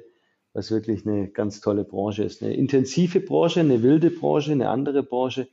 was 0.55 0.71
wirklich 0.71 1.07
eine 1.07 1.29
ganz 1.29 1.61
tolle 1.61 1.85
Branche 1.85 2.25
ist. 2.25 2.43
Eine 2.43 2.55
intensive 2.55 3.21
Branche, 3.21 3.61
eine 3.61 3.83
wilde 3.83 4.11
Branche, 4.11 4.53
eine 4.53 4.69
andere 4.69 5.03
Branche, 5.03 5.49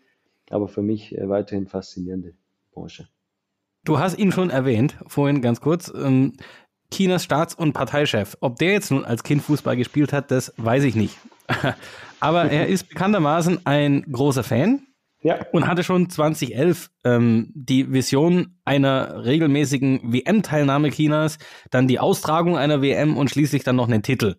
aber 0.50 0.68
für 0.68 0.82
mich 0.82 1.18
äh, 1.18 1.30
weiterhin 1.30 1.68
faszinierende 1.68 2.34
Branche. 2.72 3.08
Du 3.86 3.98
hast 4.00 4.18
ihn 4.18 4.32
schon 4.32 4.50
erwähnt, 4.50 4.98
vorhin 5.08 5.42
ganz 5.42 5.62
kurz. 5.62 5.92
Ähm, 5.96 6.34
Chinas 6.92 7.24
Staats- 7.24 7.54
und 7.54 7.74
Parteichef. 7.74 8.36
Ob 8.42 8.58
der 8.58 8.74
jetzt 8.74 8.92
nun 8.92 9.06
als 9.06 9.24
Kind 9.24 9.44
Fußball 9.44 9.78
gespielt 9.78 10.12
hat, 10.12 10.32
das 10.32 10.54
weiß 10.58 10.84
ich 10.84 10.96
nicht. 10.96 11.16
aber 12.20 12.52
er 12.52 12.68
ist 12.68 12.90
bekanntermaßen 12.90 13.66
ein 13.66 14.04
großer 14.12 14.44
Fan 14.44 14.88
ja. 15.22 15.46
Und 15.52 15.68
hatte 15.68 15.84
schon 15.84 16.10
2011 16.10 16.90
ähm, 17.04 17.52
die 17.54 17.92
Vision 17.92 18.56
einer 18.64 19.26
regelmäßigen 19.26 20.14
WM-Teilnahme 20.14 20.92
Chinas, 20.92 21.38
dann 21.72 21.88
die 21.88 22.00
Austragung 22.00 22.58
einer 22.58 22.82
WM 22.82 23.18
und 23.18 23.30
schließlich 23.30 23.64
dann 23.64 23.76
noch 23.76 23.88
einen 23.88 24.02
Titel. 24.02 24.36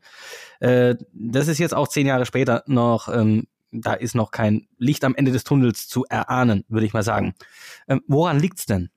Äh, 0.61 0.97
das 1.13 1.49
ist 1.49 1.59
jetzt 1.59 1.75
auch 1.75 1.89
zehn 1.89 2.07
Jahre 2.07 2.25
später 2.25 2.63
noch, 2.67 3.09
ähm, 3.09 3.47
da 3.73 3.93
ist 3.93 4.15
noch 4.15 4.31
kein 4.31 4.69
Licht 4.79 5.05
am 5.05 5.15
Ende 5.15 5.33
des 5.33 5.45
Tunnels 5.45 5.87
zu 5.87 6.05
erahnen, 6.09 6.65
würde 6.69 6.87
ich 6.87 6.95
mal 6.95 7.03
sagen. 7.03 7.35
Ähm, 7.87 8.03
woran 8.07 8.41
liegt's 8.41 8.65
denn? 8.65 8.89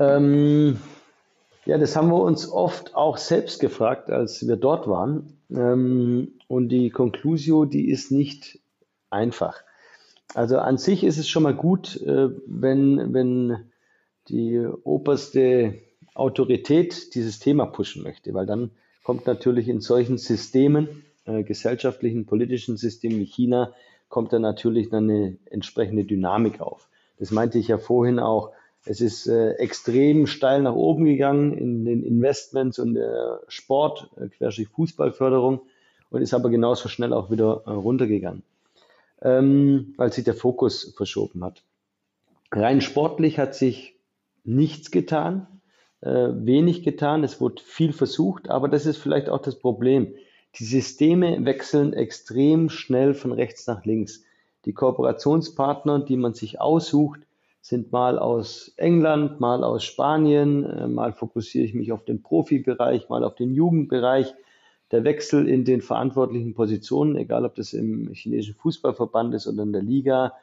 Ähm, 0.00 0.78
ja, 1.64 1.78
das 1.78 1.94
haben 1.96 2.08
wir 2.08 2.20
uns 2.20 2.50
oft 2.50 2.94
auch 2.94 3.18
selbst 3.18 3.60
gefragt, 3.60 4.10
als 4.10 4.46
wir 4.46 4.56
dort 4.56 4.88
waren. 4.88 5.38
Ähm, 5.50 6.32
und 6.48 6.70
die 6.70 6.90
Conclusio, 6.90 7.66
die 7.66 7.88
ist 7.88 8.10
nicht 8.10 8.58
einfach. 9.10 9.62
Also 10.34 10.58
an 10.58 10.78
sich 10.78 11.04
ist 11.04 11.18
es 11.18 11.28
schon 11.28 11.42
mal 11.42 11.54
gut, 11.54 12.00
äh, 12.02 12.28
wenn, 12.46 13.14
wenn 13.14 13.70
die 14.28 14.58
oberste 14.84 15.74
Autorität 16.14 17.14
dieses 17.14 17.38
Thema 17.38 17.66
pushen 17.66 18.02
möchte, 18.02 18.34
weil 18.34 18.46
dann 18.46 18.70
kommt 19.02 19.26
natürlich 19.26 19.68
in 19.68 19.80
solchen 19.80 20.18
Systemen, 20.18 21.04
äh, 21.24 21.42
gesellschaftlichen, 21.44 22.26
politischen 22.26 22.76
Systemen 22.76 23.18
wie 23.20 23.26
China, 23.26 23.72
kommt 24.08 24.32
dann 24.32 24.42
natürlich 24.42 24.90
dann 24.90 25.08
eine 25.08 25.38
entsprechende 25.46 26.04
Dynamik 26.04 26.60
auf. 26.60 26.88
Das 27.18 27.30
meinte 27.30 27.58
ich 27.58 27.68
ja 27.68 27.78
vorhin 27.78 28.18
auch. 28.18 28.52
Es 28.84 29.00
ist 29.00 29.26
äh, 29.26 29.52
extrem 29.54 30.26
steil 30.26 30.62
nach 30.62 30.74
oben 30.74 31.04
gegangen 31.04 31.52
in 31.56 31.84
den 31.84 32.02
Investments 32.02 32.78
und 32.78 32.94
der 32.94 33.40
Sport, 33.48 34.10
äh, 34.16 34.28
querstrich 34.28 34.68
Fußballförderung 34.68 35.60
und 36.10 36.22
ist 36.22 36.32
aber 36.32 36.48
genauso 36.48 36.88
schnell 36.88 37.12
auch 37.12 37.30
wieder 37.30 37.62
äh, 37.66 37.70
runtergegangen, 37.70 38.42
ähm, 39.22 39.94
weil 39.96 40.12
sich 40.12 40.24
der 40.24 40.34
Fokus 40.34 40.94
verschoben 40.96 41.44
hat. 41.44 41.64
Rein 42.52 42.80
sportlich 42.80 43.38
hat 43.38 43.54
sich 43.54 43.96
nichts 44.44 44.90
getan 44.90 45.46
äh, 46.00 46.28
wenig 46.32 46.82
getan, 46.82 47.24
es 47.24 47.40
wurde 47.40 47.62
viel 47.62 47.92
versucht, 47.92 48.50
aber 48.50 48.68
das 48.68 48.86
ist 48.86 48.98
vielleicht 48.98 49.28
auch 49.28 49.42
das 49.42 49.58
Problem. 49.58 50.14
Die 50.58 50.64
Systeme 50.64 51.44
wechseln 51.44 51.92
extrem 51.92 52.70
schnell 52.70 53.14
von 53.14 53.32
rechts 53.32 53.66
nach 53.66 53.84
links. 53.84 54.24
Die 54.64 54.72
Kooperationspartner, 54.72 56.00
die 56.00 56.16
man 56.16 56.34
sich 56.34 56.60
aussucht, 56.60 57.20
sind 57.60 57.92
mal 57.92 58.18
aus 58.18 58.72
England, 58.76 59.40
mal 59.40 59.64
aus 59.64 59.84
Spanien, 59.84 60.64
äh, 60.64 60.86
mal 60.86 61.12
fokussiere 61.12 61.64
ich 61.64 61.74
mich 61.74 61.92
auf 61.92 62.04
den 62.04 62.22
Profibereich, 62.22 63.08
mal 63.08 63.24
auf 63.24 63.34
den 63.34 63.52
Jugendbereich. 63.52 64.34
Der 64.90 65.04
Wechsel 65.04 65.48
in 65.48 65.64
den 65.64 65.82
verantwortlichen 65.82 66.54
Positionen, 66.54 67.16
egal 67.16 67.44
ob 67.44 67.54
das 67.54 67.72
im 67.72 68.12
chinesischen 68.12 68.54
Fußballverband 68.54 69.34
ist 69.34 69.46
oder 69.46 69.62
in 69.62 69.72
der 69.72 69.82
Liga, 69.82 70.34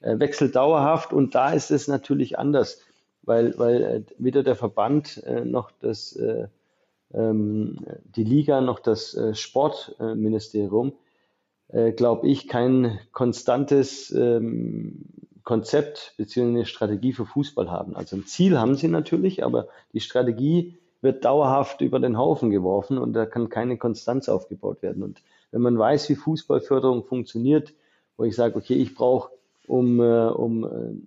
äh, 0.00 0.18
wechselt 0.18 0.56
dauerhaft 0.56 1.12
und 1.12 1.34
da 1.34 1.52
ist 1.52 1.70
es 1.70 1.88
natürlich 1.88 2.38
anders, 2.38 2.80
weil, 3.22 3.58
weil 3.58 3.82
äh, 3.82 4.02
weder 4.18 4.42
der 4.42 4.56
Verband 4.56 5.22
äh, 5.24 5.44
noch 5.44 5.70
das, 5.80 6.16
äh, 6.16 6.48
ähm, 7.12 7.78
die 8.16 8.24
Liga 8.24 8.60
noch 8.60 8.78
das 8.78 9.14
äh, 9.14 9.34
Sportministerium, 9.34 10.94
äh, 11.68 11.92
glaube 11.92 12.28
ich, 12.28 12.48
kein 12.48 12.98
konstantes 13.12 14.10
ähm, 14.12 15.04
Konzept 15.44 16.14
bzw. 16.16 16.42
eine 16.42 16.66
Strategie 16.66 17.12
für 17.12 17.26
Fußball 17.26 17.70
haben. 17.70 17.96
Also 17.96 18.16
ein 18.16 18.26
Ziel 18.26 18.58
haben 18.58 18.76
sie 18.76 18.88
natürlich, 18.88 19.44
aber 19.44 19.68
die 19.92 20.00
Strategie 20.00 20.78
wird 21.02 21.24
dauerhaft 21.24 21.80
über 21.80 21.98
den 21.98 22.18
Haufen 22.18 22.50
geworfen 22.50 22.98
und 22.98 23.12
da 23.12 23.26
kann 23.26 23.48
keine 23.48 23.78
Konstanz 23.78 24.28
aufgebaut 24.28 24.82
werden. 24.82 25.02
Und 25.02 25.22
wenn 25.50 25.62
man 25.62 25.78
weiß, 25.78 26.08
wie 26.10 26.14
Fußballförderung 26.14 27.04
funktioniert, 27.04 27.72
wo 28.16 28.24
ich 28.24 28.36
sage, 28.36 28.56
okay, 28.56 28.74
ich 28.74 28.94
brauche, 28.94 29.30
um, 29.66 30.00
äh, 30.00 30.28
um 30.28 30.64
äh, 30.64 30.66
einen 30.66 31.06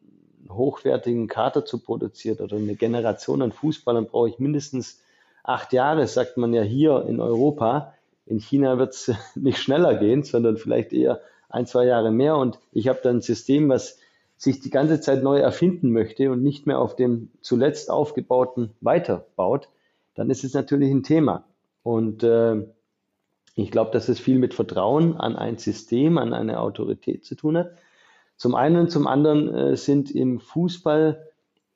hochwertigen 0.49 1.27
Kater 1.27 1.65
zu 1.65 1.79
produzieren 1.79 2.39
oder 2.39 2.57
eine 2.57 2.75
Generation 2.75 3.41
an 3.41 3.51
Fußballern, 3.51 4.07
brauche 4.07 4.29
ich 4.29 4.39
mindestens 4.39 5.01
acht 5.43 5.73
Jahre, 5.73 6.07
sagt 6.07 6.37
man 6.37 6.53
ja 6.53 6.63
hier 6.63 7.05
in 7.07 7.19
Europa. 7.19 7.93
In 8.25 8.39
China 8.39 8.77
wird 8.77 8.93
es 8.93 9.11
nicht 9.35 9.59
schneller 9.59 9.95
gehen, 9.95 10.23
sondern 10.23 10.57
vielleicht 10.57 10.91
eher 10.91 11.21
ein, 11.49 11.67
zwei 11.67 11.85
Jahre 11.85 12.11
mehr. 12.11 12.37
Und 12.37 12.59
ich 12.71 12.87
habe 12.87 12.99
dann 13.03 13.17
ein 13.17 13.21
System, 13.21 13.69
was 13.69 13.99
sich 14.37 14.59
die 14.59 14.71
ganze 14.71 14.99
Zeit 14.99 15.23
neu 15.23 15.37
erfinden 15.37 15.91
möchte 15.91 16.31
und 16.31 16.41
nicht 16.41 16.65
mehr 16.65 16.79
auf 16.79 16.95
dem 16.95 17.29
zuletzt 17.41 17.91
aufgebauten 17.91 18.71
weiterbaut 18.81 19.69
dann 20.15 20.29
ist 20.29 20.43
es 20.43 20.53
natürlich 20.53 20.91
ein 20.91 21.03
Thema. 21.03 21.45
Und 21.83 22.23
äh, 22.23 22.65
ich 23.55 23.71
glaube, 23.71 23.91
dass 23.91 24.09
es 24.09 24.19
viel 24.19 24.39
mit 24.39 24.53
Vertrauen 24.53 25.17
an 25.17 25.35
ein 25.35 25.57
System, 25.57 26.17
an 26.17 26.33
eine 26.33 26.59
Autorität 26.59 27.25
zu 27.25 27.35
tun 27.35 27.57
hat. 27.57 27.71
Zum 28.35 28.55
einen 28.55 28.77
und 28.77 28.91
zum 28.91 29.07
anderen 29.07 29.53
äh, 29.53 29.77
sind 29.77 30.11
im 30.11 30.39
Fußball 30.39 31.29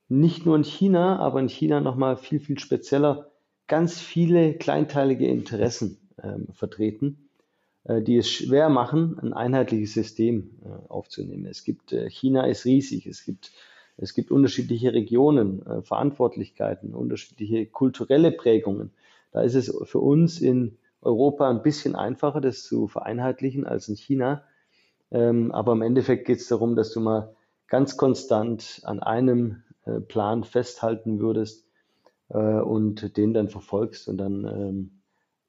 nicht 0.09 0.45
nur 0.45 0.55
in 0.55 0.63
China, 0.63 1.19
aber 1.19 1.39
in 1.39 1.49
China 1.49 1.81
nochmal 1.81 2.17
viel, 2.17 2.39
viel 2.39 2.59
spezieller 2.59 3.31
ganz 3.67 3.99
viele 3.99 4.53
kleinteilige 4.53 5.27
Interessen 5.27 5.97
äh, 6.17 6.51
vertreten, 6.53 7.29
äh, 7.83 8.01
die 8.01 8.17
es 8.17 8.29
schwer 8.29 8.69
machen, 8.69 9.19
ein 9.19 9.33
einheitliches 9.33 9.93
System 9.93 10.57
äh, 10.63 10.69
aufzunehmen. 10.89 11.45
Es 11.45 11.63
gibt, 11.63 11.91
äh, 11.91 12.09
China 12.09 12.45
ist 12.45 12.65
riesig, 12.65 13.05
es 13.05 13.23
gibt 13.23 13.51
es 13.97 14.13
gibt 14.13 14.31
unterschiedliche 14.31 14.93
Regionen, 14.93 15.65
äh, 15.65 15.81
Verantwortlichkeiten, 15.81 16.93
unterschiedliche 16.93 17.65
kulturelle 17.65 18.31
Prägungen. 18.31 18.91
Da 19.31 19.41
ist 19.41 19.55
es 19.55 19.75
für 19.83 19.99
uns 19.99 20.39
in 20.39 20.77
Europa 21.01 21.49
ein 21.49 21.63
bisschen 21.63 21.95
einfacher, 21.95 22.41
das 22.41 22.63
zu 22.63 22.87
vereinheitlichen 22.87 23.65
als 23.65 23.87
in 23.87 23.95
China. 23.95 24.43
Ähm, 25.11 25.51
aber 25.51 25.73
im 25.73 25.81
Endeffekt 25.81 26.25
geht 26.25 26.39
es 26.39 26.47
darum, 26.47 26.75
dass 26.75 26.91
du 26.91 26.99
mal 26.99 27.35
ganz 27.67 27.97
konstant 27.97 28.81
an 28.83 28.99
einem 28.99 29.63
äh, 29.85 29.99
Plan 29.99 30.43
festhalten 30.43 31.19
würdest 31.19 31.65
äh, 32.29 32.37
und 32.37 33.17
den 33.17 33.33
dann 33.33 33.49
verfolgst. 33.49 34.07
Und 34.07 34.17
dann 34.17 34.43
ähm, 34.45 34.91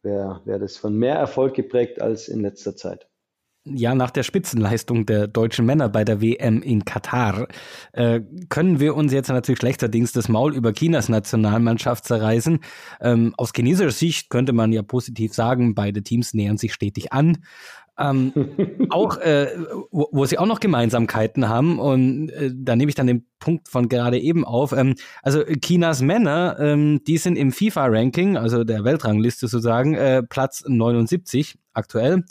wäre 0.02 0.40
wär 0.44 0.58
das 0.58 0.76
von 0.76 0.96
mehr 0.96 1.16
Erfolg 1.16 1.54
geprägt 1.54 2.00
als 2.00 2.28
in 2.28 2.40
letzter 2.40 2.76
Zeit 2.76 3.08
ja, 3.64 3.94
nach 3.94 4.10
der 4.10 4.22
Spitzenleistung 4.22 5.06
der 5.06 5.26
deutschen 5.26 5.66
Männer 5.66 5.88
bei 5.88 6.04
der 6.04 6.20
WM 6.20 6.62
in 6.62 6.84
Katar 6.84 7.48
äh, 7.92 8.20
können 8.48 8.80
wir 8.80 8.94
uns 8.94 9.12
jetzt 9.12 9.28
natürlich 9.28 9.58
schlechterdings 9.58 10.12
das 10.12 10.28
Maul 10.28 10.54
über 10.54 10.72
Chinas 10.72 11.08
Nationalmannschaft 11.08 12.04
zerreißen. 12.04 12.60
Ähm, 13.00 13.34
aus 13.36 13.52
chinesischer 13.54 13.90
Sicht 13.90 14.30
könnte 14.30 14.52
man 14.52 14.72
ja 14.72 14.82
positiv 14.82 15.34
sagen, 15.34 15.74
beide 15.74 16.02
Teams 16.02 16.34
nähern 16.34 16.56
sich 16.56 16.72
stetig 16.72 17.12
an. 17.12 17.38
Ähm, 17.98 18.32
auch, 18.90 19.16
äh, 19.18 19.48
wo, 19.90 20.08
wo, 20.12 20.24
sie 20.24 20.38
auch 20.38 20.46
noch 20.46 20.60
Gemeinsamkeiten 20.60 21.48
haben. 21.48 21.78
Und 21.78 22.30
äh, 22.30 22.50
da 22.54 22.76
nehme 22.76 22.88
ich 22.88 22.94
dann 22.94 23.08
den 23.08 23.26
Punkt 23.40 23.68
von 23.68 23.88
gerade 23.88 24.18
eben 24.18 24.44
auf. 24.44 24.72
Ähm, 24.72 24.94
also 25.22 25.42
Chinas 25.44 26.00
Männer, 26.00 26.56
ähm, 26.60 27.02
die 27.06 27.18
sind 27.18 27.36
im 27.36 27.52
FIFA-Ranking, 27.52 28.36
also 28.36 28.64
der 28.64 28.84
Weltrangliste 28.84 29.48
sozusagen, 29.48 29.94
äh, 29.94 30.22
Platz 30.22 30.64
79 30.66 31.58
aktuell. 31.72 32.24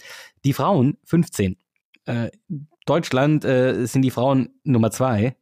Die 0.48 0.54
Frauen 0.54 0.96
15. 1.04 1.58
Äh, 2.06 2.30
Deutschland 2.86 3.44
äh, 3.44 3.86
sind 3.86 4.02
die 4.04 4.12
Frauen 4.12 4.48
Nummer 4.64 4.92
zwei 4.92 5.36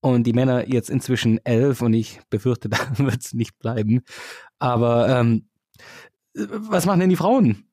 und 0.00 0.24
die 0.24 0.32
Männer 0.32 0.68
jetzt 0.68 0.90
inzwischen 0.90 1.38
elf 1.44 1.82
und 1.82 1.94
ich 1.94 2.18
befürchte, 2.30 2.68
da 2.68 2.78
wird 2.98 3.20
es 3.20 3.32
nicht 3.32 3.60
bleiben. 3.60 4.02
Aber 4.58 5.08
ähm, 5.08 5.48
was 6.34 6.84
machen 6.84 6.98
denn 6.98 7.10
die 7.10 7.16
Frauen 7.16 7.70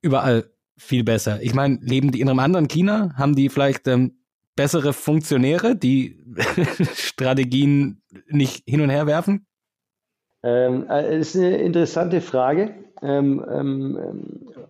überall 0.00 0.50
viel 0.78 1.04
besser? 1.04 1.42
Ich 1.42 1.52
meine, 1.52 1.80
leben 1.82 2.12
die 2.12 2.22
in 2.22 2.30
einem 2.30 2.38
anderen 2.38 2.66
China? 2.66 3.12
Haben 3.16 3.36
die 3.36 3.50
vielleicht 3.50 3.86
ähm, 3.86 4.16
bessere 4.54 4.94
Funktionäre, 4.94 5.76
die 5.76 6.24
Strategien 6.94 8.00
nicht 8.26 8.62
hin 8.66 8.80
und 8.80 8.88
her 8.88 9.06
werfen? 9.06 9.46
Ähm, 10.46 10.88
äh, 10.88 11.18
ist 11.18 11.34
eine 11.34 11.56
interessante 11.56 12.20
Frage. 12.20 12.72
Ähm, 13.02 13.44
ähm, 13.50 13.98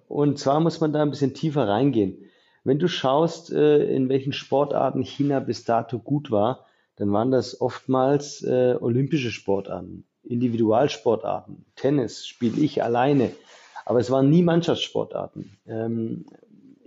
und 0.09 0.39
zwar 0.39 0.59
muss 0.61 0.81
man 0.81 0.95
da 0.95 1.03
ein 1.03 1.11
bisschen 1.11 1.35
tiefer 1.35 1.69
reingehen. 1.69 2.17
Wenn 2.65 2.79
du 2.79 2.89
schaust, 2.89 3.53
äh, 3.53 3.85
in 3.95 4.09
welchen 4.09 4.33
Sportarten 4.33 5.03
China 5.03 5.39
bis 5.39 5.65
dato 5.65 5.99
gut 5.99 6.31
war, 6.31 6.65
dann 6.97 7.13
waren 7.13 7.31
das 7.31 7.61
oftmals 7.61 8.43
äh, 8.43 8.77
olympische 8.81 9.31
Sportarten, 9.31 10.05
Individualsportarten. 10.25 11.67
Tennis 11.77 12.27
spiele 12.27 12.59
ich 12.59 12.83
alleine, 12.83 13.33
aber 13.85 14.01
es 14.01 14.11
waren 14.11 14.31
nie 14.31 14.43
Mannschaftssportarten. 14.43 15.59
Ähm, 15.69 16.25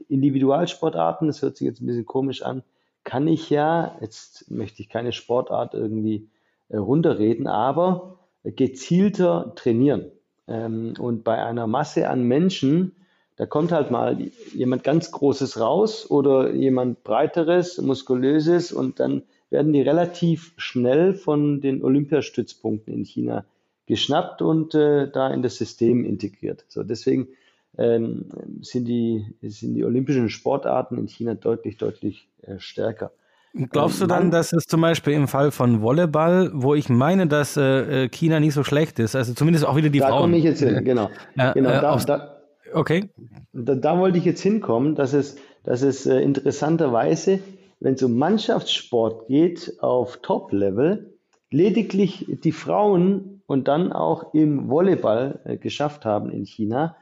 Individualsportarten, 0.07 1.27
das 1.27 1.43
hört 1.43 1.57
sich 1.57 1.67
jetzt 1.67 1.79
ein 1.79 1.85
bisschen 1.85 2.07
komisch 2.07 2.41
an, 2.41 2.63
kann 3.03 3.27
ich 3.27 3.51
ja, 3.51 3.95
jetzt 4.01 4.49
möchte 4.49 4.81
ich 4.81 4.89
keine 4.89 5.11
Sportart 5.11 5.75
irgendwie 5.75 6.27
äh, 6.69 6.77
runterreden, 6.77 7.45
aber 7.45 8.18
gezielter 8.51 9.53
trainieren. 9.55 10.11
Ähm, 10.47 10.93
und 10.99 11.23
bei 11.23 11.43
einer 11.43 11.67
Masse 11.67 12.09
an 12.09 12.23
Menschen, 12.23 12.93
da 13.35 13.45
kommt 13.45 13.71
halt 13.71 13.91
mal 13.91 14.17
jemand 14.53 14.83
ganz 14.83 15.11
Großes 15.11 15.59
raus 15.59 16.09
oder 16.09 16.53
jemand 16.53 17.03
Breiteres, 17.03 17.79
Muskulöses 17.79 18.71
und 18.71 18.99
dann 18.99 19.23
werden 19.49 19.73
die 19.73 19.81
relativ 19.81 20.53
schnell 20.57 21.13
von 21.13 21.61
den 21.61 21.83
Olympiastützpunkten 21.83 22.93
in 22.93 23.05
China 23.05 23.45
geschnappt 23.87 24.41
und 24.41 24.75
äh, 24.75 25.09
da 25.09 25.33
in 25.33 25.41
das 25.41 25.57
System 25.57 26.05
integriert. 26.05 26.65
So, 26.67 26.83
deswegen 26.83 27.29
ähm, 27.77 28.25
sind, 28.61 28.87
die, 28.87 29.25
sind 29.41 29.73
die 29.73 29.83
olympischen 29.83 30.29
Sportarten 30.29 30.97
in 30.97 31.07
China 31.07 31.33
deutlich, 31.33 31.77
deutlich 31.77 32.27
äh, 32.41 32.59
stärker. 32.59 33.11
Glaubst 33.53 33.99
du 34.01 34.05
dann, 34.05 34.29
dass 34.29 34.53
es 34.53 34.65
zum 34.65 34.81
Beispiel 34.81 35.13
im 35.13 35.27
Fall 35.27 35.51
von 35.51 35.81
Volleyball, 35.81 36.51
wo 36.53 36.75
ich 36.75 36.87
meine, 36.89 37.27
dass 37.27 37.57
äh, 37.57 38.03
äh, 38.03 38.09
China 38.09 38.39
nicht 38.39 38.53
so 38.53 38.63
schlecht 38.63 38.99
ist, 38.99 39.15
also 39.15 39.33
zumindest 39.33 39.65
auch 39.65 39.75
wieder 39.75 39.89
die 39.89 39.99
da 39.99 40.07
Frauen. 40.07 40.17
Da 40.17 40.21
komme 40.21 40.37
ich 40.37 40.43
jetzt 40.43 40.59
hin, 40.59 40.83
genau. 40.83 41.09
Ja, 41.35 41.53
genau 41.53 41.69
äh, 41.69 41.81
da, 41.81 41.95
da, 41.97 42.41
okay. 42.73 43.09
Da, 43.53 43.75
da, 43.75 43.97
wollte 43.97 44.19
ich 44.19 44.25
jetzt 44.25 44.41
hinkommen, 44.41 44.95
dass 44.95 45.13
es, 45.13 45.37
dass 45.63 45.81
es 45.81 46.05
äh, 46.05 46.19
interessanterweise, 46.19 47.39
wenn 47.79 47.95
es 47.95 48.03
um 48.03 48.17
Mannschaftssport 48.17 49.27
geht 49.27 49.73
auf 49.79 50.17
Top-Level, 50.21 51.13
lediglich 51.49 52.27
die 52.43 52.51
Frauen 52.51 53.41
und 53.47 53.67
dann 53.67 53.91
auch 53.91 54.35
im 54.35 54.69
Volleyball 54.69 55.39
äh, 55.45 55.57
geschafft 55.57 56.05
haben 56.05 56.29
in 56.29 56.45
China, 56.45 56.95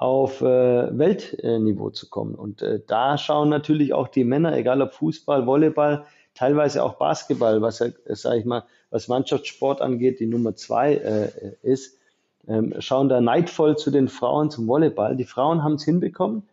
auf 0.00 0.40
äh, 0.40 0.98
Weltniveau 0.98 1.90
zu 1.90 2.08
kommen. 2.08 2.34
Und 2.34 2.62
äh, 2.62 2.80
da 2.86 3.18
schauen 3.18 3.50
natürlich 3.50 3.92
auch 3.92 4.08
die 4.08 4.24
Männer, 4.24 4.56
egal 4.56 4.80
ob 4.80 4.94
Fußball, 4.94 5.46
Volleyball, 5.46 6.06
teilweise 6.34 6.82
auch 6.82 6.94
Basketball, 6.94 7.60
was 7.60 7.82
äh, 7.82 7.92
sage 8.06 8.38
ich 8.38 8.46
mal, 8.46 8.64
was 8.88 9.08
Mannschaftssport 9.08 9.82
angeht, 9.82 10.18
die 10.18 10.26
Nummer 10.26 10.56
zwei 10.56 10.94
äh, 10.94 11.52
ist, 11.62 11.98
ähm, 12.48 12.74
schauen 12.78 13.10
da 13.10 13.20
neidvoll 13.20 13.76
zu 13.76 13.90
den 13.90 14.08
Frauen 14.08 14.50
zum 14.50 14.66
Volleyball. 14.66 15.16
Die 15.16 15.26
Frauen 15.26 15.62
haben 15.62 15.74
es 15.74 15.84
hinbekommen. 15.84 16.44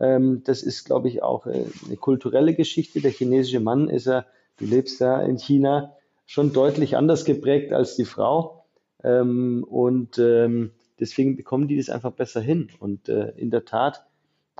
Ähm, 0.00 0.42
das 0.44 0.64
ist, 0.64 0.84
glaube 0.84 1.06
ich, 1.06 1.22
auch 1.22 1.46
äh, 1.46 1.66
eine 1.86 1.96
kulturelle 1.96 2.54
Geschichte. 2.54 3.00
Der 3.00 3.12
chinesische 3.12 3.60
Mann 3.60 3.88
ist 3.88 4.06
ja, 4.06 4.24
du 4.56 4.64
lebst 4.64 5.00
ja 5.00 5.22
in 5.22 5.38
China, 5.38 5.92
schon 6.26 6.52
deutlich 6.52 6.96
anders 6.96 7.24
geprägt 7.24 7.72
als 7.72 7.94
die 7.94 8.04
Frau. 8.04 8.64
Ähm, 9.04 9.62
und 9.62 10.18
ähm, 10.18 10.72
deswegen 11.00 11.36
bekommen 11.36 11.68
die 11.68 11.76
das 11.76 11.90
einfach 11.90 12.12
besser 12.12 12.40
hin. 12.40 12.68
Und 12.78 13.08
äh, 13.08 13.30
in 13.36 13.50
der 13.50 13.64
Tat 13.64 14.06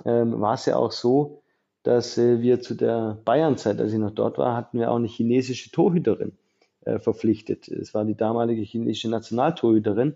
ähm, 0.05 0.39
war 0.39 0.53
es 0.53 0.65
ja 0.65 0.75
auch 0.75 0.91
so, 0.91 1.41
dass 1.83 2.17
äh, 2.17 2.41
wir 2.41 2.61
zu 2.61 2.75
der 2.75 3.19
Bayernzeit, 3.25 3.79
als 3.79 3.93
ich 3.93 3.99
noch 3.99 4.11
dort 4.11 4.37
war, 4.37 4.55
hatten 4.55 4.79
wir 4.79 4.91
auch 4.91 4.97
eine 4.97 5.07
chinesische 5.07 5.71
Torhüterin 5.71 6.33
äh, 6.85 6.99
verpflichtet. 6.99 7.67
Es 7.67 7.93
war 7.93 8.05
die 8.05 8.15
damalige 8.15 8.61
chinesische 8.61 9.09
Nationaltorhüterin, 9.09 10.15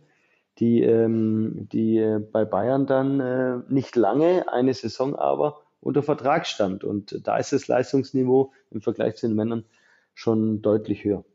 die, 0.59 0.81
ähm, 0.81 1.67
die 1.71 1.97
äh, 1.97 2.19
bei 2.19 2.45
Bayern 2.45 2.85
dann 2.85 3.19
äh, 3.19 3.57
nicht 3.69 3.95
lange, 3.95 4.51
eine 4.51 4.73
Saison 4.73 5.15
aber, 5.15 5.61
unter 5.81 6.03
Vertrag 6.03 6.47
stand. 6.47 6.83
Und 6.83 7.19
da 7.27 7.37
ist 7.37 7.53
das 7.53 7.67
Leistungsniveau 7.67 8.51
im 8.71 8.81
Vergleich 8.81 9.15
zu 9.15 9.27
den 9.27 9.35
Männern 9.35 9.65
schon 10.13 10.61
deutlich 10.61 11.03
höher. 11.03 11.25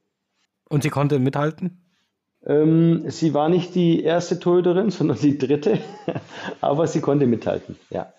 Und 0.68 0.82
sie 0.82 0.90
konnte 0.90 1.18
mithalten? 1.18 1.87
Ähm, 2.48 3.04
sie 3.10 3.34
war 3.34 3.48
nicht 3.50 3.74
die 3.74 4.02
erste 4.02 4.38
Torhüterin, 4.40 4.90
sondern 4.90 5.18
die 5.18 5.38
dritte, 5.38 5.78
aber 6.60 6.86
sie 6.86 7.00
konnte 7.00 7.26
mithalten, 7.26 7.76
ja. 7.90 8.12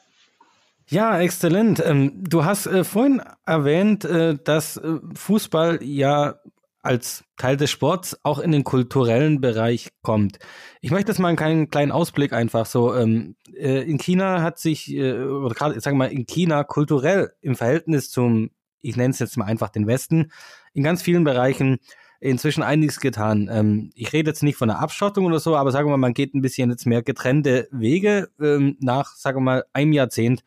Ja, 0.91 1.19
exzellent. 1.19 1.83
Ähm, 1.85 2.13
du 2.15 2.45
hast 2.45 2.65
äh, 2.65 2.83
vorhin 2.83 3.21
erwähnt, 3.45 4.05
äh, 4.05 4.37
dass 4.43 4.77
äh, 4.77 4.97
Fußball 5.13 5.83
ja 5.83 6.39
als 6.81 7.23
Teil 7.37 7.57
des 7.57 7.69
Sports 7.69 8.17
auch 8.23 8.39
in 8.39 8.51
den 8.51 8.63
kulturellen 8.63 9.41
Bereich 9.41 9.89
kommt. 10.01 10.39
Ich 10.81 10.91
möchte 10.91 11.11
jetzt 11.11 11.19
mal 11.19 11.35
einen 11.35 11.69
kleinen, 11.69 11.91
Ausblick 11.91 12.33
einfach 12.33 12.65
so. 12.65 12.95
Ähm, 12.95 13.35
äh, 13.53 13.81
in 13.81 13.99
China 13.99 14.41
hat 14.41 14.57
sich, 14.59 14.91
äh, 14.91 15.13
oder 15.13 15.53
gerade, 15.53 15.79
sagen 15.79 15.97
wir 15.97 16.05
mal, 16.05 16.11
in 16.11 16.25
China 16.25 16.63
kulturell 16.63 17.33
im 17.41 17.55
Verhältnis 17.55 18.09
zum, 18.09 18.49
ich 18.81 18.95
nenne 18.95 19.11
es 19.11 19.19
jetzt 19.19 19.37
mal 19.37 19.45
einfach 19.45 19.69
den 19.69 19.87
Westen, 19.87 20.31
in 20.73 20.83
ganz 20.83 21.01
vielen 21.01 21.23
Bereichen 21.23 21.79
inzwischen 22.19 22.63
einiges 22.63 22.99
getan. 22.99 23.49
Ähm, 23.51 23.91
ich 23.95 24.13
rede 24.13 24.29
jetzt 24.29 24.43
nicht 24.43 24.57
von 24.57 24.69
einer 24.69 24.79
Abschottung 24.79 25.25
oder 25.25 25.39
so, 25.39 25.55
aber 25.55 25.71
sagen 25.71 25.87
wir 25.87 25.91
mal, 25.91 25.97
man 25.97 26.13
geht 26.13 26.33
ein 26.33 26.41
bisschen 26.41 26.69
jetzt 26.69 26.85
mehr 26.85 27.01
getrennte 27.01 27.67
Wege 27.71 28.29
ähm, 28.39 28.77
nach, 28.79 29.15
sagen 29.15 29.37
wir 29.37 29.43
mal, 29.43 29.65
einem 29.73 29.93
Jahrzehnt 29.93 30.43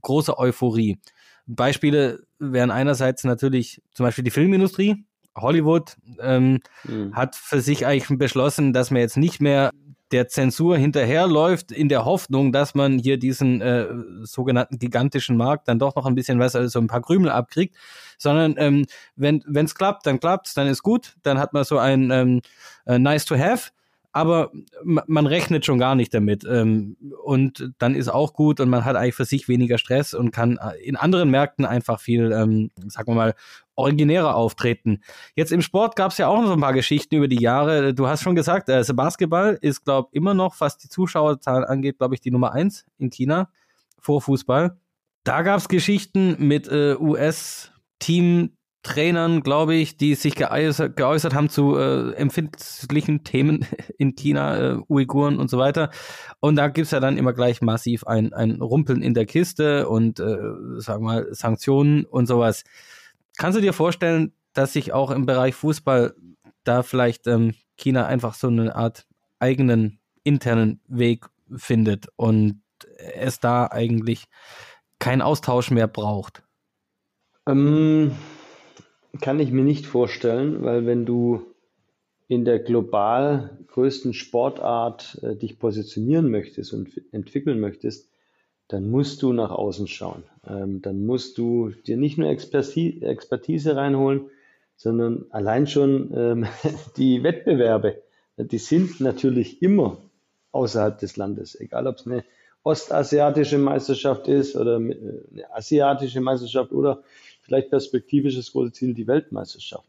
große 0.00 0.38
Euphorie. 0.38 0.98
Beispiele 1.46 2.24
wären 2.38 2.70
einerseits 2.70 3.24
natürlich 3.24 3.82
zum 3.92 4.04
Beispiel 4.04 4.24
die 4.24 4.30
Filmindustrie. 4.30 5.04
Hollywood 5.36 5.96
ähm, 6.20 6.60
mhm. 6.84 7.14
hat 7.14 7.36
für 7.36 7.60
sich 7.60 7.86
eigentlich 7.86 8.18
beschlossen, 8.18 8.72
dass 8.72 8.90
man 8.90 9.00
jetzt 9.00 9.16
nicht 9.16 9.40
mehr 9.40 9.70
der 10.12 10.28
Zensur 10.28 10.76
hinterherläuft, 10.76 11.72
in 11.72 11.88
der 11.88 12.04
Hoffnung, 12.04 12.52
dass 12.52 12.74
man 12.74 12.98
hier 12.98 13.18
diesen 13.18 13.60
äh, 13.60 13.86
sogenannten 14.22 14.78
gigantischen 14.78 15.36
Markt 15.36 15.68
dann 15.68 15.78
doch 15.78 15.94
noch 15.96 16.06
ein 16.06 16.14
bisschen 16.14 16.38
was, 16.38 16.54
also 16.54 16.78
ein 16.78 16.86
paar 16.86 17.02
Krümel 17.02 17.30
abkriegt, 17.30 17.74
sondern 18.18 18.54
ähm, 18.58 18.86
wenn 19.16 19.42
es 19.54 19.74
klappt, 19.74 20.06
dann 20.06 20.20
klappt's, 20.20 20.54
dann 20.54 20.66
ist 20.66 20.82
gut, 20.82 21.16
dann 21.22 21.38
hat 21.38 21.52
man 21.52 21.64
so 21.64 21.78
ein 21.78 22.10
ähm, 22.10 22.40
äh, 22.86 22.98
nice 22.98 23.24
to 23.24 23.36
have 23.36 23.70
aber 24.12 24.52
man 24.84 25.26
rechnet 25.26 25.64
schon 25.64 25.78
gar 25.78 25.94
nicht 25.94 26.12
damit. 26.12 26.44
Ähm, 26.44 26.96
und 27.24 27.72
dann 27.78 27.94
ist 27.94 28.08
auch 28.08 28.34
gut 28.34 28.60
und 28.60 28.68
man 28.68 28.84
hat 28.84 28.94
eigentlich 28.94 29.14
für 29.14 29.24
sich 29.24 29.48
weniger 29.48 29.78
Stress 29.78 30.12
und 30.12 30.30
kann 30.30 30.58
äh, 30.58 30.76
in 30.82 30.96
anderen 30.96 31.30
Märkten 31.30 31.64
einfach 31.64 31.98
viel, 31.98 32.30
ähm, 32.32 32.70
sagen 32.88 33.08
wir 33.08 33.14
mal, 33.14 33.34
originärer 33.74 34.34
auftreten. 34.34 35.00
Jetzt 35.34 35.50
im 35.50 35.62
Sport 35.62 35.96
gab 35.96 36.12
es 36.12 36.18
ja 36.18 36.28
auch 36.28 36.42
noch 36.42 36.52
ein 36.52 36.60
paar 36.60 36.74
Geschichten 36.74 37.16
über 37.16 37.26
die 37.26 37.40
Jahre. 37.40 37.94
Du 37.94 38.06
hast 38.06 38.22
schon 38.22 38.34
gesagt, 38.34 38.68
äh, 38.68 38.84
Basketball 38.94 39.58
ist, 39.62 39.84
glaube 39.84 40.10
ich, 40.12 40.16
immer 40.16 40.34
noch, 40.34 40.60
was 40.60 40.76
die 40.76 40.90
Zuschauerzahlen 40.90 41.64
angeht, 41.64 41.96
glaube 41.96 42.14
ich, 42.14 42.20
die 42.20 42.30
Nummer 42.30 42.52
eins 42.52 42.84
in 42.98 43.08
China 43.08 43.48
vor 43.98 44.20
Fußball. 44.20 44.76
Da 45.24 45.42
gab 45.42 45.58
es 45.58 45.68
Geschichten 45.68 46.36
mit 46.38 46.68
äh, 46.68 46.96
US-Team 46.98 48.50
Trainern, 48.82 49.42
glaube 49.42 49.74
ich, 49.74 49.96
die 49.96 50.16
sich 50.16 50.34
geäußert, 50.34 50.96
geäußert 50.96 51.34
haben 51.34 51.48
zu 51.48 51.76
äh, 51.76 52.12
empfindlichen 52.14 53.22
Themen 53.22 53.64
in 53.98 54.16
China, 54.16 54.58
äh, 54.58 54.78
Uiguren 54.88 55.38
und 55.38 55.48
so 55.48 55.58
weiter. 55.58 55.90
Und 56.40 56.56
da 56.56 56.68
gibt's 56.68 56.90
ja 56.90 56.98
dann 56.98 57.16
immer 57.16 57.32
gleich 57.32 57.62
massiv 57.62 58.04
ein, 58.04 58.32
ein 58.32 58.60
Rumpeln 58.60 59.02
in 59.02 59.14
der 59.14 59.26
Kiste 59.26 59.88
und, 59.88 60.18
äh, 60.18 60.36
sagen 60.78 61.04
mal, 61.04 61.28
Sanktionen 61.30 62.04
und 62.04 62.26
sowas. 62.26 62.64
Kannst 63.38 63.56
du 63.56 63.62
dir 63.62 63.72
vorstellen, 63.72 64.32
dass 64.52 64.72
sich 64.72 64.92
auch 64.92 65.10
im 65.10 65.26
Bereich 65.26 65.54
Fußball 65.54 66.14
da 66.64 66.82
vielleicht 66.82 67.26
ähm, 67.28 67.54
China 67.76 68.06
einfach 68.06 68.34
so 68.34 68.48
eine 68.48 68.74
Art 68.74 69.06
eigenen 69.38 70.00
internen 70.24 70.80
Weg 70.88 71.26
findet 71.54 72.08
und 72.16 72.62
es 73.14 73.38
da 73.38 73.66
eigentlich 73.66 74.24
keinen 74.98 75.22
Austausch 75.22 75.70
mehr 75.70 75.88
braucht? 75.88 76.42
Ähm 77.46 78.12
kann 79.20 79.40
ich 79.40 79.50
mir 79.50 79.64
nicht 79.64 79.86
vorstellen, 79.86 80.62
weil 80.62 80.86
wenn 80.86 81.04
du 81.04 81.42
in 82.28 82.44
der 82.44 82.60
global 82.60 83.58
größten 83.68 84.14
Sportart 84.14 85.18
äh, 85.22 85.36
dich 85.36 85.58
positionieren 85.58 86.30
möchtest 86.30 86.72
und 86.72 86.88
entwickeln 87.12 87.60
möchtest, 87.60 88.08
dann 88.68 88.88
musst 88.88 89.22
du 89.22 89.34
nach 89.34 89.50
außen 89.50 89.86
schauen. 89.86 90.24
Ähm, 90.46 90.80
dann 90.80 91.04
musst 91.04 91.36
du 91.36 91.70
dir 91.86 91.98
nicht 91.98 92.16
nur 92.16 92.28
Expertise, 92.28 93.04
Expertise 93.04 93.76
reinholen, 93.76 94.30
sondern 94.76 95.26
allein 95.30 95.66
schon 95.66 96.10
ähm, 96.16 96.46
die 96.96 97.22
Wettbewerbe, 97.22 98.02
die 98.38 98.58
sind 98.58 99.00
natürlich 99.00 99.62
immer 99.62 99.98
außerhalb 100.52 100.98
des 100.98 101.16
Landes, 101.16 101.58
egal 101.60 101.86
ob 101.86 101.96
es 101.96 102.06
eine 102.06 102.24
ostasiatische 102.62 103.58
Meisterschaft 103.58 104.28
ist 104.28 104.56
oder 104.56 104.76
äh, 104.80 104.96
eine 105.32 105.54
asiatische 105.54 106.20
Meisterschaft 106.20 106.72
oder 106.72 107.02
vielleicht 107.52 107.70
perspektivisch 107.70 108.36
das 108.36 108.52
große 108.52 108.72
Ziel 108.72 108.94
die 108.94 109.06
Weltmeisterschaft. 109.06 109.88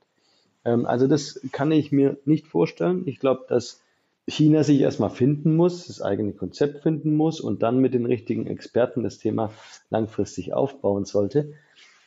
Ähm, 0.65 0.85
also 0.85 1.07
das 1.07 1.39
kann 1.53 1.71
ich 1.71 1.93
mir 1.93 2.17
nicht 2.25 2.47
vorstellen. 2.47 3.03
Ich 3.05 3.19
glaube, 3.19 3.45
dass 3.47 3.81
China 4.27 4.63
sich 4.63 4.81
erstmal 4.81 5.09
finden 5.09 5.55
muss, 5.55 5.87
das 5.87 6.01
eigene 6.01 6.33
Konzept 6.33 6.83
finden 6.83 7.15
muss 7.15 7.39
und 7.39 7.63
dann 7.63 7.79
mit 7.79 7.93
den 7.93 8.05
richtigen 8.05 8.47
Experten 8.47 9.03
das 9.03 9.17
Thema 9.17 9.51
langfristig 9.89 10.53
aufbauen 10.53 11.05
sollte. 11.05 11.53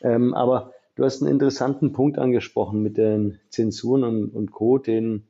Ähm, 0.02 0.34
aber 0.34 0.72
du 0.94 1.04
hast 1.04 1.22
einen 1.22 1.32
interessanten 1.32 1.92
Punkt 1.92 2.18
angesprochen 2.18 2.82
mit 2.82 2.98
den 2.98 3.38
Zensuren 3.48 4.04
und, 4.04 4.28
und 4.28 4.50
Co., 4.50 4.76
den 4.76 5.24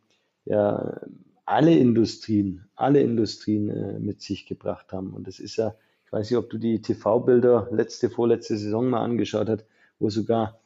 ja 0.45 1.01
alle 1.45 1.77
Industrien, 1.77 2.67
alle 2.75 3.01
Industrien 3.01 3.71
äh, 3.71 3.99
mit 4.01 4.23
sich 4.23 4.47
gebracht 4.47 4.93
haben. 4.93 5.13
Und 5.13 5.29
das 5.29 5.39
ist 5.39 5.57
ja, 5.57 5.77
ich 6.05 6.13
weiß 6.13 6.31
nicht, 6.31 6.39
ob 6.39 6.51
du 6.51 6.59
die 6.59 6.83
TV-Bilder 6.83 7.69
letzte, 7.71 8.11
vorletzte 8.11 8.57
Saison 8.57 8.91
mal 8.91 9.05
angeschaut 9.05 9.49
hast, 9.49 9.65
wo 9.99 10.11
sogar 10.11 10.59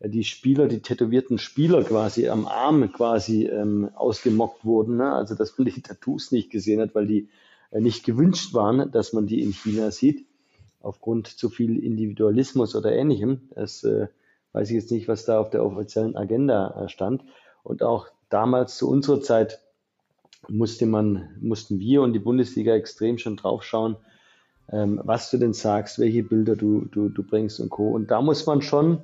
äh, 0.00 0.08
die 0.08 0.24
Spieler, 0.24 0.68
die 0.68 0.80
tätowierten 0.80 1.38
Spieler 1.38 1.82
quasi 1.84 2.28
am 2.28 2.46
Arm 2.46 2.92
quasi 2.92 3.46
ähm, 3.46 3.90
ausgemockt 3.94 4.64
wurden. 4.64 4.96
Ne? 4.96 5.12
Also 5.12 5.34
dass 5.34 5.56
man 5.58 5.66
die 5.66 5.80
Tattoos 5.82 6.32
nicht 6.32 6.50
gesehen 6.50 6.80
hat, 6.80 6.94
weil 6.94 7.06
die 7.06 7.28
äh, 7.70 7.80
nicht 7.80 8.04
gewünscht 8.04 8.54
waren, 8.54 8.90
dass 8.90 9.12
man 9.12 9.26
die 9.26 9.42
in 9.42 9.52
China 9.52 9.90
sieht, 9.90 10.26
aufgrund 10.80 11.26
zu 11.28 11.48
viel 11.50 11.78
Individualismus 11.78 12.74
oder 12.76 12.92
ähnlichem. 12.92 13.48
Das 13.54 13.84
äh, 13.84 14.08
weiß 14.52 14.70
ich 14.70 14.76
jetzt 14.76 14.90
nicht, 14.90 15.08
was 15.08 15.24
da 15.24 15.38
auf 15.38 15.50
der 15.50 15.64
offiziellen 15.64 16.16
Agenda 16.16 16.84
äh, 16.84 16.88
stand. 16.88 17.22
Und 17.62 17.82
auch 17.82 18.08
damals 18.28 18.76
zu 18.76 18.88
unserer 18.88 19.20
Zeit 19.20 19.60
musste 20.48 20.86
man, 20.86 21.36
mussten 21.40 21.80
wir 21.80 22.02
und 22.02 22.12
die 22.12 22.20
Bundesliga 22.20 22.74
extrem 22.74 23.18
schon 23.18 23.36
drauf 23.36 23.64
schauen, 23.64 23.96
ähm, 24.72 25.00
was 25.04 25.30
du 25.30 25.38
denn 25.38 25.52
sagst, 25.52 25.98
welche 25.98 26.22
Bilder 26.22 26.56
du, 26.56 26.86
du, 26.90 27.08
du 27.08 27.22
bringst 27.22 27.60
und 27.60 27.70
Co. 27.70 27.90
Und 27.90 28.10
da 28.10 28.20
muss 28.20 28.46
man 28.46 28.62
schon 28.62 28.98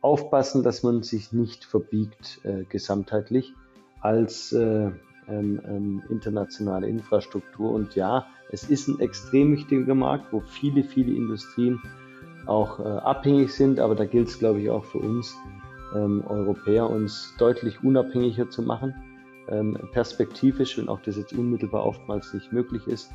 aufpassen, 0.00 0.62
dass 0.62 0.82
man 0.82 1.02
sich 1.02 1.32
nicht 1.32 1.64
verbiegt 1.64 2.40
äh, 2.44 2.64
gesamtheitlich 2.64 3.54
als 4.00 4.52
äh, 4.52 4.90
ähm, 5.28 5.60
ähm, 5.66 6.02
internationale 6.10 6.88
Infrastruktur. 6.88 7.70
Und 7.70 7.94
ja, 7.94 8.26
es 8.50 8.64
ist 8.64 8.88
ein 8.88 9.00
extrem 9.00 9.52
wichtiger 9.52 9.94
Markt, 9.94 10.32
wo 10.32 10.40
viele, 10.40 10.84
viele 10.84 11.14
Industrien 11.14 11.80
auch 12.46 12.80
äh, 12.80 12.82
abhängig 12.82 13.54
sind, 13.54 13.80
aber 13.80 13.94
da 13.94 14.04
gilt 14.04 14.28
es, 14.28 14.38
glaube 14.38 14.60
ich, 14.60 14.68
auch 14.68 14.84
für 14.84 14.98
uns 14.98 15.34
ähm, 15.94 16.22
Europäer, 16.28 16.90
uns 16.90 17.32
deutlich 17.38 17.82
unabhängiger 17.82 18.50
zu 18.50 18.60
machen, 18.60 18.94
ähm, 19.48 19.78
perspektivisch, 19.92 20.76
wenn 20.76 20.88
auch 20.88 21.00
das 21.00 21.16
jetzt 21.16 21.32
unmittelbar 21.32 21.86
oftmals 21.86 22.34
nicht 22.34 22.52
möglich 22.52 22.86
ist 22.86 23.10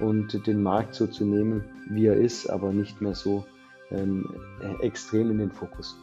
und 0.00 0.46
den 0.46 0.62
Markt 0.62 0.94
so 0.94 1.06
zu 1.06 1.24
nehmen, 1.24 1.64
wie 1.88 2.06
er 2.06 2.16
ist, 2.16 2.48
aber 2.48 2.72
nicht 2.72 3.00
mehr 3.00 3.14
so 3.14 3.44
ähm, 3.90 4.34
extrem 4.80 5.30
in 5.30 5.38
den 5.38 5.50
Fokus. 5.50 5.96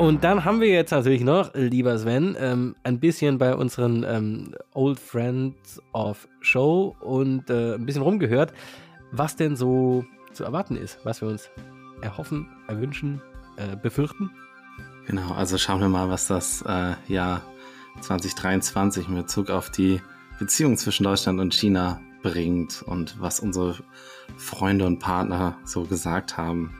Und 0.00 0.24
dann 0.24 0.46
haben 0.46 0.62
wir 0.62 0.68
jetzt 0.68 0.92
natürlich 0.92 1.22
noch, 1.22 1.52
lieber 1.52 1.98
Sven, 1.98 2.34
ähm, 2.40 2.74
ein 2.84 3.00
bisschen 3.00 3.36
bei 3.36 3.54
unseren 3.54 4.02
ähm, 4.08 4.54
Old 4.72 4.98
Friends 4.98 5.82
of 5.92 6.26
Show 6.40 6.96
und 7.00 7.50
äh, 7.50 7.74
ein 7.74 7.84
bisschen 7.84 8.00
rumgehört, 8.00 8.54
was 9.12 9.36
denn 9.36 9.56
so 9.56 10.06
zu 10.32 10.44
erwarten 10.44 10.76
ist, 10.76 10.98
was 11.04 11.20
wir 11.20 11.28
uns 11.28 11.50
erhoffen, 12.00 12.48
erwünschen, 12.66 13.20
äh, 13.56 13.76
befürchten. 13.76 14.30
Genau, 15.06 15.32
also 15.32 15.58
schauen 15.58 15.80
wir 15.80 15.88
mal, 15.90 16.08
was 16.08 16.28
das 16.28 16.62
äh, 16.62 16.94
Jahr 17.06 17.42
2023 18.00 19.06
mit 19.08 19.26
Bezug 19.26 19.50
auf 19.50 19.68
die 19.68 20.00
Beziehung 20.38 20.78
zwischen 20.78 21.04
Deutschland 21.04 21.40
und 21.40 21.52
China 21.52 22.00
bringt 22.22 22.82
und 22.82 23.20
was 23.20 23.40
unsere 23.40 23.76
Freunde 24.36 24.86
und 24.86 24.98
Partner 24.98 25.58
so 25.64 25.84
gesagt 25.84 26.36
haben. 26.36 26.74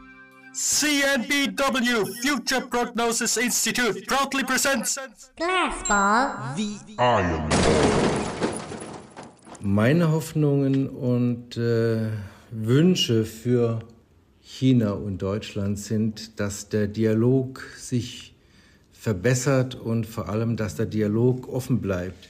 CNBW 0.53 2.05
Future 2.23 2.63
Prognosis 2.63 3.37
Institute 3.37 4.03
proudly 4.07 4.43
presents 4.43 4.99
Glassball 5.37 6.57
The 6.57 6.77
Iron 6.99 7.49
Meine 9.61 10.11
Hoffnungen 10.11 10.89
und 10.89 11.57
äh, 11.57 12.09
Wünsche 12.51 13.25
für 13.25 13.79
China 14.43 14.91
und 14.91 15.23
Deutschland 15.23 15.79
sind, 15.79 16.41
dass 16.41 16.69
der 16.69 16.89
Dialog 16.89 17.63
sich 17.77 18.35
verbessert 18.93 19.77
und 19.77 20.05
vor 20.05 20.29
allem, 20.29 20.57
dass 20.57 20.75
der 20.75 20.87
Dialog 20.87 21.49
offen 21.49 21.81
bleibt. 21.81 22.29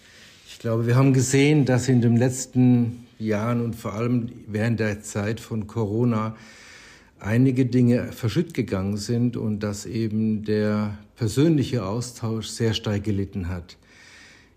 Ich 0.60 0.62
glaube, 0.62 0.86
wir 0.86 0.94
haben 0.94 1.14
gesehen, 1.14 1.64
dass 1.64 1.88
in 1.88 2.02
den 2.02 2.18
letzten 2.18 3.06
Jahren 3.18 3.64
und 3.64 3.76
vor 3.76 3.94
allem 3.94 4.30
während 4.46 4.78
der 4.78 5.00
Zeit 5.00 5.40
von 5.40 5.66
Corona 5.66 6.36
einige 7.18 7.64
Dinge 7.64 8.12
verschütt 8.12 8.52
gegangen 8.52 8.98
sind 8.98 9.38
und 9.38 9.60
dass 9.60 9.86
eben 9.86 10.44
der 10.44 10.98
persönliche 11.16 11.86
Austausch 11.86 12.48
sehr 12.48 12.74
stark 12.74 13.04
gelitten 13.04 13.48
hat. 13.48 13.78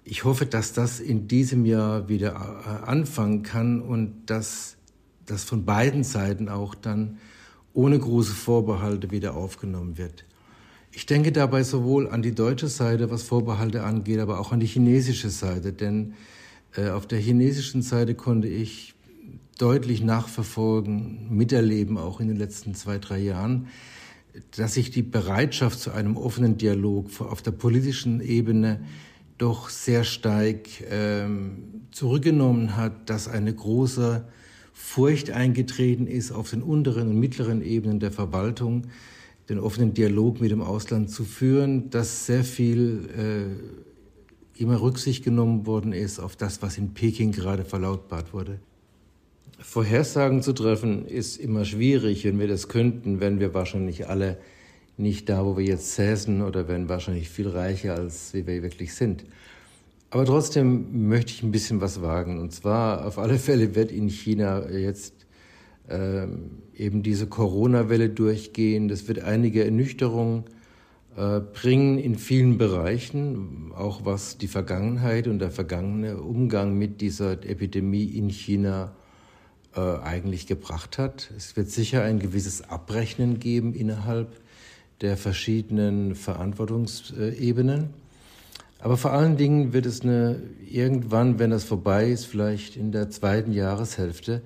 Ich 0.03 0.25
hoffe, 0.25 0.45
dass 0.45 0.73
das 0.73 0.99
in 0.99 1.29
diesem 1.29 1.63
Jahr 1.63 2.09
wieder 2.09 2.31
äh, 2.33 2.85
anfangen 2.85 3.41
kann 3.43 3.79
und 3.79 4.25
dass 4.25 4.75
das 5.25 5.45
von 5.45 5.63
beiden 5.63 6.03
Seiten 6.03 6.49
auch 6.49 6.75
dann 6.75 7.17
ohne 7.73 7.97
große 7.97 8.33
Vorbehalte 8.33 9.09
wieder 9.11 9.35
aufgenommen 9.35 9.97
wird. 9.97 10.25
Ich 10.95 11.07
denke 11.07 11.31
dabei 11.31 11.63
sowohl 11.63 12.07
an 12.07 12.21
die 12.21 12.35
deutsche 12.35 12.67
Seite, 12.67 13.09
was 13.09 13.23
Vorbehalte 13.23 13.83
angeht, 13.83 14.19
aber 14.19 14.39
auch 14.39 14.51
an 14.51 14.59
die 14.59 14.67
chinesische 14.67 15.31
Seite, 15.31 15.73
denn 15.73 16.13
äh, 16.75 16.89
auf 16.89 17.07
der 17.07 17.17
chinesischen 17.17 17.81
Seite 17.81 18.13
konnte 18.13 18.47
ich 18.47 18.93
deutlich 19.57 20.03
nachverfolgen, 20.03 21.35
miterleben, 21.35 21.97
auch 21.97 22.19
in 22.19 22.27
den 22.27 22.37
letzten 22.37 22.75
zwei, 22.75 22.99
drei 22.99 23.17
Jahren, 23.17 23.69
dass 24.55 24.75
sich 24.75 24.91
die 24.91 25.01
Bereitschaft 25.01 25.79
zu 25.79 25.91
einem 25.91 26.15
offenen 26.15 26.57
Dialog 26.57 27.09
auf 27.21 27.41
der 27.41 27.51
politischen 27.51 28.21
Ebene 28.21 28.81
doch 29.39 29.69
sehr 29.69 30.03
stark 30.03 30.67
ähm, 30.91 31.87
zurückgenommen 31.89 32.77
hat, 32.77 33.09
dass 33.09 33.27
eine 33.27 33.53
große 33.53 34.27
Furcht 34.73 35.31
eingetreten 35.31 36.05
ist, 36.05 36.31
auf 36.31 36.51
den 36.51 36.61
unteren 36.61 37.07
und 37.07 37.19
mittleren 37.19 37.63
Ebenen 37.63 37.99
der 37.99 38.11
Verwaltung 38.11 38.83
den 39.49 39.59
offenen 39.59 39.93
Dialog 39.93 40.39
mit 40.39 40.51
dem 40.51 40.61
Ausland 40.61 41.09
zu 41.09 41.25
führen, 41.25 41.89
dass 41.89 42.25
sehr 42.25 42.43
viel 42.43 43.09
äh, 43.17 44.61
immer 44.61 44.81
Rücksicht 44.81 45.23
genommen 45.23 45.65
worden 45.65 45.93
ist 45.93 46.19
auf 46.19 46.35
das, 46.35 46.61
was 46.61 46.77
in 46.77 46.93
Peking 46.93 47.31
gerade 47.31 47.65
verlautbart 47.65 48.33
wurde. 48.33 48.59
Vorhersagen 49.59 50.41
zu 50.41 50.53
treffen 50.53 51.05
ist 51.05 51.37
immer 51.37 51.65
schwierig, 51.65 52.25
wenn 52.25 52.39
wir 52.39 52.47
das 52.47 52.67
könnten, 52.67 53.19
wenn 53.19 53.39
wir 53.39 53.53
wahrscheinlich 53.53 54.07
alle 54.09 54.37
nicht 54.97 55.29
da, 55.29 55.45
wo 55.45 55.57
wir 55.57 55.65
jetzt 55.65 55.95
säßen 55.95 56.41
oder 56.41 56.67
wären 56.67 56.89
wahrscheinlich 56.89 57.29
viel 57.29 57.47
reicher, 57.47 57.95
als 57.95 58.33
wir 58.33 58.45
wirklich 58.45 58.93
sind. 58.93 59.25
Aber 60.09 60.25
trotzdem 60.25 61.07
möchte 61.07 61.31
ich 61.31 61.41
ein 61.41 61.51
bisschen 61.51 61.81
was 61.81 62.01
wagen. 62.01 62.39
Und 62.39 62.53
zwar 62.53 63.05
auf 63.07 63.17
alle 63.17 63.39
Fälle 63.39 63.73
wird 63.73 63.91
in 63.91 64.09
China 64.09 64.69
jetzt 64.69 65.22
eben 65.87 67.03
diese 67.03 67.27
Corona-Welle 67.27 68.09
durchgehen. 68.09 68.87
Das 68.87 69.07
wird 69.07 69.19
einige 69.19 69.65
Ernüchterungen 69.65 70.45
äh, 71.15 71.41
bringen 71.41 71.99
in 71.99 72.15
vielen 72.15 72.57
Bereichen, 72.57 73.71
auch 73.75 74.03
was 74.03 74.39
die 74.39 74.47
Vergangenheit 74.47 75.27
und 75.27 75.37
der 75.37 75.51
vergangene 75.51 76.17
Umgang 76.17 76.75
mit 76.75 77.01
dieser 77.01 77.33
Epidemie 77.33 78.05
in 78.05 78.29
China 78.29 78.95
äh, 79.75 79.79
eigentlich 79.79 80.47
gebracht 80.47 80.97
hat. 80.97 81.31
Es 81.37 81.55
wird 81.55 81.69
sicher 81.69 82.01
ein 82.01 82.17
gewisses 82.17 82.67
Abrechnen 82.67 83.39
geben 83.39 83.75
innerhalb 83.75 84.41
der 85.01 85.15
verschiedenen 85.15 86.15
Verantwortungsebenen. 86.15 87.89
Aber 88.79 88.97
vor 88.97 89.11
allen 89.11 89.37
Dingen 89.37 89.71
wird 89.71 89.85
es 89.85 90.01
eine, 90.01 90.41
irgendwann, 90.67 91.37
wenn 91.37 91.51
das 91.51 91.63
vorbei 91.63 92.09
ist, 92.09 92.25
vielleicht 92.25 92.75
in 92.75 92.91
der 92.91 93.11
zweiten 93.11 93.51
Jahreshälfte, 93.51 94.41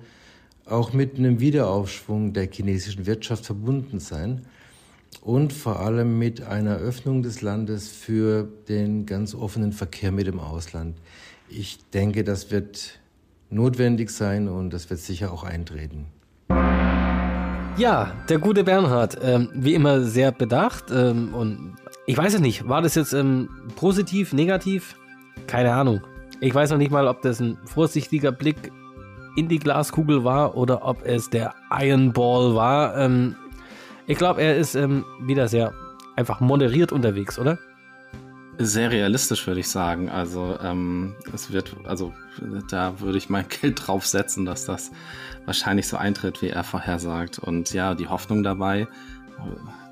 auch 0.70 0.92
mit 0.92 1.18
einem 1.18 1.40
Wiederaufschwung 1.40 2.32
der 2.32 2.48
chinesischen 2.50 3.06
Wirtschaft 3.06 3.46
verbunden 3.46 4.00
sein 4.00 4.42
und 5.22 5.52
vor 5.52 5.80
allem 5.80 6.18
mit 6.18 6.42
einer 6.42 6.76
Öffnung 6.76 7.22
des 7.22 7.42
Landes 7.42 7.88
für 7.88 8.48
den 8.68 9.06
ganz 9.06 9.34
offenen 9.34 9.72
Verkehr 9.72 10.12
mit 10.12 10.26
dem 10.26 10.40
Ausland. 10.40 10.96
Ich 11.48 11.78
denke, 11.92 12.24
das 12.24 12.50
wird 12.50 12.98
notwendig 13.50 14.10
sein 14.10 14.48
und 14.48 14.70
das 14.70 14.90
wird 14.90 15.00
sicher 15.00 15.32
auch 15.32 15.44
eintreten. 15.44 16.06
Ja, 17.78 18.12
der 18.28 18.38
gute 18.38 18.64
Bernhard, 18.64 19.18
ähm, 19.22 19.50
wie 19.54 19.74
immer 19.74 20.02
sehr 20.02 20.32
bedacht 20.32 20.86
ähm, 20.90 21.32
und 21.32 21.76
ich 22.06 22.16
weiß 22.16 22.34
es 22.34 22.40
nicht, 22.40 22.68
war 22.68 22.82
das 22.82 22.96
jetzt 22.96 23.12
ähm, 23.12 23.48
positiv, 23.76 24.32
negativ? 24.32 24.96
Keine 25.46 25.72
Ahnung. 25.72 26.00
Ich 26.40 26.54
weiß 26.54 26.70
noch 26.70 26.78
nicht 26.78 26.90
mal, 26.90 27.06
ob 27.06 27.22
das 27.22 27.40
ein 27.40 27.56
vorsichtiger 27.64 28.32
Blick 28.32 28.72
in 29.36 29.48
die 29.48 29.58
Glaskugel 29.58 30.24
war 30.24 30.56
oder 30.56 30.84
ob 30.84 31.04
es 31.04 31.30
der 31.30 31.54
Iron 31.70 32.12
Ball 32.12 32.54
war. 32.54 32.96
Ähm, 32.96 33.36
ich 34.06 34.18
glaube, 34.18 34.42
er 34.42 34.56
ist 34.56 34.74
ähm, 34.74 35.04
wieder 35.20 35.48
sehr 35.48 35.72
einfach 36.16 36.40
moderiert 36.40 36.92
unterwegs, 36.92 37.38
oder? 37.38 37.58
Sehr 38.60 38.90
realistisch, 38.90 39.46
würde 39.46 39.60
ich 39.60 39.68
sagen. 39.68 40.08
Also 40.08 40.58
ähm, 40.60 41.14
es 41.32 41.52
wird, 41.52 41.76
also 41.84 42.12
da 42.70 42.98
würde 43.00 43.18
ich 43.18 43.30
mein 43.30 43.46
Geld 43.60 43.86
drauf 43.86 44.06
setzen, 44.06 44.44
dass 44.44 44.64
das 44.64 44.90
wahrscheinlich 45.44 45.86
so 45.86 45.96
eintritt, 45.96 46.42
wie 46.42 46.48
er 46.48 46.64
vorhersagt. 46.64 47.38
Und 47.38 47.72
ja, 47.72 47.94
die 47.94 48.08
Hoffnung 48.08 48.42
dabei, 48.42 48.88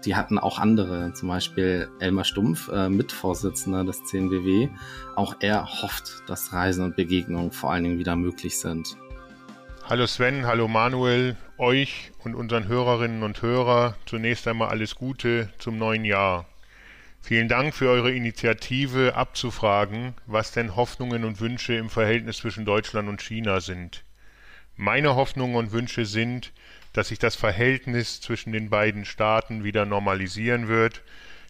die 0.04 0.16
hatten 0.16 0.38
auch 0.38 0.58
andere, 0.58 1.12
zum 1.14 1.28
Beispiel 1.28 1.88
Elmar 2.00 2.24
Stumpf, 2.24 2.68
äh, 2.68 2.88
Mitvorsitzender 2.88 3.84
des 3.84 4.02
CNBW. 4.04 4.68
Auch 5.14 5.36
er 5.40 5.64
hofft, 5.82 6.22
dass 6.26 6.52
Reisen 6.52 6.84
und 6.84 6.96
Begegnungen 6.96 7.52
vor 7.52 7.72
allen 7.72 7.84
Dingen 7.84 7.98
wieder 7.98 8.16
möglich 8.16 8.58
sind. 8.58 8.96
Hallo 9.88 10.08
Sven, 10.08 10.46
hallo 10.46 10.66
Manuel, 10.66 11.36
euch 11.58 12.10
und 12.24 12.34
unseren 12.34 12.66
Hörerinnen 12.66 13.22
und 13.22 13.40
Hörer 13.40 13.96
zunächst 14.04 14.48
einmal 14.48 14.70
alles 14.70 14.96
Gute 14.96 15.48
zum 15.58 15.78
neuen 15.78 16.04
Jahr. 16.04 16.48
Vielen 17.20 17.46
Dank 17.46 17.72
für 17.72 17.88
eure 17.88 18.10
Initiative 18.10 19.14
abzufragen, 19.14 20.14
was 20.26 20.50
denn 20.50 20.74
Hoffnungen 20.74 21.22
und 21.22 21.38
Wünsche 21.38 21.74
im 21.74 21.88
Verhältnis 21.88 22.38
zwischen 22.38 22.64
Deutschland 22.64 23.08
und 23.08 23.22
China 23.22 23.60
sind. 23.60 24.02
Meine 24.74 25.14
Hoffnungen 25.14 25.54
und 25.54 25.70
Wünsche 25.70 26.04
sind, 26.04 26.52
dass 26.92 27.08
sich 27.08 27.20
das 27.20 27.36
Verhältnis 27.36 28.20
zwischen 28.20 28.50
den 28.50 28.70
beiden 28.70 29.04
Staaten 29.04 29.62
wieder 29.62 29.86
normalisieren 29.86 30.66
wird, 30.66 31.04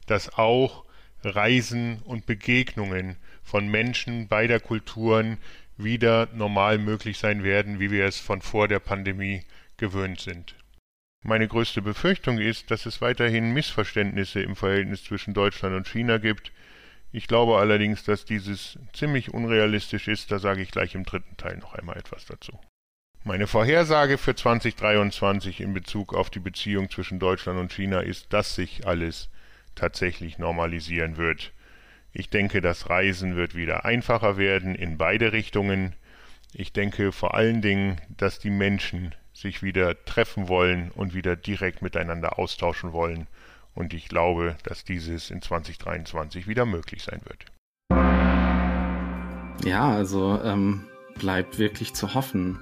dass 0.06 0.36
auch 0.36 0.84
Reisen 1.24 2.02
und 2.04 2.26
Begegnungen 2.26 3.16
von 3.42 3.66
Menschen 3.68 4.28
beider 4.28 4.60
Kulturen 4.60 5.38
wieder 5.76 6.28
normal 6.32 6.78
möglich 6.78 7.18
sein 7.18 7.42
werden, 7.42 7.80
wie 7.80 7.90
wir 7.90 8.04
es 8.04 8.18
von 8.18 8.40
vor 8.40 8.68
der 8.68 8.80
Pandemie 8.80 9.42
gewöhnt 9.76 10.20
sind. 10.20 10.54
Meine 11.22 11.48
größte 11.48 11.82
Befürchtung 11.82 12.38
ist, 12.38 12.70
dass 12.70 12.86
es 12.86 13.00
weiterhin 13.00 13.52
Missverständnisse 13.52 14.40
im 14.40 14.54
Verhältnis 14.54 15.04
zwischen 15.04 15.34
Deutschland 15.34 15.74
und 15.74 15.88
China 15.88 16.18
gibt. 16.18 16.52
Ich 17.10 17.26
glaube 17.26 17.58
allerdings, 17.58 18.04
dass 18.04 18.24
dieses 18.24 18.78
ziemlich 18.92 19.34
unrealistisch 19.34 20.08
ist, 20.08 20.30
da 20.30 20.38
sage 20.38 20.62
ich 20.62 20.70
gleich 20.70 20.94
im 20.94 21.04
dritten 21.04 21.36
Teil 21.36 21.56
noch 21.58 21.74
einmal 21.74 21.96
etwas 21.96 22.26
dazu. 22.26 22.58
Meine 23.24 23.48
Vorhersage 23.48 24.18
für 24.18 24.36
2023 24.36 25.60
in 25.60 25.74
Bezug 25.74 26.14
auf 26.14 26.30
die 26.30 26.38
Beziehung 26.38 26.90
zwischen 26.90 27.18
Deutschland 27.18 27.58
und 27.58 27.72
China 27.72 28.00
ist, 28.00 28.32
dass 28.32 28.54
sich 28.54 28.86
alles 28.86 29.30
tatsächlich 29.74 30.38
normalisieren 30.38 31.16
wird. 31.16 31.52
Ich 32.18 32.30
denke, 32.30 32.62
das 32.62 32.88
Reisen 32.88 33.36
wird 33.36 33.54
wieder 33.54 33.84
einfacher 33.84 34.38
werden 34.38 34.74
in 34.74 34.96
beide 34.96 35.32
Richtungen. 35.32 35.92
Ich 36.54 36.72
denke 36.72 37.12
vor 37.12 37.34
allen 37.34 37.60
Dingen, 37.60 38.00
dass 38.08 38.38
die 38.38 38.48
Menschen 38.48 39.14
sich 39.34 39.62
wieder 39.62 40.02
treffen 40.06 40.48
wollen 40.48 40.90
und 40.92 41.12
wieder 41.12 41.36
direkt 41.36 41.82
miteinander 41.82 42.38
austauschen 42.38 42.94
wollen. 42.94 43.26
Und 43.74 43.92
ich 43.92 44.08
glaube, 44.08 44.56
dass 44.62 44.82
dieses 44.82 45.30
in 45.30 45.42
2023 45.42 46.48
wieder 46.48 46.64
möglich 46.64 47.02
sein 47.02 47.20
wird. 47.26 47.44
Ja, 49.62 49.90
also 49.90 50.40
ähm, 50.42 50.86
bleibt 51.18 51.58
wirklich 51.58 51.92
zu 51.92 52.14
hoffen. 52.14 52.58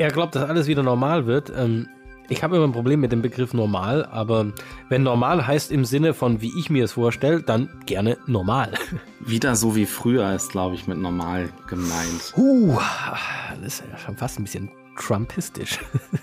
Er 0.00 0.10
glaubt, 0.10 0.34
dass 0.34 0.50
alles 0.50 0.66
wieder 0.66 0.82
normal 0.82 1.26
wird. 1.26 1.52
Ähm, 1.54 1.88
ich 2.30 2.44
habe 2.44 2.56
immer 2.56 2.66
ein 2.66 2.72
Problem 2.72 3.00
mit 3.00 3.12
dem 3.12 3.22
Begriff 3.22 3.52
normal, 3.52 4.06
aber 4.06 4.46
wenn 4.88 5.02
normal 5.02 5.46
heißt 5.46 5.72
im 5.72 5.84
Sinne 5.84 6.14
von, 6.14 6.40
wie 6.40 6.56
ich 6.58 6.70
mir 6.70 6.84
es 6.84 6.92
vorstelle, 6.92 7.42
dann 7.42 7.68
gerne 7.86 8.16
normal. 8.26 8.72
Wieder 9.20 9.56
so 9.56 9.74
wie 9.74 9.84
früher 9.84 10.32
ist, 10.32 10.52
glaube 10.52 10.76
ich, 10.76 10.86
mit 10.86 10.98
normal 10.98 11.50
gemeint. 11.66 12.32
Uh, 12.36 12.78
das 13.62 13.80
ist 13.80 13.84
ja 13.90 13.98
schon 13.98 14.16
fast 14.16 14.38
ein 14.38 14.44
bisschen 14.44 14.70
trumpistisch. 14.96 15.80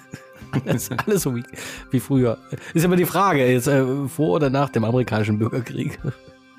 alles, 0.66 0.90
alles 0.92 1.24
so 1.24 1.36
wie, 1.36 1.44
wie 1.92 2.00
früher. 2.00 2.38
Ist 2.74 2.86
immer 2.86 2.96
die 2.96 3.06
Frage, 3.06 3.46
jetzt 3.46 3.68
äh, 3.68 3.86
vor 4.08 4.36
oder 4.36 4.50
nach 4.50 4.70
dem 4.70 4.86
amerikanischen 4.86 5.38
Bürgerkrieg. 5.38 6.00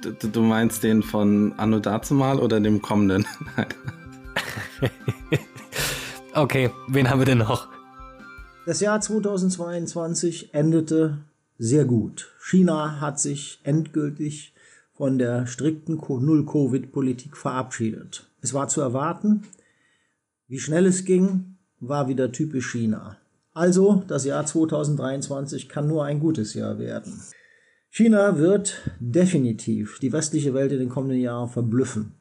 Du, 0.03 0.13
du 0.13 0.43
meinst 0.43 0.85
den 0.85 1.03
von 1.03 1.55
Anno 1.57 1.81
dazumal 1.81 2.39
oder 2.39 2.61
dem 2.61 2.83
kommenden? 2.83 3.27
okay, 6.35 6.71
wen 6.87 7.09
haben 7.09 7.19
wir 7.19 7.27
denn 7.27 7.39
noch? 7.39 7.78
Das 8.69 8.81
Jahr 8.81 9.01
2022 9.01 10.53
endete 10.53 11.17
sehr 11.57 11.87
gut. 11.87 12.35
China 12.39 13.01
hat 13.01 13.19
sich 13.19 13.61
endgültig 13.63 14.53
von 14.93 15.17
der 15.17 15.47
strikten 15.47 15.95
Null-Covid-Politik 15.95 17.35
verabschiedet. 17.35 18.29
Es 18.43 18.53
war 18.53 18.69
zu 18.69 18.83
erwarten. 18.83 19.45
Wie 20.49 20.59
schnell 20.59 20.85
es 20.85 21.07
ging, 21.07 21.57
war 21.81 22.09
wieder 22.09 22.31
typisch 22.31 22.71
China. 22.71 23.17
Also, 23.55 24.05
das 24.07 24.27
Jahr 24.27 24.45
2023 24.45 25.71
kann 25.71 25.89
nur 25.89 26.05
ein 26.05 26.21
gutes 26.21 26.53
Jahr 26.53 26.79
werden. 26.79 27.23
China 27.89 28.37
wird 28.37 28.83
definitiv 29.01 29.99
die 29.99 30.13
westliche 30.13 30.53
Welt 30.53 30.73
in 30.73 30.81
den 30.81 30.91
kommenden 30.91 31.21
Jahren 31.21 31.49
verblüffen. 31.49 32.13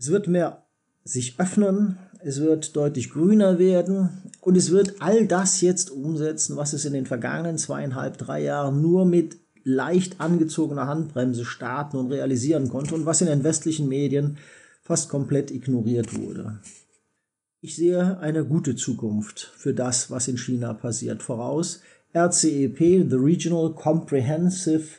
Es 0.00 0.10
wird 0.10 0.26
mehr 0.26 0.64
sich 1.04 1.38
öffnen, 1.38 1.96
es 2.26 2.40
wird 2.40 2.74
deutlich 2.74 3.10
grüner 3.10 3.60
werden 3.60 4.08
und 4.40 4.56
es 4.56 4.72
wird 4.72 4.96
all 4.98 5.28
das 5.28 5.60
jetzt 5.60 5.92
umsetzen, 5.92 6.56
was 6.56 6.72
es 6.72 6.84
in 6.84 6.92
den 6.92 7.06
vergangenen 7.06 7.56
zweieinhalb, 7.56 8.18
drei 8.18 8.42
Jahren 8.42 8.82
nur 8.82 9.04
mit 9.04 9.36
leicht 9.62 10.20
angezogener 10.20 10.88
Handbremse 10.88 11.44
starten 11.44 11.96
und 11.96 12.10
realisieren 12.10 12.68
konnte 12.68 12.96
und 12.96 13.06
was 13.06 13.20
in 13.20 13.28
den 13.28 13.44
westlichen 13.44 13.88
Medien 13.88 14.38
fast 14.82 15.08
komplett 15.08 15.52
ignoriert 15.52 16.18
wurde. 16.18 16.58
Ich 17.60 17.76
sehe 17.76 18.18
eine 18.18 18.44
gute 18.44 18.74
Zukunft 18.74 19.52
für 19.56 19.72
das, 19.72 20.10
was 20.10 20.26
in 20.26 20.36
China 20.36 20.74
passiert, 20.74 21.22
voraus. 21.22 21.80
RCEP, 22.12 23.08
the 23.08 23.16
Regional 23.16 23.72
Comprehensive 23.72 24.98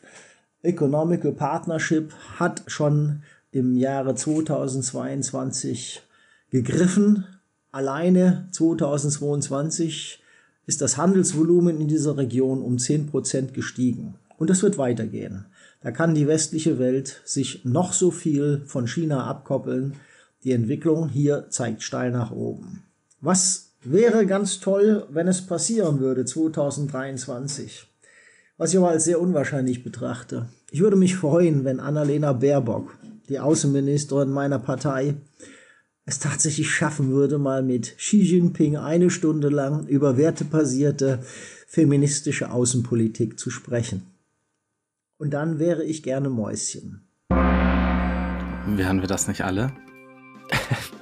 Economical 0.61 1.33
Partnership, 1.33 2.13
hat 2.39 2.63
schon 2.67 3.23
im 3.51 3.75
Jahre 3.75 4.15
2022 4.15 6.06
gegriffen. 6.51 7.25
Alleine 7.71 8.47
2022 8.51 10.21
ist 10.65 10.81
das 10.81 10.97
Handelsvolumen 10.97 11.79
in 11.79 11.87
dieser 11.87 12.17
Region 12.17 12.61
um 12.61 12.77
10% 12.77 13.51
gestiegen. 13.53 14.15
Und 14.37 14.49
das 14.49 14.61
wird 14.61 14.77
weitergehen. 14.77 15.45
Da 15.81 15.91
kann 15.91 16.15
die 16.15 16.27
westliche 16.27 16.79
Welt 16.79 17.21
sich 17.25 17.63
noch 17.65 17.93
so 17.93 18.11
viel 18.11 18.63
von 18.65 18.87
China 18.87 19.25
abkoppeln. 19.25 19.93
Die 20.43 20.51
Entwicklung 20.51 21.09
hier 21.09 21.47
zeigt 21.49 21.83
steil 21.83 22.11
nach 22.11 22.31
oben. 22.31 22.83
Was 23.21 23.71
wäre 23.83 24.25
ganz 24.25 24.59
toll, 24.59 25.05
wenn 25.09 25.27
es 25.27 25.41
passieren 25.45 25.99
würde 25.99 26.25
2023? 26.25 27.87
Was 28.57 28.71
ich 28.71 28.77
aber 28.77 28.89
als 28.89 29.05
sehr 29.05 29.21
unwahrscheinlich 29.21 29.83
betrachte. 29.83 30.49
Ich 30.71 30.81
würde 30.81 30.95
mich 30.95 31.15
freuen, 31.15 31.63
wenn 31.63 31.79
Annalena 31.79 32.33
Baerbock, 32.33 32.97
die 33.29 33.39
Außenministerin 33.39 34.29
meiner 34.29 34.59
Partei, 34.59 35.15
es 36.07 36.19
tatsächlich 36.19 36.71
schaffen 36.71 37.11
würde, 37.11 37.37
mal 37.37 37.61
mit 37.61 37.97
Xi 37.97 38.21
Jinping 38.21 38.77
eine 38.77 39.09
Stunde 39.09 39.49
lang 39.49 39.85
über 39.87 40.15
wertebasierte 40.15 41.19
feministische 41.67 42.49
Außenpolitik 42.49 43.37
zu 43.37 43.49
sprechen. 43.49 44.03
Und 45.17 45.31
dann 45.31 45.59
wäre 45.59 45.83
ich 45.83 46.03
gerne 46.03 46.29
Mäuschen. 46.29 47.01
Wären 47.29 49.01
wir 49.01 49.07
das 49.07 49.27
nicht 49.27 49.43
alle? 49.43 49.73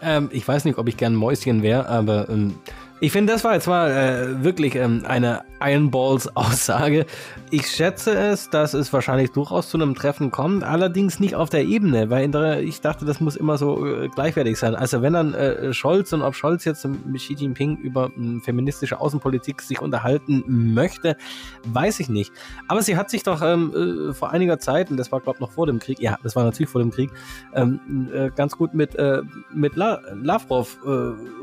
ähm, 0.02 0.30
ich 0.34 0.48
weiß 0.48 0.66
nicht, 0.66 0.80
ob 0.80 0.88
ich 0.88 0.98
gern 0.98 1.14
Mäuschen 1.14 1.62
wäre, 1.62 1.88
aber 1.88 2.28
ähm, 2.30 2.56
ich 3.02 3.12
finde, 3.12 3.34
das 3.34 3.44
war 3.44 3.54
jetzt 3.54 3.68
mal 3.68 3.92
äh, 3.92 4.44
wirklich 4.44 4.76
ähm, 4.76 5.04
eine 5.06 5.44
Ironballs-Aussage. 5.60 7.06
Ich 7.52 7.68
schätze 7.68 8.18
es, 8.18 8.50
dass 8.50 8.74
es 8.74 8.94
wahrscheinlich 8.94 9.32
durchaus 9.32 9.70
zu 9.70 9.78
einem 9.78 9.96
Treffen 9.96 10.32
kommt, 10.32 10.64
allerdings 10.64 11.20
nicht 11.20 11.36
auf 11.36 11.50
der 11.50 11.66
Ebene, 11.66 12.10
weil 12.10 12.30
der, 12.30 12.62
ich 12.62 12.80
dachte, 12.82 13.06
das 13.06 13.20
muss 13.20 13.36
immer 13.36 13.58
so 13.58 13.86
äh, 13.86 14.08
gleichwertig 14.08 14.58
sein. 14.58 14.76
Also 14.76 15.02
wenn 15.02 15.14
dann 15.14 15.34
äh, 15.34 15.74
Scholz 15.74 16.14
und 16.14 16.22
ob 16.22 16.36
Scholz 16.36 16.64
jetzt 16.64 16.86
mit 16.86 17.22
Xi 17.22 17.34
Jinping 17.34 17.78
über 17.78 18.12
äh, 18.18 18.40
feministische 18.40 19.00
Außenpolitik 19.00 19.62
sich 19.62 19.82
unterhalten 19.82 20.44
möchte, 20.48 21.18
weiß 21.66 22.00
ich 22.00 22.08
nicht. 22.08 22.32
Aber 22.70 22.82
sie 22.82 22.96
hat 22.96 23.10
sich 23.10 23.24
doch 23.24 23.42
ähm, 23.42 24.10
äh, 24.10 24.14
vor 24.14 24.32
einiger 24.32 24.60
Zeit, 24.60 24.90
und 24.90 24.98
das 24.98 25.12
war 25.12 25.20
glaube 25.20 25.38
ich 25.38 25.42
noch 25.42 25.52
vor 25.52 25.68
dem 25.68 25.80
Krieg, 25.80 26.00
ja, 26.00 26.18
das 26.24 26.36
war 26.36 26.46
natürlich 26.46 26.70
vor 26.70 26.82
dem 26.82 26.92
Krieg, 26.92 27.12
ähm, 27.54 28.10
äh, 28.14 28.30
ganz 28.36 28.56
gut 28.56 28.74
mit, 28.74 28.96
äh, 28.96 29.22
mit 29.54 29.76
La 29.76 30.00
Lavrov 30.14 30.78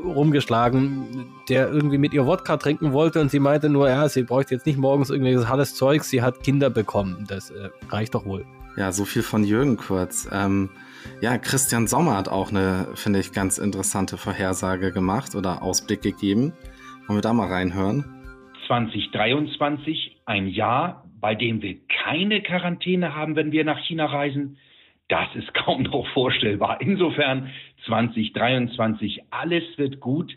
rumgeschlagen 0.03 1.27
der 1.49 1.69
irgendwie 1.69 1.97
mit 1.97 2.13
ihr 2.13 2.25
Wodka 2.25 2.57
trinken 2.57 2.93
wollte 2.93 3.19
und 3.19 3.29
sie 3.29 3.39
meinte 3.39 3.69
nur, 3.69 3.89
ja, 3.89 4.07
sie 4.07 4.23
bräuchte 4.23 4.55
jetzt 4.55 4.65
nicht 4.65 4.77
morgens 4.77 5.09
irgendwelches 5.09 5.49
halles 5.49 5.75
Zeug, 5.75 6.03
sie 6.03 6.21
hat 6.21 6.43
Kinder 6.43 6.69
bekommen. 6.69 7.25
Das 7.27 7.49
äh, 7.51 7.69
reicht 7.89 8.15
doch 8.15 8.25
wohl. 8.25 8.45
Ja, 8.77 8.91
so 8.91 9.05
viel 9.05 9.21
von 9.21 9.43
Jürgen 9.43 9.77
kurz. 9.77 10.27
Ähm, 10.31 10.69
ja, 11.21 11.37
Christian 11.37 11.87
Sommer 11.87 12.17
hat 12.17 12.27
auch 12.27 12.49
eine, 12.49 12.87
finde 12.95 13.19
ich, 13.19 13.31
ganz 13.31 13.57
interessante 13.57 14.17
Vorhersage 14.17 14.91
gemacht 14.91 15.35
oder 15.35 15.61
Ausblick 15.61 16.01
gegeben. 16.01 16.53
Wollen 17.07 17.17
wir 17.17 17.21
da 17.21 17.33
mal 17.33 17.49
reinhören? 17.49 18.05
2023, 18.67 20.21
ein 20.25 20.47
Jahr, 20.47 21.03
bei 21.19 21.35
dem 21.35 21.61
wir 21.61 21.77
keine 22.03 22.41
Quarantäne 22.41 23.13
haben, 23.15 23.35
wenn 23.35 23.51
wir 23.51 23.63
nach 23.63 23.79
China 23.85 24.05
reisen. 24.05 24.57
Das 25.09 25.27
ist 25.35 25.53
kaum 25.65 25.83
noch 25.83 26.07
vorstellbar. 26.13 26.81
Insofern 26.81 27.49
2023, 27.85 29.23
alles 29.29 29.63
wird 29.77 29.99
gut 29.99 30.33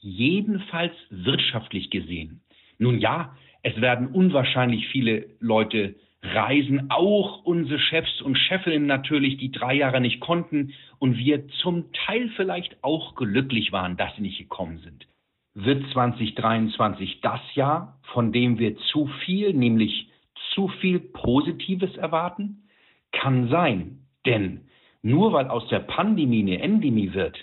jedenfalls 0.00 0.94
wirtschaftlich 1.10 1.90
gesehen. 1.90 2.40
Nun 2.78 2.98
ja, 2.98 3.36
es 3.62 3.80
werden 3.80 4.08
unwahrscheinlich 4.08 4.88
viele 4.88 5.26
Leute 5.40 5.94
reisen, 6.22 6.90
auch 6.90 7.44
unsere 7.44 7.78
Chefs 7.78 8.20
und 8.20 8.36
Chefinnen 8.36 8.86
natürlich, 8.86 9.38
die 9.38 9.52
drei 9.52 9.74
Jahre 9.74 10.00
nicht 10.00 10.20
konnten 10.20 10.74
und 10.98 11.16
wir 11.16 11.48
zum 11.62 11.92
Teil 11.92 12.30
vielleicht 12.36 12.82
auch 12.82 13.14
glücklich 13.14 13.72
waren, 13.72 13.96
dass 13.96 14.14
sie 14.16 14.22
nicht 14.22 14.38
gekommen 14.38 14.78
sind. 14.78 15.06
Wird 15.54 15.84
2023 15.92 17.20
das 17.22 17.40
Jahr, 17.54 17.98
von 18.12 18.32
dem 18.32 18.58
wir 18.58 18.76
zu 18.92 19.06
viel, 19.24 19.52
nämlich 19.52 20.08
zu 20.54 20.68
viel 20.80 21.00
Positives 21.00 21.96
erwarten? 21.96 22.68
Kann 23.12 23.48
sein, 23.48 24.06
denn 24.26 24.62
nur 25.02 25.32
weil 25.32 25.48
aus 25.48 25.66
der 25.68 25.80
Pandemie 25.80 26.42
eine 26.42 26.62
Endemie 26.62 27.14
wird, 27.14 27.36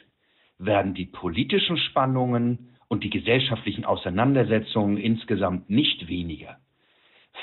werden 0.60 0.93
die 0.93 1.05
politischen 1.05 1.78
Spannungen 1.78 2.76
und 2.88 3.03
die 3.03 3.10
gesellschaftlichen 3.10 3.86
Auseinandersetzungen 3.86 4.97
insgesamt 4.97 5.70
nicht 5.70 6.08
weniger. 6.08 6.58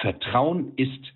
Vertrauen 0.01 0.73
ist 0.77 1.13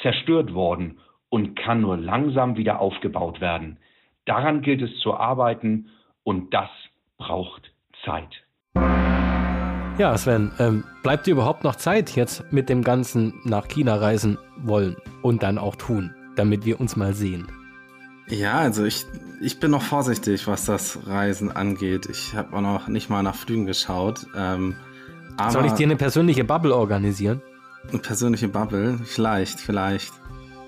zerstört 0.00 0.54
worden 0.54 0.98
und 1.28 1.56
kann 1.56 1.80
nur 1.80 1.96
langsam 1.96 2.56
wieder 2.56 2.80
aufgebaut 2.80 3.40
werden. 3.40 3.78
Daran 4.24 4.62
gilt 4.62 4.82
es 4.82 4.98
zu 5.00 5.14
arbeiten 5.14 5.88
und 6.24 6.52
das 6.52 6.70
braucht 7.18 7.72
Zeit. 8.04 8.42
Ja, 9.98 10.16
Sven, 10.18 10.52
ähm, 10.58 10.84
bleibt 11.02 11.26
dir 11.26 11.32
überhaupt 11.32 11.64
noch 11.64 11.76
Zeit 11.76 12.16
jetzt 12.16 12.52
mit 12.52 12.68
dem 12.68 12.82
Ganzen 12.82 13.40
nach 13.44 13.66
China 13.68 13.94
reisen 13.96 14.36
wollen 14.58 14.96
und 15.22 15.42
dann 15.42 15.56
auch 15.56 15.76
tun, 15.76 16.14
damit 16.36 16.66
wir 16.66 16.80
uns 16.80 16.96
mal 16.96 17.14
sehen? 17.14 17.46
Ja, 18.28 18.58
also 18.58 18.84
ich, 18.84 19.06
ich 19.40 19.60
bin 19.60 19.70
noch 19.70 19.82
vorsichtig, 19.82 20.46
was 20.46 20.64
das 20.64 21.06
Reisen 21.06 21.50
angeht. 21.52 22.06
Ich 22.06 22.34
habe 22.34 22.56
auch 22.56 22.60
noch 22.60 22.88
nicht 22.88 23.08
mal 23.08 23.22
nach 23.22 23.36
Flügen 23.36 23.66
geschaut. 23.66 24.26
Ähm, 24.36 24.74
Soll 25.50 25.66
ich 25.66 25.72
dir 25.72 25.86
eine 25.86 25.96
persönliche 25.96 26.44
Bubble 26.44 26.74
organisieren? 26.74 27.40
Eine 27.88 27.98
persönliche 28.00 28.48
Bubble? 28.48 28.98
Vielleicht, 29.04 29.60
vielleicht. 29.60 30.12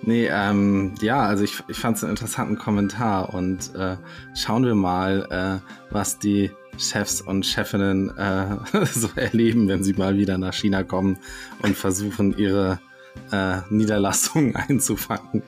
Nee, 0.03 0.29
ähm, 0.31 0.95
ja, 1.01 1.23
also 1.23 1.43
ich, 1.43 1.63
ich 1.67 1.79
fand 1.79 1.97
es 1.97 2.05
einen 2.05 2.11
interessanten 2.11 2.57
Kommentar 2.57 3.35
und 3.35 3.75
äh, 3.75 3.97
schauen 4.37 4.65
wir 4.65 4.77
mal, 4.77 5.27
äh, 5.31 5.93
was 5.93 6.21
die 6.21 6.53
Chefs 6.79 7.21
und 7.21 7.45
Chefinnen 7.45 8.17
äh, 8.17 8.57
so 8.85 9.09
erleben, 9.17 9.67
wenn 9.67 9.83
sie 9.83 9.95
mal 9.95 10.17
wieder 10.17 10.39
nach 10.39 10.55
China 10.55 10.85
kommen 10.85 11.19
und 11.63 11.77
versuchen, 11.77 12.39
ihre 12.39 12.79
äh, 13.33 13.59
Niederlassungen 13.71 14.55
einzufangen. 14.69 15.43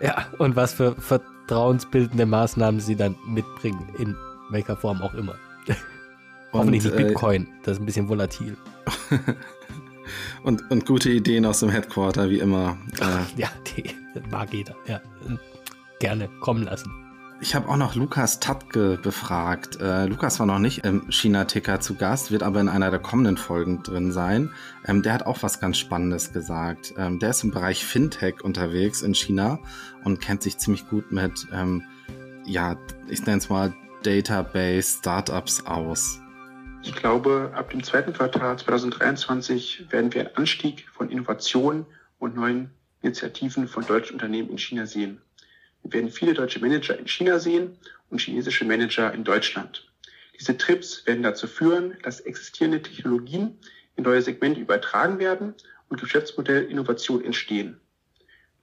Ja, 0.00 0.26
und 0.38 0.56
was 0.56 0.72
für 0.72 0.94
vertrauensbildende 0.94 2.26
Maßnahmen 2.26 2.80
sie 2.80 2.96
dann 2.96 3.16
mitbringen, 3.26 3.86
in 3.98 4.16
welcher 4.50 4.76
Form 4.76 5.02
auch 5.02 5.14
immer. 5.14 5.34
Hoffentlich 6.52 6.84
nicht 6.84 6.94
äh, 6.94 7.04
Bitcoin, 7.04 7.46
das 7.62 7.74
ist 7.74 7.82
ein 7.82 7.86
bisschen 7.86 8.08
volatil. 8.08 8.56
und, 10.42 10.68
und 10.70 10.84
gute 10.86 11.10
Ideen 11.10 11.46
aus 11.46 11.60
dem 11.60 11.70
Headquarter, 11.70 12.28
wie 12.28 12.40
immer. 12.40 12.76
Äh, 13.00 13.40
ja, 13.40 13.48
die 13.66 13.84
mag 14.30 14.52
jeder. 14.52 14.74
Ja. 14.86 15.00
Gerne 16.00 16.28
kommen 16.40 16.64
lassen. 16.64 16.90
Ich 17.42 17.54
habe 17.54 17.70
auch 17.70 17.78
noch 17.78 17.94
Lukas 17.94 18.38
Tatke 18.38 18.98
befragt. 19.02 19.80
Äh, 19.80 20.04
Lukas 20.04 20.38
war 20.38 20.46
noch 20.46 20.58
nicht 20.58 20.84
im 20.84 21.10
China-Ticker 21.10 21.80
zu 21.80 21.94
Gast, 21.94 22.30
wird 22.30 22.42
aber 22.42 22.60
in 22.60 22.68
einer 22.68 22.90
der 22.90 23.00
kommenden 23.00 23.38
Folgen 23.38 23.82
drin 23.82 24.12
sein. 24.12 24.52
Ähm, 24.86 25.02
der 25.02 25.14
hat 25.14 25.24
auch 25.24 25.42
was 25.42 25.58
ganz 25.58 25.78
Spannendes 25.78 26.34
gesagt. 26.34 26.92
Ähm, 26.98 27.18
der 27.18 27.30
ist 27.30 27.42
im 27.42 27.50
Bereich 27.50 27.86
Fintech 27.86 28.44
unterwegs 28.44 29.00
in 29.00 29.14
China 29.14 29.58
und 30.04 30.20
kennt 30.20 30.42
sich 30.42 30.58
ziemlich 30.58 30.86
gut 30.90 31.12
mit, 31.12 31.46
ähm, 31.50 31.82
ja, 32.44 32.76
ich 33.08 33.24
nenne 33.24 33.38
es 33.38 33.48
mal 33.48 33.72
Database 34.02 34.98
Startups 34.98 35.64
aus. 35.64 36.20
Ich 36.82 36.94
glaube, 36.94 37.52
ab 37.54 37.70
dem 37.70 37.82
zweiten 37.82 38.12
Quartal 38.12 38.58
2023 38.58 39.86
werden 39.90 40.12
wir 40.12 40.26
einen 40.26 40.36
Anstieg 40.36 40.86
von 40.92 41.08
Innovationen 41.08 41.86
und 42.18 42.36
neuen 42.36 42.70
Initiativen 43.00 43.66
von 43.66 43.86
deutschen 43.86 44.14
Unternehmen 44.14 44.50
in 44.50 44.58
China 44.58 44.84
sehen. 44.84 45.22
Wir 45.82 45.92
werden 45.92 46.10
viele 46.10 46.34
deutsche 46.34 46.60
Manager 46.60 46.98
in 46.98 47.08
China 47.08 47.38
sehen 47.38 47.76
und 48.10 48.20
chinesische 48.20 48.64
Manager 48.64 49.12
in 49.12 49.24
Deutschland. 49.24 49.86
Diese 50.38 50.56
Trips 50.56 51.06
werden 51.06 51.22
dazu 51.22 51.46
führen, 51.46 51.96
dass 52.02 52.20
existierende 52.20 52.82
Technologien 52.82 53.58
in 53.96 54.04
neue 54.04 54.22
Segmente 54.22 54.60
übertragen 54.60 55.18
werden 55.18 55.54
und 55.88 56.00
Geschäftsmodell 56.00 56.64
Innovation 56.64 57.24
entstehen. 57.24 57.80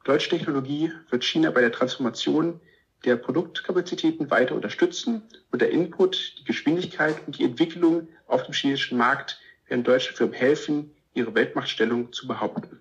Deutsche 0.03 0.29
Technologie 0.29 0.91
wird 1.09 1.23
China 1.23 1.51
bei 1.51 1.61
der 1.61 1.71
Transformation 1.71 2.61
der 3.05 3.15
Produktkapazitäten 3.15 4.31
weiter 4.31 4.55
unterstützen 4.55 5.21
und 5.51 5.61
der 5.61 5.69
Input, 5.69 6.35
die 6.39 6.45
Geschwindigkeit 6.45 7.15
und 7.27 7.37
die 7.37 7.43
Entwicklung 7.43 8.07
auf 8.25 8.43
dem 8.43 8.53
chinesischen 8.53 8.97
Markt 8.97 9.39
werden 9.67 9.83
deutsche 9.83 10.13
Firmen 10.13 10.33
helfen, 10.33 10.95
ihre 11.13 11.35
Weltmachtstellung 11.35 12.11
zu 12.11 12.27
behaupten. 12.27 12.79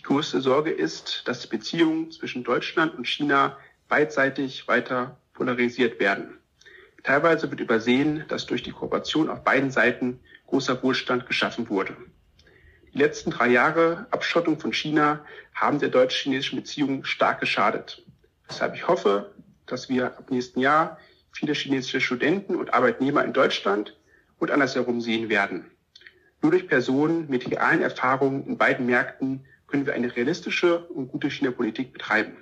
Die 0.00 0.04
größte 0.04 0.40
Sorge 0.40 0.70
ist, 0.70 1.28
dass 1.28 1.46
Beziehungen 1.46 2.10
zwischen 2.10 2.42
Deutschland 2.42 2.94
und 2.94 3.06
China 3.06 3.58
beidseitig 3.86 4.66
weiter 4.66 5.18
polarisiert 5.34 6.00
werden. 6.00 6.38
Teilweise 7.02 7.50
wird 7.50 7.60
übersehen, 7.60 8.24
dass 8.28 8.46
durch 8.46 8.62
die 8.62 8.70
Kooperation 8.70 9.28
auf 9.28 9.44
beiden 9.44 9.70
Seiten 9.70 10.18
großer 10.46 10.82
Wohlstand 10.82 11.26
geschaffen 11.26 11.68
wurde. 11.68 11.94
Die 12.94 12.98
letzten 12.98 13.30
drei 13.30 13.48
Jahre 13.48 14.06
Abschottung 14.10 14.58
von 14.58 14.72
China 14.72 15.22
haben 15.52 15.78
der 15.78 15.90
deutsch-chinesischen 15.90 16.56
Beziehung 16.56 17.04
stark 17.04 17.38
geschadet. 17.38 18.02
Weshalb 18.48 18.74
ich 18.76 18.88
hoffe, 18.88 19.34
dass 19.66 19.90
wir 19.90 20.06
ab 20.06 20.30
nächsten 20.30 20.60
Jahr 20.60 20.96
viele 21.30 21.52
chinesische 21.52 22.00
Studenten 22.00 22.56
und 22.56 22.72
Arbeitnehmer 22.72 23.22
in 23.22 23.34
Deutschland 23.34 23.98
und 24.38 24.50
andersherum 24.50 25.02
sehen 25.02 25.28
werden. 25.28 25.70
Nur 26.40 26.52
durch 26.52 26.68
Personen 26.68 27.28
mit 27.28 27.50
realen 27.50 27.82
Erfahrungen 27.82 28.46
in 28.46 28.56
beiden 28.56 28.86
Märkten 28.86 29.44
können 29.70 29.86
wir 29.86 29.94
eine 29.94 30.14
realistische 30.14 30.86
und 30.86 31.08
gute 31.08 31.30
China-Politik 31.30 31.92
betreiben. 31.92 32.36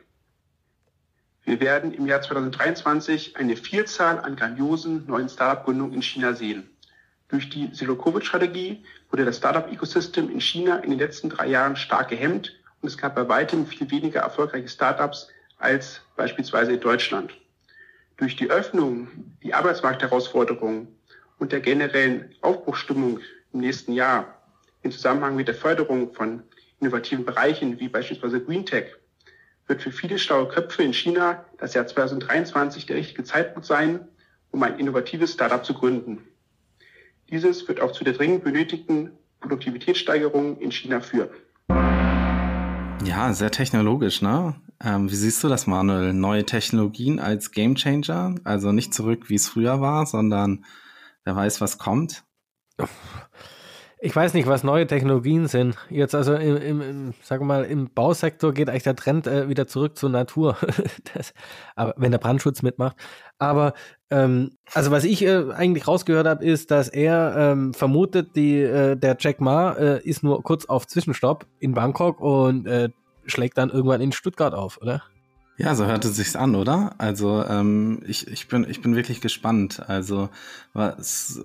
Wir 1.45 1.61
werden 1.61 1.93
im 1.95 2.07
Jahr 2.07 2.21
2023 2.21 3.37
eine 3.37 3.57
Vielzahl 3.57 4.19
an 4.19 4.37
grandiosen 4.37 5.07
neuen 5.07 5.29
Startup-Gründungen 5.29 5.95
in 5.95 6.03
China 6.03 6.35
sehen. 6.35 6.69
Durch 7.29 7.51
die 7.51 7.73
Zero-Covid-Strategie 7.73 8.85
wurde 9.11 9.25
das 9.25 9.37
Startup-Ecosystem 9.37 10.31
in 10.31 10.41
China 10.41 10.77
in 10.79 10.91
den 10.91 10.99
letzten 10.99 11.29
drei 11.29 11.47
Jahren 11.49 11.77
stark 11.77 12.09
gehemmt 12.09 12.59
und 12.81 12.89
es 12.89 12.97
gab 12.97 13.15
bei 13.15 13.29
weitem 13.29 13.67
viel 13.67 13.91
weniger 13.91 14.21
erfolgreiche 14.21 14.69
Startups 14.69 15.29
als 15.59 16.01
beispielsweise 16.17 16.73
in 16.73 16.81
Deutschland. 16.81 17.35
Durch 18.17 18.37
die 18.37 18.51
Öffnung, 18.51 19.09
die 19.43 19.55
Arbeitsmarktherausforderungen 19.55 20.89
und 21.39 21.53
der 21.53 21.61
generellen 21.61 22.35
Aufbruchstimmung 22.41 23.21
im 23.53 23.61
nächsten 23.61 23.93
Jahr 23.93 24.35
im 24.83 24.91
Zusammenhang 24.91 25.37
mit 25.37 25.49
der 25.49 25.55
Förderung 25.55 26.13
von 26.15 26.43
innovativen 26.81 27.25
Bereichen 27.25 27.81
wie 27.81 27.89
beispielsweise 27.89 28.41
Green 28.41 28.67
Tech 28.67 28.95
wird 29.67 29.83
für 29.83 29.93
viele 29.93 30.19
schlaue 30.19 30.49
Köpfe 30.49 30.83
in 30.83 30.93
China 30.93 31.45
das 31.59 31.75
Jahr 31.75 31.87
2023 31.87 32.87
der 32.87 32.97
richtige 32.97 33.25
Zeitpunkt 33.25 33.67
sein, 33.67 34.09
um 34.51 34.63
ein 34.63 34.79
innovatives 34.79 35.35
Startup 35.35 35.65
zu 35.65 35.75
gründen. 35.75 36.23
Dieses 37.31 37.69
wird 37.69 37.81
auch 37.81 37.93
zu 37.93 38.05
der 38.05 38.15
dringend 38.15 38.45
benötigten 38.45 39.13
Produktivitätssteigerung 39.41 40.59
in 40.59 40.73
China 40.73 41.01
führen. 41.01 41.29
Ja, 43.05 43.33
sehr 43.33 43.51
technologisch, 43.51 44.23
ne? 44.23 44.55
Ähm, 44.83 45.11
wie 45.11 45.15
siehst 45.15 45.43
du 45.45 45.49
das, 45.49 45.67
Manuel? 45.67 46.13
Neue 46.13 46.45
Technologien 46.45 47.21
als 47.21 47.51
Gamechanger? 47.51 48.37
Also 48.45 48.73
nicht 48.73 48.95
zurück, 48.95 49.29
wie 49.29 49.35
es 49.35 49.49
früher 49.49 49.81
war, 49.81 50.07
sondern 50.07 50.65
wer 51.25 51.37
weiß, 51.37 51.61
was 51.61 51.79
kommt? 51.79 52.25
Ich 54.01 54.15
weiß 54.15 54.35
nicht, 54.35 54.47
was 54.47 54.63
neue 54.63 54.87
Technologien 54.87 55.49
sind. 55.49 55.77
Jetzt 55.91 56.15
also 56.15 56.35
im, 56.35 56.81
im, 56.81 57.15
sag 57.23 57.41
mal, 57.41 57.65
im 57.65 57.91
Bausektor 57.91 58.53
geht 58.53 58.69
eigentlich 58.69 58.85
der 58.85 58.95
Trend 58.95 59.27
äh, 59.27 59.49
wieder 59.49 59.67
zurück 59.67 59.99
zur 59.99 60.09
Natur. 60.09 60.57
das, 61.15 61.35
aber 61.75 61.95
wenn 61.97 62.13
der 62.13 62.19
Brandschutz 62.19 62.63
mitmacht. 62.63 62.97
Aber 63.39 63.75
ähm, 64.11 64.53
also 64.73 64.93
was 64.93 65.03
ich 65.03 65.25
äh, 65.25 65.51
eigentlich 65.51 65.89
rausgehört 65.89 66.29
habe, 66.29 66.45
ist, 66.45 66.71
dass 66.71 66.89
er 66.89 67.35
ähm, 67.37 67.75
vermutet, 67.75 68.37
die, 68.37 68.61
äh, 68.61 68.97
der 68.97 69.17
Jack 69.19 69.41
Ma 69.41 69.73
äh, 69.73 70.03
ist 70.03 70.23
nur 70.23 70.43
kurz 70.45 70.67
auf 70.67 70.87
Zwischenstopp 70.87 71.47
in 71.59 71.75
Bangkok 71.75 72.21
und 72.21 72.67
äh, 72.69 72.91
schlägt 73.27 73.59
dann 73.59 73.71
irgendwann 73.71 74.01
in 74.01 74.13
Stuttgart 74.13 74.55
auf, 74.55 74.81
oder? 74.81 75.03
Ja, 75.57 75.75
so 75.75 75.87
hört 75.87 76.05
es 76.05 76.15
sich 76.15 76.39
an, 76.39 76.55
oder? 76.55 76.95
Also 76.99 77.45
ähm, 77.45 78.01
ich, 78.07 78.29
ich, 78.29 78.47
bin, 78.47 78.65
ich 78.69 78.81
bin 78.81 78.95
wirklich 78.95 79.21
gespannt. 79.21 79.83
Also 79.89 80.29
was 80.73 81.43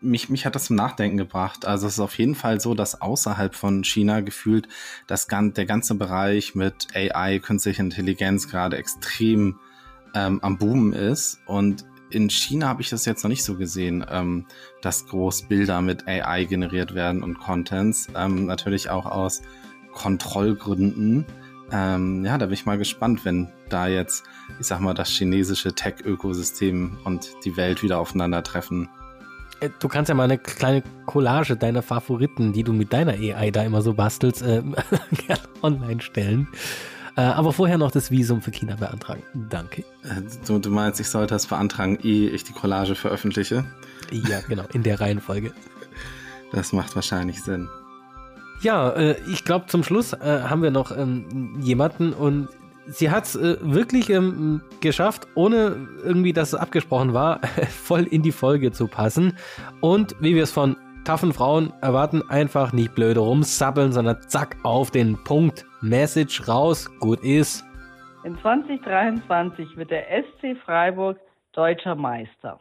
mich, 0.00 0.28
mich 0.30 0.46
hat 0.46 0.54
das 0.54 0.64
zum 0.64 0.76
Nachdenken 0.76 1.16
gebracht. 1.16 1.66
Also 1.66 1.86
es 1.86 1.94
ist 1.94 2.00
auf 2.00 2.18
jeden 2.18 2.34
Fall 2.34 2.60
so, 2.60 2.74
dass 2.74 3.00
außerhalb 3.00 3.54
von 3.54 3.84
China 3.84 4.20
gefühlt 4.20 4.68
das, 5.06 5.26
der 5.28 5.66
ganze 5.66 5.94
Bereich 5.94 6.54
mit 6.54 6.88
AI, 6.94 7.38
künstlicher 7.38 7.82
Intelligenz 7.82 8.48
gerade 8.48 8.76
extrem 8.76 9.58
ähm, 10.14 10.40
am 10.42 10.58
Boomen 10.58 10.92
ist. 10.92 11.40
Und 11.46 11.84
in 12.10 12.30
China 12.30 12.68
habe 12.68 12.82
ich 12.82 12.90
das 12.90 13.04
jetzt 13.04 13.22
noch 13.22 13.28
nicht 13.28 13.44
so 13.44 13.56
gesehen, 13.56 14.04
ähm, 14.10 14.46
dass 14.82 15.06
groß 15.06 15.42
Bilder 15.42 15.80
mit 15.80 16.08
AI 16.08 16.44
generiert 16.44 16.94
werden 16.94 17.22
und 17.22 17.38
Contents. 17.38 18.08
Ähm, 18.16 18.46
natürlich 18.46 18.90
auch 18.90 19.06
aus 19.06 19.42
Kontrollgründen. 19.92 21.26
Ähm, 21.72 22.24
ja, 22.24 22.36
da 22.36 22.46
bin 22.46 22.54
ich 22.54 22.66
mal 22.66 22.78
gespannt, 22.78 23.24
wenn 23.24 23.48
da 23.68 23.86
jetzt, 23.86 24.24
ich 24.58 24.66
sag 24.66 24.80
mal, 24.80 24.94
das 24.94 25.08
chinesische 25.10 25.72
Tech-Ökosystem 25.72 26.98
und 27.04 27.32
die 27.44 27.56
Welt 27.56 27.82
wieder 27.82 28.00
aufeinandertreffen. 28.00 28.88
Äh, 29.60 29.70
du 29.78 29.88
kannst 29.88 30.08
ja 30.08 30.14
mal 30.14 30.24
eine 30.24 30.38
kleine 30.38 30.82
Collage 31.06 31.56
deiner 31.56 31.82
Favoriten, 31.82 32.52
die 32.52 32.62
du 32.62 32.72
mit 32.72 32.92
deiner 32.92 33.12
AI 33.12 33.50
da 33.50 33.62
immer 33.62 33.82
so 33.82 33.94
bastelst, 33.94 34.42
äh, 34.42 34.62
gerne 35.26 35.42
online 35.62 36.00
stellen. 36.00 36.48
Äh, 37.16 37.22
aber 37.22 37.52
vorher 37.52 37.78
noch 37.78 37.90
das 37.90 38.10
Visum 38.10 38.40
für 38.40 38.50
China 38.50 38.76
beantragen. 38.76 39.22
Danke. 39.34 39.82
Äh, 40.04 40.22
du, 40.46 40.58
du 40.58 40.70
meinst, 40.70 41.00
ich 41.00 41.08
sollte 41.08 41.34
das 41.34 41.46
beantragen, 41.46 41.98
ehe 42.02 42.30
ich 42.30 42.44
die 42.44 42.52
Collage 42.52 42.94
veröffentliche? 42.94 43.64
Ja, 44.10 44.40
genau, 44.48 44.64
in 44.72 44.82
der 44.82 45.00
Reihenfolge. 45.00 45.52
Das 46.52 46.72
macht 46.72 46.94
wahrscheinlich 46.94 47.42
Sinn. 47.42 47.68
Ja, 48.62 48.90
äh, 48.90 49.16
ich 49.32 49.44
glaube, 49.44 49.66
zum 49.66 49.82
Schluss 49.82 50.12
äh, 50.12 50.42
haben 50.42 50.62
wir 50.62 50.70
noch 50.70 50.96
ähm, 50.96 51.56
jemanden 51.60 52.12
und 52.12 52.48
sie 52.90 53.10
hat 53.10 53.24
es 53.24 53.36
äh, 53.36 53.56
wirklich 53.60 54.10
ähm, 54.10 54.62
geschafft, 54.80 55.26
ohne 55.34 55.88
irgendwie, 56.04 56.32
dass 56.32 56.52
es 56.52 56.58
abgesprochen 56.58 57.14
war, 57.14 57.40
voll 57.68 58.04
in 58.04 58.22
die 58.22 58.32
Folge 58.32 58.72
zu 58.72 58.86
passen. 58.86 59.36
Und 59.80 60.14
wie 60.20 60.34
wir 60.34 60.42
es 60.42 60.52
von 60.52 60.76
taffen 61.04 61.32
Frauen 61.32 61.72
erwarten, 61.80 62.22
einfach 62.28 62.72
nicht 62.72 62.94
blöde 62.94 63.20
rumsappeln, 63.20 63.92
sondern 63.92 64.20
zack 64.28 64.56
auf 64.64 64.90
den 64.90 65.22
Punkt. 65.24 65.64
Message 65.80 66.46
raus, 66.46 66.90
gut 67.00 67.20
ist. 67.20 67.64
In 68.24 68.38
2023 68.38 69.76
wird 69.76 69.90
der 69.90 70.04
SC 70.22 70.56
Freiburg 70.64 71.18
deutscher 71.52 71.94
Meister. 71.94 72.60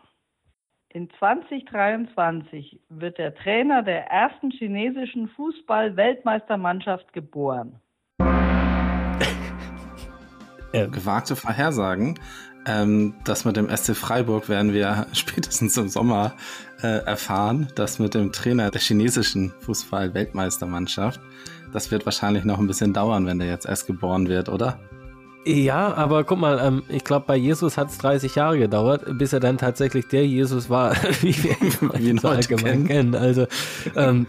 In 0.92 1.10
2023 1.20 2.80
wird 2.90 3.18
der 3.18 3.36
Trainer 3.36 3.84
der 3.84 4.08
ersten 4.08 4.50
chinesischen 4.52 5.28
Fußball-Weltmeistermannschaft 5.30 7.14
geboren. 7.14 7.80
Äh, 10.72 10.88
gewagte 10.88 11.36
Vorhersagen. 11.36 12.20
Ähm, 12.66 13.14
das 13.24 13.46
mit 13.46 13.58
dem 13.58 13.76
SC 13.76 13.96
Freiburg 13.96 14.50
werden 14.50 14.74
wir 14.74 15.08
spätestens 15.14 15.78
im 15.78 15.90
Sommer 15.90 16.34
äh, 16.82 17.04
erfahren. 17.06 17.68
Das 17.76 18.00
mit 18.00 18.14
dem 18.14 18.32
Trainer 18.32 18.70
der 18.70 18.82
chinesischen 18.82 19.52
Fußball-Weltmeistermannschaft. 19.62 21.20
Das 21.74 21.92
wird 21.92 22.06
wahrscheinlich 22.06 22.44
noch 22.46 22.60
ein 22.60 22.68
bisschen 22.68 22.94
dauern, 22.94 23.26
wenn 23.26 23.40
der 23.40 23.48
jetzt 23.48 23.66
erst 23.66 23.88
geboren 23.88 24.28
wird, 24.28 24.50
oder? 24.50 24.80
Ja, 25.46 25.94
aber 25.94 26.26
guck 26.26 26.40
mal, 26.40 26.60
ähm, 26.62 26.84
ich 26.90 27.04
glaube, 27.04 27.26
bei 27.28 27.36
Jesus 27.36 27.78
hat 27.78 27.90
es 27.90 27.98
30 28.00 28.36
Jahre 28.36 28.60
gedauert, 28.60 29.06
bis 29.18 29.34
er 29.34 29.40
dann 29.40 29.58
tatsächlich 29.58 30.08
der 30.08 30.28
Jesus 30.28 30.70
war, 30.70 30.96
wie 31.22 31.36
wir 31.44 32.00
ihn 32.00 32.20
allgemein 32.24 32.88
kennen. 32.88 33.16
Also 33.16 33.48
ähm, 33.96 34.28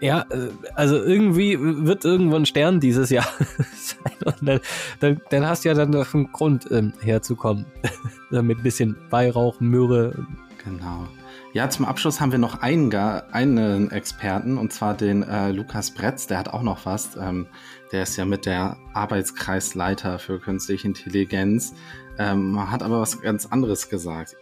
ja, 0.00 0.24
äh, 0.30 0.50
also 0.74 1.02
irgendwie 1.02 1.58
wird 1.58 2.04
irgendwo 2.04 2.36
ein 2.36 2.46
Stern 2.46 2.80
dieses 2.80 3.10
Jahr 3.10 3.28
sein. 3.76 4.34
Dann, 4.40 4.60
dann, 5.00 5.20
dann, 5.30 5.46
hast 5.46 5.64
du 5.64 5.68
ja 5.68 5.74
dann 5.74 5.90
noch 5.90 6.14
einen 6.14 6.32
Grund 6.32 6.68
ähm, 6.70 6.92
herzukommen. 7.00 7.66
Mit 8.30 8.58
ein 8.58 8.62
bisschen 8.62 8.96
Weihrauch, 9.10 9.60
Myrrhe. 9.60 10.26
Genau. 10.64 11.06
Ja, 11.52 11.70
zum 11.70 11.84
Abschluss 11.84 12.20
haben 12.20 12.32
wir 12.32 12.38
noch 12.40 12.62
einen, 12.62 12.92
einen 12.92 13.90
Experten, 13.92 14.58
und 14.58 14.72
zwar 14.72 14.94
den 14.94 15.22
äh, 15.22 15.52
Lukas 15.52 15.92
Bretz, 15.92 16.26
der 16.26 16.38
hat 16.38 16.48
auch 16.48 16.62
noch 16.62 16.84
was. 16.84 17.16
Ähm, 17.16 17.46
der 17.92 18.02
ist 18.02 18.16
ja 18.16 18.24
mit 18.24 18.44
der 18.44 18.76
Arbeitskreisleiter 18.92 20.18
für 20.18 20.40
künstliche 20.40 20.88
Intelligenz, 20.88 21.72
ähm, 22.18 22.70
hat 22.70 22.82
aber 22.82 23.00
was 23.00 23.20
ganz 23.20 23.46
anderes 23.46 23.88
gesagt. 23.88 24.36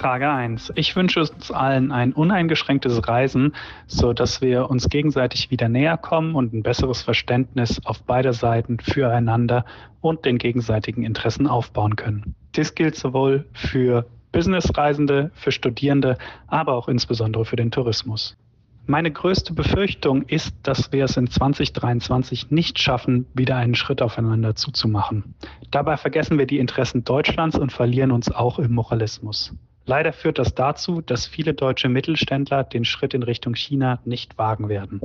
Frage 0.00 0.30
1. 0.30 0.72
Ich 0.76 0.96
wünsche 0.96 1.20
uns 1.20 1.50
allen 1.50 1.92
ein 1.92 2.14
uneingeschränktes 2.14 3.06
Reisen, 3.06 3.52
so 3.86 4.14
dass 4.14 4.40
wir 4.40 4.70
uns 4.70 4.88
gegenseitig 4.88 5.50
wieder 5.50 5.68
näher 5.68 5.98
kommen 5.98 6.36
und 6.36 6.54
ein 6.54 6.62
besseres 6.62 7.02
Verständnis 7.02 7.84
auf 7.84 8.02
beider 8.04 8.32
Seiten 8.32 8.78
füreinander 8.80 9.66
und 10.00 10.24
den 10.24 10.38
gegenseitigen 10.38 11.02
Interessen 11.02 11.46
aufbauen 11.46 11.96
können. 11.96 12.34
Dies 12.56 12.74
gilt 12.74 12.96
sowohl 12.96 13.44
für 13.52 14.06
Businessreisende, 14.32 15.32
für 15.34 15.52
Studierende, 15.52 16.16
aber 16.46 16.76
auch 16.76 16.88
insbesondere 16.88 17.44
für 17.44 17.56
den 17.56 17.70
Tourismus. 17.70 18.38
Meine 18.86 19.10
größte 19.10 19.52
Befürchtung 19.52 20.22
ist, 20.22 20.56
dass 20.62 20.92
wir 20.92 21.04
es 21.04 21.18
in 21.18 21.28
2023 21.28 22.50
nicht 22.50 22.78
schaffen, 22.78 23.26
wieder 23.34 23.56
einen 23.56 23.74
Schritt 23.74 24.00
aufeinander 24.00 24.54
zuzumachen. 24.54 25.34
Dabei 25.70 25.98
vergessen 25.98 26.38
wir 26.38 26.46
die 26.46 26.58
Interessen 26.58 27.04
Deutschlands 27.04 27.58
und 27.58 27.70
verlieren 27.70 28.12
uns 28.12 28.32
auch 28.32 28.58
im 28.58 28.72
Moralismus. 28.72 29.54
Leider 29.90 30.12
führt 30.12 30.38
das 30.38 30.54
dazu, 30.54 31.00
dass 31.00 31.26
viele 31.26 31.52
deutsche 31.52 31.88
Mittelständler 31.88 32.62
den 32.62 32.84
Schritt 32.84 33.12
in 33.12 33.24
Richtung 33.24 33.56
China 33.56 33.98
nicht 34.04 34.38
wagen 34.38 34.68
werden. 34.68 35.00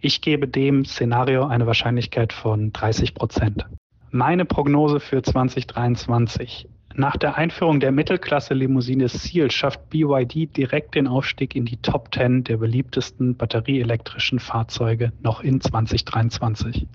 Ich 0.00 0.22
gebe 0.22 0.48
dem 0.48 0.84
Szenario 0.84 1.46
eine 1.46 1.68
Wahrscheinlichkeit 1.68 2.32
von 2.32 2.72
30 2.72 3.14
Prozent. 3.14 3.66
Meine 4.10 4.44
Prognose 4.44 4.98
für 4.98 5.22
2023. 5.22 6.68
Nach 6.96 7.16
der 7.16 7.36
Einführung 7.36 7.78
der 7.78 7.92
Mittelklasse-Limousine 7.92 9.06
Seal 9.06 9.52
schafft 9.52 9.88
BYD 9.88 10.56
direkt 10.56 10.96
den 10.96 11.06
Aufstieg 11.06 11.54
in 11.54 11.64
die 11.64 11.76
Top 11.76 12.12
10 12.12 12.42
der 12.42 12.56
beliebtesten 12.56 13.36
batterieelektrischen 13.36 14.40
Fahrzeuge 14.40 15.12
noch 15.22 15.44
in 15.44 15.60
2023. 15.60 16.88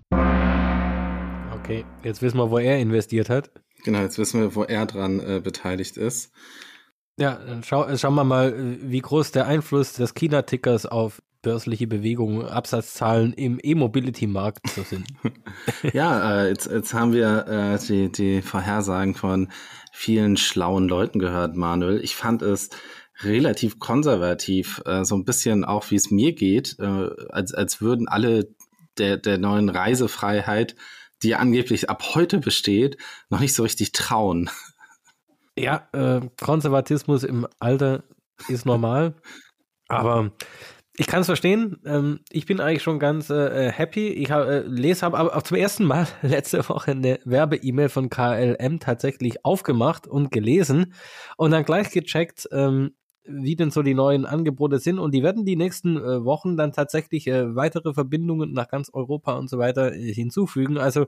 Okay, 1.54 1.86
jetzt 2.04 2.22
wissen 2.22 2.38
wir, 2.38 2.52
wo 2.52 2.58
er 2.58 2.80
investiert 2.80 3.30
hat. 3.30 3.50
Genau, 3.86 4.00
jetzt 4.00 4.18
wissen 4.18 4.42
wir, 4.42 4.56
wo 4.56 4.64
er 4.64 4.86
dran 4.86 5.22
äh, 5.22 5.40
beteiligt 5.42 5.96
ist. 5.96 6.34
Ja, 7.18 7.36
dann 7.36 7.64
schau, 7.64 7.96
schauen 7.96 8.16
wir 8.16 8.24
mal, 8.24 8.54
wie 8.82 9.02
groß 9.02 9.32
der 9.32 9.46
Einfluss 9.46 9.94
des 9.94 10.16
China-Tickers 10.16 10.86
auf 10.88 11.22
börsliche 11.44 11.86
Bewegungen, 11.86 12.46
Absatzzahlen 12.46 13.34
im 13.34 13.60
E-Mobility-Markt 13.62 14.68
so 14.70 14.82
sind. 14.82 15.06
ja, 15.94 16.42
äh, 16.42 16.50
jetzt, 16.50 16.68
jetzt 16.72 16.94
haben 16.94 17.14
wir 17.14 17.48
äh, 17.48 17.86
die, 17.86 18.12
die 18.12 18.42
Vorhersagen 18.42 19.14
von 19.14 19.52
vielen 19.92 20.38
schlauen 20.38 20.88
Leuten 20.88 21.20
gehört, 21.20 21.56
Manuel. 21.56 22.00
Ich 22.04 22.16
fand 22.16 22.42
es 22.42 22.70
relativ 23.22 23.78
konservativ, 23.78 24.82
äh, 24.86 25.06
so 25.06 25.16
ein 25.16 25.26
bisschen 25.26 25.66
auch 25.66 25.92
wie 25.92 25.96
es 25.96 26.10
mir 26.10 26.34
geht, 26.34 26.78
äh, 26.80 27.10
als, 27.30 27.54
als 27.54 27.82
würden 27.82 28.08
alle 28.08 28.48
der, 28.98 29.18
der 29.18 29.38
neuen 29.38 29.70
Reisefreiheit, 29.70 30.76
die 31.22 31.36
angeblich 31.36 31.90
ab 31.90 32.16
heute 32.16 32.40
besteht, 32.40 32.98
noch 33.30 33.40
nicht 33.40 33.54
so 33.54 33.64
richtig 33.64 33.92
trauen. 33.92 34.50
Ja, 35.58 35.88
äh, 35.94 36.22
Konservatismus 36.42 37.24
im 37.24 37.48
Alter 37.60 38.04
ist 38.48 38.66
normal, 38.66 39.16
aber 39.88 40.32
ich 40.96 41.08
kann 41.08 41.22
es 41.22 41.26
verstehen. 41.26 41.80
Ähm, 41.86 42.20
ich 42.32 42.46
bin 42.46 42.60
eigentlich 42.60 42.84
schon 42.84 43.00
ganz 43.00 43.30
äh, 43.30 43.72
happy. 43.72 44.10
Ich 44.10 44.30
hab, 44.30 44.48
äh, 44.48 44.60
lese, 44.62 45.04
habe 45.04 45.18
aber 45.18 45.36
auch 45.36 45.42
zum 45.42 45.58
ersten 45.58 45.86
Mal 45.86 46.08
letzte 46.22 46.68
Woche 46.70 46.92
eine 46.92 47.20
Werbe-E-Mail 47.26 47.90
von 47.90 48.10
KLM 48.10 48.80
tatsächlich 48.80 49.44
aufgemacht 49.44 50.06
und 50.08 50.32
gelesen 50.32 50.94
und 51.38 51.52
dann 51.52 51.66
gleich 51.66 51.90
gecheckt, 51.90 52.48
ähm, 52.52 52.94
wie 53.26 53.56
denn 53.56 53.72
so 53.72 53.82
die 53.82 53.96
neuen 53.96 54.26
Angebote 54.26 54.78
sind. 54.80 55.00
Und 55.00 55.14
die 55.14 55.24
werden 55.24 55.46
die 55.46 55.56
nächsten 55.56 55.98
äh, 55.98 56.24
Wochen 56.26 56.58
dann 56.58 56.74
tatsächlich 56.74 57.28
äh, 57.28 57.56
weitere 57.56 57.94
Verbindungen 57.94 58.54
nach 58.54 58.68
ganz 58.68 58.92
Europa 58.94 59.34
und 59.34 59.50
so 59.50 59.58
weiter 59.58 59.94
äh, 59.94 60.14
hinzufügen. 60.14 60.78
Also 60.78 61.08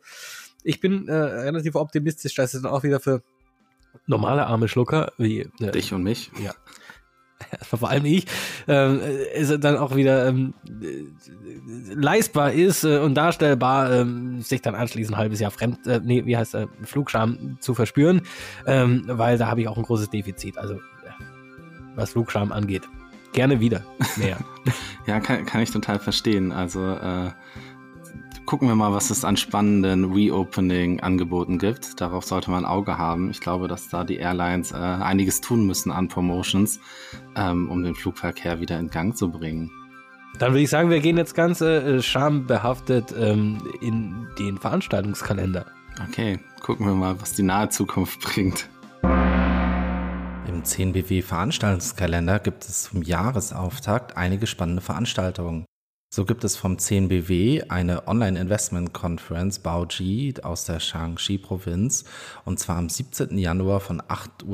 ich 0.64 0.80
bin 0.80 1.08
äh, 1.08 1.14
relativ 1.14 1.76
optimistisch, 1.76 2.34
dass 2.34 2.56
es 2.56 2.64
dann 2.64 2.72
auch 2.72 2.84
wieder 2.84 3.00
für 3.00 3.22
normale 4.08 4.47
arme 4.47 4.68
Schlucker 4.68 5.12
wie 5.18 5.49
äh, 5.60 5.72
dich 5.72 5.93
und 5.93 6.03
mich. 6.03 6.32
Ja. 6.43 6.53
Vor 7.62 7.89
allem 7.89 8.06
ich, 8.06 8.26
es 8.66 9.60
dann 9.60 9.78
auch 9.78 9.95
wieder 9.95 10.28
ähm, 10.28 10.53
leistbar 11.93 12.53
ist 12.53 12.86
äh, 12.86 12.99
und 12.99 13.16
darstellbar, 13.16 13.91
ähm, 13.91 14.41
sich 14.41 14.62
dann 14.62 14.74
anschließend 14.74 15.16
ein 15.16 15.20
halbes 15.20 15.41
Jahr 15.41 15.51
fremd, 15.51 15.86
äh, 15.86 15.99
nee, 16.01 16.26
wie 16.26 16.38
heißt 16.38 16.56
äh, 16.56 16.68
Flugscham 16.84 17.58
zu 17.60 17.74
verspüren, 17.74 18.22
ähm, 18.66 19.03
weil 19.08 19.38
da 19.38 19.47
habe 19.47 19.62
ich 19.62 19.68
auch 19.68 19.78
ein 19.78 19.84
großes 19.84 20.10
Defizit. 20.10 20.58
Also 20.58 20.80
was 21.95 22.12
Flugscham 22.12 22.51
angeht. 22.51 22.84
Gerne 23.34 23.60
wieder. 23.60 23.84
Mehr. 24.16 24.38
ja, 25.08 25.20
kann, 25.20 25.45
kann 25.45 25.62
ich 25.62 25.72
total 25.72 25.99
verstehen. 25.99 26.51
Also 26.51 26.82
äh, 26.82 27.32
gucken 28.46 28.68
wir 28.68 28.76
mal, 28.76 28.93
was 28.93 29.10
es 29.10 29.26
an 29.26 29.38
spannenden 29.38 30.14
Reopening-Angeboten 30.14 31.58
gibt. 31.58 32.00
Darauf 32.00 32.26
sollte 32.26 32.52
man 32.52 32.64
ein 32.64 32.70
Auge 32.70 32.98
haben. 32.98 33.32
Ich 33.32 33.41
glaube, 33.41 33.68
dass 33.68 33.89
da 33.89 34.04
die 34.04 34.18
Airlines 34.18 34.72
äh, 34.72 34.76
einiges 34.76 35.41
tun 35.41 35.66
müssen 35.66 35.91
an 35.91 36.08
Promotions, 36.08 36.80
ähm, 37.36 37.70
um 37.70 37.84
den 37.84 37.96
Flugverkehr 37.96 38.60
wieder 38.62 38.80
in 38.80 38.89
Gang 38.89 39.18
zu 39.18 39.32
bringen. 39.32 39.72
Dann 40.39 40.52
würde 40.52 40.62
ich 40.62 40.70
sagen, 40.70 40.89
wir 40.89 41.00
gehen 41.00 41.18
jetzt 41.18 41.34
ganz 41.34 41.62
äh, 41.62 42.02
schambehaftet 42.02 43.14
ähm, 43.18 43.58
in 43.82 44.28
den 44.38 44.58
Veranstaltungskalender. 44.58 45.66
Okay, 46.10 46.39
gucken 46.62 46.86
wir 46.86 46.93
mal, 46.93 47.20
was 47.22 47.34
die 47.34 47.43
nahe 47.43 47.70
Zukunft 47.70 48.20
bringt. 48.20 48.70
Im 49.04 50.64
10BW 50.64 51.24
Veranstaltungskalender 51.24 52.39
gibt 52.39 52.66
es 52.66 52.84
zum 52.84 53.02
Jahresauftakt 53.02 54.18
einige 54.18 54.46
spannende 54.46 54.82
Veranstaltungen. 54.82 55.66
So 56.16 56.24
gibt 56.24 56.45
es 56.45 56.55
vom 56.55 56.78
10BW 56.78 57.70
eine 57.70 58.07
Online-Investment-Conference 58.07 59.59
BaoG 59.59 60.39
aus 60.43 60.63
der 60.63 60.80
Shaanxi-Provinz 60.80 62.05
und 62.45 62.57
zwar 62.57 62.78
am 62.78 62.88
17. 62.88 63.38
Januar 63.38 63.82
von 63.82 63.99
8.30 63.99 64.45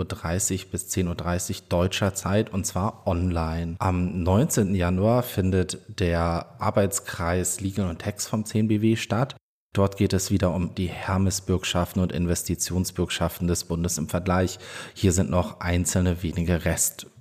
Uhr 0.66 0.72
bis 0.72 0.88
10.30 0.88 1.50
Uhr 1.52 1.66
deutscher 1.70 2.16
Zeit 2.16 2.52
und 2.52 2.66
zwar 2.66 3.06
online. 3.06 3.76
Am 3.78 4.24
19. 4.24 4.74
Januar 4.74 5.22
findet 5.22 5.78
der 6.00 6.56
Arbeitskreis 6.58 7.62
Legal 7.62 7.92
und 7.92 8.02
Tax 8.02 8.26
vom 8.26 8.44
10BW 8.44 8.98
statt. 8.98 9.36
Dort 9.74 9.98
geht 9.98 10.14
es 10.14 10.32
wieder 10.32 10.56
um 10.56 10.74
die 10.74 10.90
Hermes-Bürgschaften 10.90 12.02
und 12.02 12.12
Investitionsbürgschaften 12.12 13.48
des 13.48 13.66
Bundes 13.66 14.00
im 14.00 14.10
Vergleich. 14.10 14.58
Hier 14.96 15.14
sind 15.14 15.30
noch 15.30 15.60
einzelne 15.60 16.24
wenige 16.24 16.66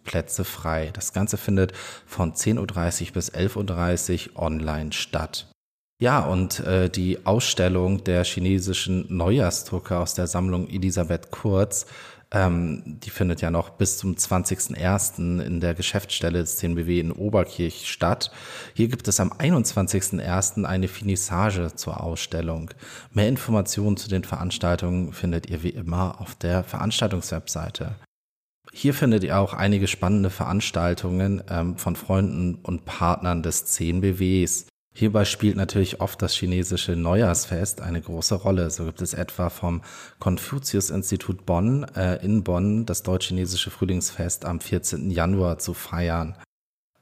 Restplätze 0.01 0.45
frei. 0.45 0.91
Das 0.93 1.13
Ganze 1.13 1.37
findet 1.37 1.73
von 2.07 2.33
10.30 2.33 3.09
Uhr 3.09 3.13
bis 3.13 3.33
11.30 3.33 4.31
Uhr 4.31 4.43
online 4.43 4.93
statt. 4.93 5.47
Ja, 6.01 6.21
und 6.21 6.61
äh, 6.61 6.89
die 6.89 7.27
Ausstellung 7.27 8.05
der 8.05 8.25
chinesischen 8.25 9.05
Neujahrsdrucke 9.15 9.99
aus 9.99 10.15
der 10.15 10.27
Sammlung 10.27 10.69
Elisabeth 10.69 11.31
Kurz 11.31 11.87
ähm, 12.33 12.83
die 12.87 13.11
findet 13.11 13.41
ja 13.41 13.51
noch 13.51 13.71
bis 13.71 13.99
zum 13.99 14.15
20.01. 14.15 15.43
in 15.43 15.59
der 15.59 15.75
Geschäftsstelle 15.75 16.39
des 16.39 16.59
CNBW 16.59 17.01
in 17.01 17.11
Oberkirch 17.11 17.91
statt. 17.91 18.31
Hier 18.75 18.87
gibt 18.87 19.09
es 19.09 19.19
am 19.19 19.33
21.01. 19.33 20.65
eine 20.65 20.87
Finissage 20.87 21.75
zur 21.75 22.01
Ausstellung. 22.01 22.71
Mehr 23.13 23.29
Informationen 23.29 23.97
zu 23.97 24.09
den 24.09 24.23
Veranstaltungen 24.23 25.13
findet 25.13 25.51
ihr 25.51 25.65
wie 25.65 25.71
immer 25.71 26.21
auf 26.21 26.37
der 26.37 26.63
Veranstaltungswebseite. 26.63 27.97
Hier 28.73 28.95
findet 28.95 29.25
ihr 29.25 29.39
auch 29.39 29.53
einige 29.53 29.89
spannende 29.89 30.31
Veranstaltungen 30.31 31.43
ähm, 31.51 31.77
von 31.77 31.97
Freunden 31.97 32.57
und 32.57 32.85
Partnern 32.85 33.43
des 33.43 33.67
CNBWs. 33.67 34.67
Hierbei 34.93 35.25
spielt 35.25 35.57
natürlich 35.57 36.01
oft 36.01 36.21
das 36.21 36.35
chinesische 36.35 36.97
Neujahrsfest 36.97 37.81
eine 37.81 38.01
große 38.01 38.35
Rolle. 38.35 38.71
So 38.71 38.85
gibt 38.85 39.01
es 39.03 39.15
etwa 39.15 39.49
vom 39.49 39.83
Konfuzius-Institut 40.19 41.47
Bonn 41.47 41.85
äh, 41.95 42.17
in 42.25 42.43
Bonn 42.43 42.87
das 42.87 43.03
deutsch-chinesische 43.03 43.71
Frühlingsfest 43.71 44.45
am 44.45 44.61
14. 44.61 45.11
Januar 45.11 45.59
zu 45.59 45.75
feiern. 45.75 46.37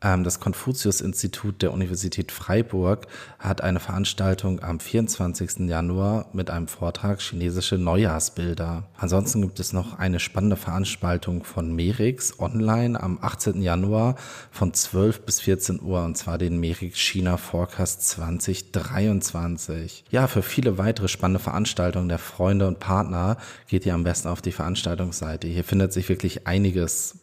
Ähm, 0.02 0.22
das 0.22 0.38
Konfuzius-Institut 0.38 1.62
der 1.62 1.72
Universität 1.72 2.30
Freiburg 2.30 3.06
hat 3.38 3.62
eine 3.62 3.80
Veranstaltung 3.80 4.62
am 4.62 4.78
24. 4.78 5.68
Januar 5.68 6.26
mit 6.32 6.50
einem 6.50 6.68
Vortrag 6.68 7.20
chinesische 7.20 7.78
Neujahrsbilder. 7.78 8.84
Ansonsten 8.96 9.42
gibt 9.42 9.58
es 9.58 9.72
noch 9.72 9.98
eine 9.98 10.20
spannende 10.20 10.56
Veranstaltung 10.56 11.42
von 11.42 11.74
Merix 11.74 12.38
online 12.38 13.00
am 13.00 13.18
18. 13.20 13.60
Januar 13.60 14.14
von 14.52 14.72
12 14.72 15.22
bis 15.22 15.40
14 15.40 15.82
Uhr 15.82 16.04
und 16.04 16.16
zwar 16.16 16.38
den 16.38 16.60
Merix 16.60 16.98
China 16.98 17.36
Forecast 17.36 18.08
2023. 18.08 20.04
Ja, 20.10 20.28
für 20.28 20.42
viele 20.42 20.78
weitere 20.78 21.08
spannende 21.08 21.40
Veranstaltungen 21.40 22.08
der 22.08 22.18
Freunde 22.18 22.68
und 22.68 22.78
Partner 22.78 23.36
geht 23.66 23.84
ihr 23.84 23.94
am 23.94 24.04
besten 24.04 24.28
auf 24.28 24.42
die 24.42 24.52
Veranstaltungsseite. 24.52 25.48
Hier 25.48 25.64
findet 25.64 25.92
sich 25.92 26.08
wirklich 26.08 26.46
einiges. 26.46 27.18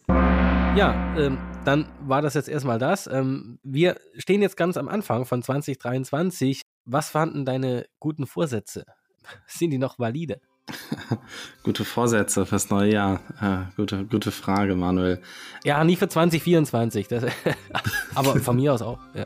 Ja, 0.75 1.15
ähm, 1.17 1.37
dann 1.63 1.87
war 2.01 2.21
das 2.21 2.33
jetzt 2.33 2.49
erstmal 2.49 2.79
das. 2.79 3.07
Ähm, 3.07 3.59
wir 3.63 3.95
stehen 4.17 4.41
jetzt 4.41 4.57
ganz 4.57 4.75
am 4.75 4.89
Anfang 4.89 5.25
von 5.25 5.41
2023. 5.41 6.59
Was 6.83 7.09
fanden 7.09 7.45
deine 7.45 7.85
guten 8.01 8.27
Vorsätze? 8.27 8.83
Sind 9.47 9.71
die 9.71 9.77
noch 9.77 9.99
valide? 9.99 10.41
gute 11.63 11.85
Vorsätze 11.85 12.45
fürs 12.45 12.69
neue 12.69 12.91
Jahr. 12.91 13.21
Äh, 13.41 13.73
gute, 13.77 14.03
gute 14.03 14.31
Frage, 14.31 14.75
Manuel. 14.75 15.21
Ja, 15.63 15.81
nie 15.85 15.95
für 15.95 16.09
2024. 16.09 17.07
Das, 17.07 17.23
aber 18.15 18.37
von 18.41 18.57
mir 18.57 18.73
aus 18.73 18.81
auch. 18.81 18.99
Ja. 19.13 19.25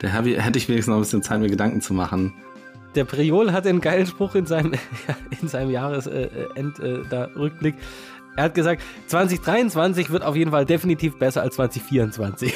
Da 0.00 0.08
hätte 0.08 0.58
ich 0.58 0.68
wenigstens 0.68 0.88
noch 0.88 0.96
ein 0.96 1.02
bisschen 1.02 1.22
Zeit, 1.22 1.40
mir 1.40 1.48
Gedanken 1.48 1.80
zu 1.80 1.94
machen. 1.94 2.34
Der 2.94 3.06
Priol 3.06 3.52
hatte 3.52 3.70
einen 3.70 3.80
geilen 3.80 4.06
Spruch 4.06 4.34
in 4.34 4.44
seinem, 4.44 4.74
in 5.40 5.48
seinem 5.48 5.70
Jahresend-Rückblick. 5.70 7.74
Äh, 7.74 7.78
äh, 7.78 7.82
er 8.40 8.44
hat 8.44 8.54
gesagt, 8.54 8.82
2023 9.08 10.08
wird 10.08 10.24
auf 10.24 10.34
jeden 10.34 10.50
Fall 10.50 10.64
definitiv 10.64 11.18
besser 11.18 11.42
als 11.42 11.56
2024. 11.56 12.54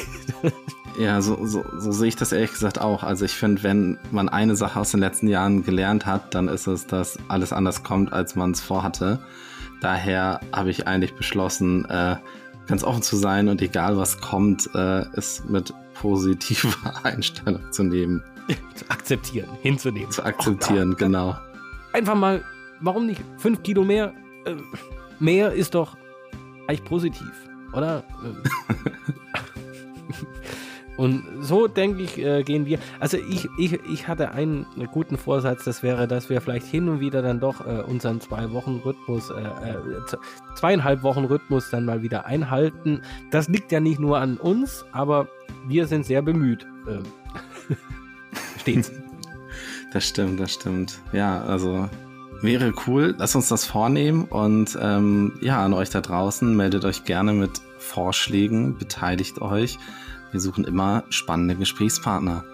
Ja, 0.98 1.20
so, 1.20 1.44
so, 1.44 1.64
so 1.76 1.92
sehe 1.92 2.08
ich 2.08 2.16
das 2.16 2.32
ehrlich 2.32 2.52
gesagt 2.52 2.80
auch. 2.80 3.02
Also 3.02 3.24
ich 3.24 3.32
finde, 3.32 3.64
wenn 3.64 3.98
man 4.12 4.28
eine 4.28 4.54
Sache 4.54 4.78
aus 4.78 4.92
den 4.92 5.00
letzten 5.00 5.26
Jahren 5.26 5.64
gelernt 5.64 6.06
hat, 6.06 6.34
dann 6.34 6.46
ist 6.46 6.68
es, 6.68 6.86
dass 6.86 7.18
alles 7.28 7.52
anders 7.52 7.82
kommt, 7.82 8.12
als 8.12 8.36
man 8.36 8.52
es 8.52 8.60
vorhatte. 8.60 9.18
Daher 9.80 10.40
habe 10.52 10.70
ich 10.70 10.86
eigentlich 10.86 11.14
beschlossen, 11.14 11.84
äh, 11.86 12.16
ganz 12.68 12.84
offen 12.84 13.02
zu 13.02 13.16
sein 13.16 13.48
und 13.48 13.60
egal 13.60 13.98
was 13.98 14.20
kommt, 14.20 14.70
äh, 14.74 15.04
es 15.14 15.42
mit 15.48 15.74
positiver 15.94 16.94
Einstellung 17.02 17.60
zu 17.72 17.82
nehmen. 17.82 18.22
zu 18.76 18.88
akzeptieren, 18.88 19.48
hinzunehmen. 19.62 20.12
Zu 20.12 20.24
akzeptieren, 20.24 20.92
oh, 20.92 20.96
genau. 20.96 21.36
Einfach 21.92 22.14
mal, 22.14 22.42
warum 22.80 23.06
nicht? 23.06 23.20
Fünf 23.36 23.62
Kilo 23.64 23.84
mehr? 23.84 24.14
Äh, 24.46 24.54
mehr 25.24 25.52
ist 25.52 25.74
doch 25.74 25.96
eigentlich 26.66 26.84
positiv, 26.84 27.32
oder? 27.72 28.04
Und 30.96 31.24
so 31.40 31.66
denke 31.66 32.02
ich, 32.02 32.18
äh, 32.18 32.44
gehen 32.44 32.66
wir. 32.66 32.78
Also 33.00 33.16
ich, 33.16 33.48
ich, 33.58 33.72
ich 33.92 34.06
hatte 34.06 34.30
einen 34.30 34.64
guten 34.92 35.18
Vorsatz, 35.18 35.64
das 35.64 35.82
wäre, 35.82 36.06
dass 36.06 36.30
wir 36.30 36.40
vielleicht 36.40 36.66
hin 36.66 36.88
und 36.88 37.00
wieder 37.00 37.20
dann 37.20 37.40
doch 37.40 37.66
äh, 37.66 37.82
unseren 37.82 38.20
zwei 38.20 38.52
Wochen 38.52 38.80
Rhythmus, 38.84 39.30
äh, 39.30 39.40
äh 39.42 39.76
zweieinhalb 40.54 41.02
Wochen 41.02 41.24
Rhythmus 41.24 41.68
dann 41.70 41.84
mal 41.84 42.02
wieder 42.02 42.26
einhalten. 42.26 43.02
Das 43.32 43.48
liegt 43.48 43.72
ja 43.72 43.80
nicht 43.80 43.98
nur 43.98 44.18
an 44.18 44.36
uns, 44.36 44.84
aber 44.92 45.26
wir 45.66 45.88
sind 45.88 46.06
sehr 46.06 46.22
bemüht. 46.22 46.64
Ähm, 46.88 47.02
stets. 48.60 48.92
Das 49.92 50.08
stimmt, 50.08 50.38
das 50.38 50.52
stimmt. 50.52 51.00
Ja, 51.12 51.42
also 51.42 51.88
Wäre 52.44 52.74
cool, 52.86 53.14
lasst 53.16 53.36
uns 53.36 53.48
das 53.48 53.64
vornehmen 53.64 54.24
und 54.26 54.76
ähm, 54.78 55.32
ja, 55.40 55.64
an 55.64 55.72
euch 55.72 55.88
da 55.88 56.02
draußen, 56.02 56.54
meldet 56.54 56.84
euch 56.84 57.04
gerne 57.04 57.32
mit 57.32 57.62
Vorschlägen, 57.78 58.76
beteiligt 58.76 59.40
euch. 59.40 59.78
Wir 60.30 60.40
suchen 60.40 60.64
immer 60.64 61.04
spannende 61.08 61.54
Gesprächspartner. 61.54 62.44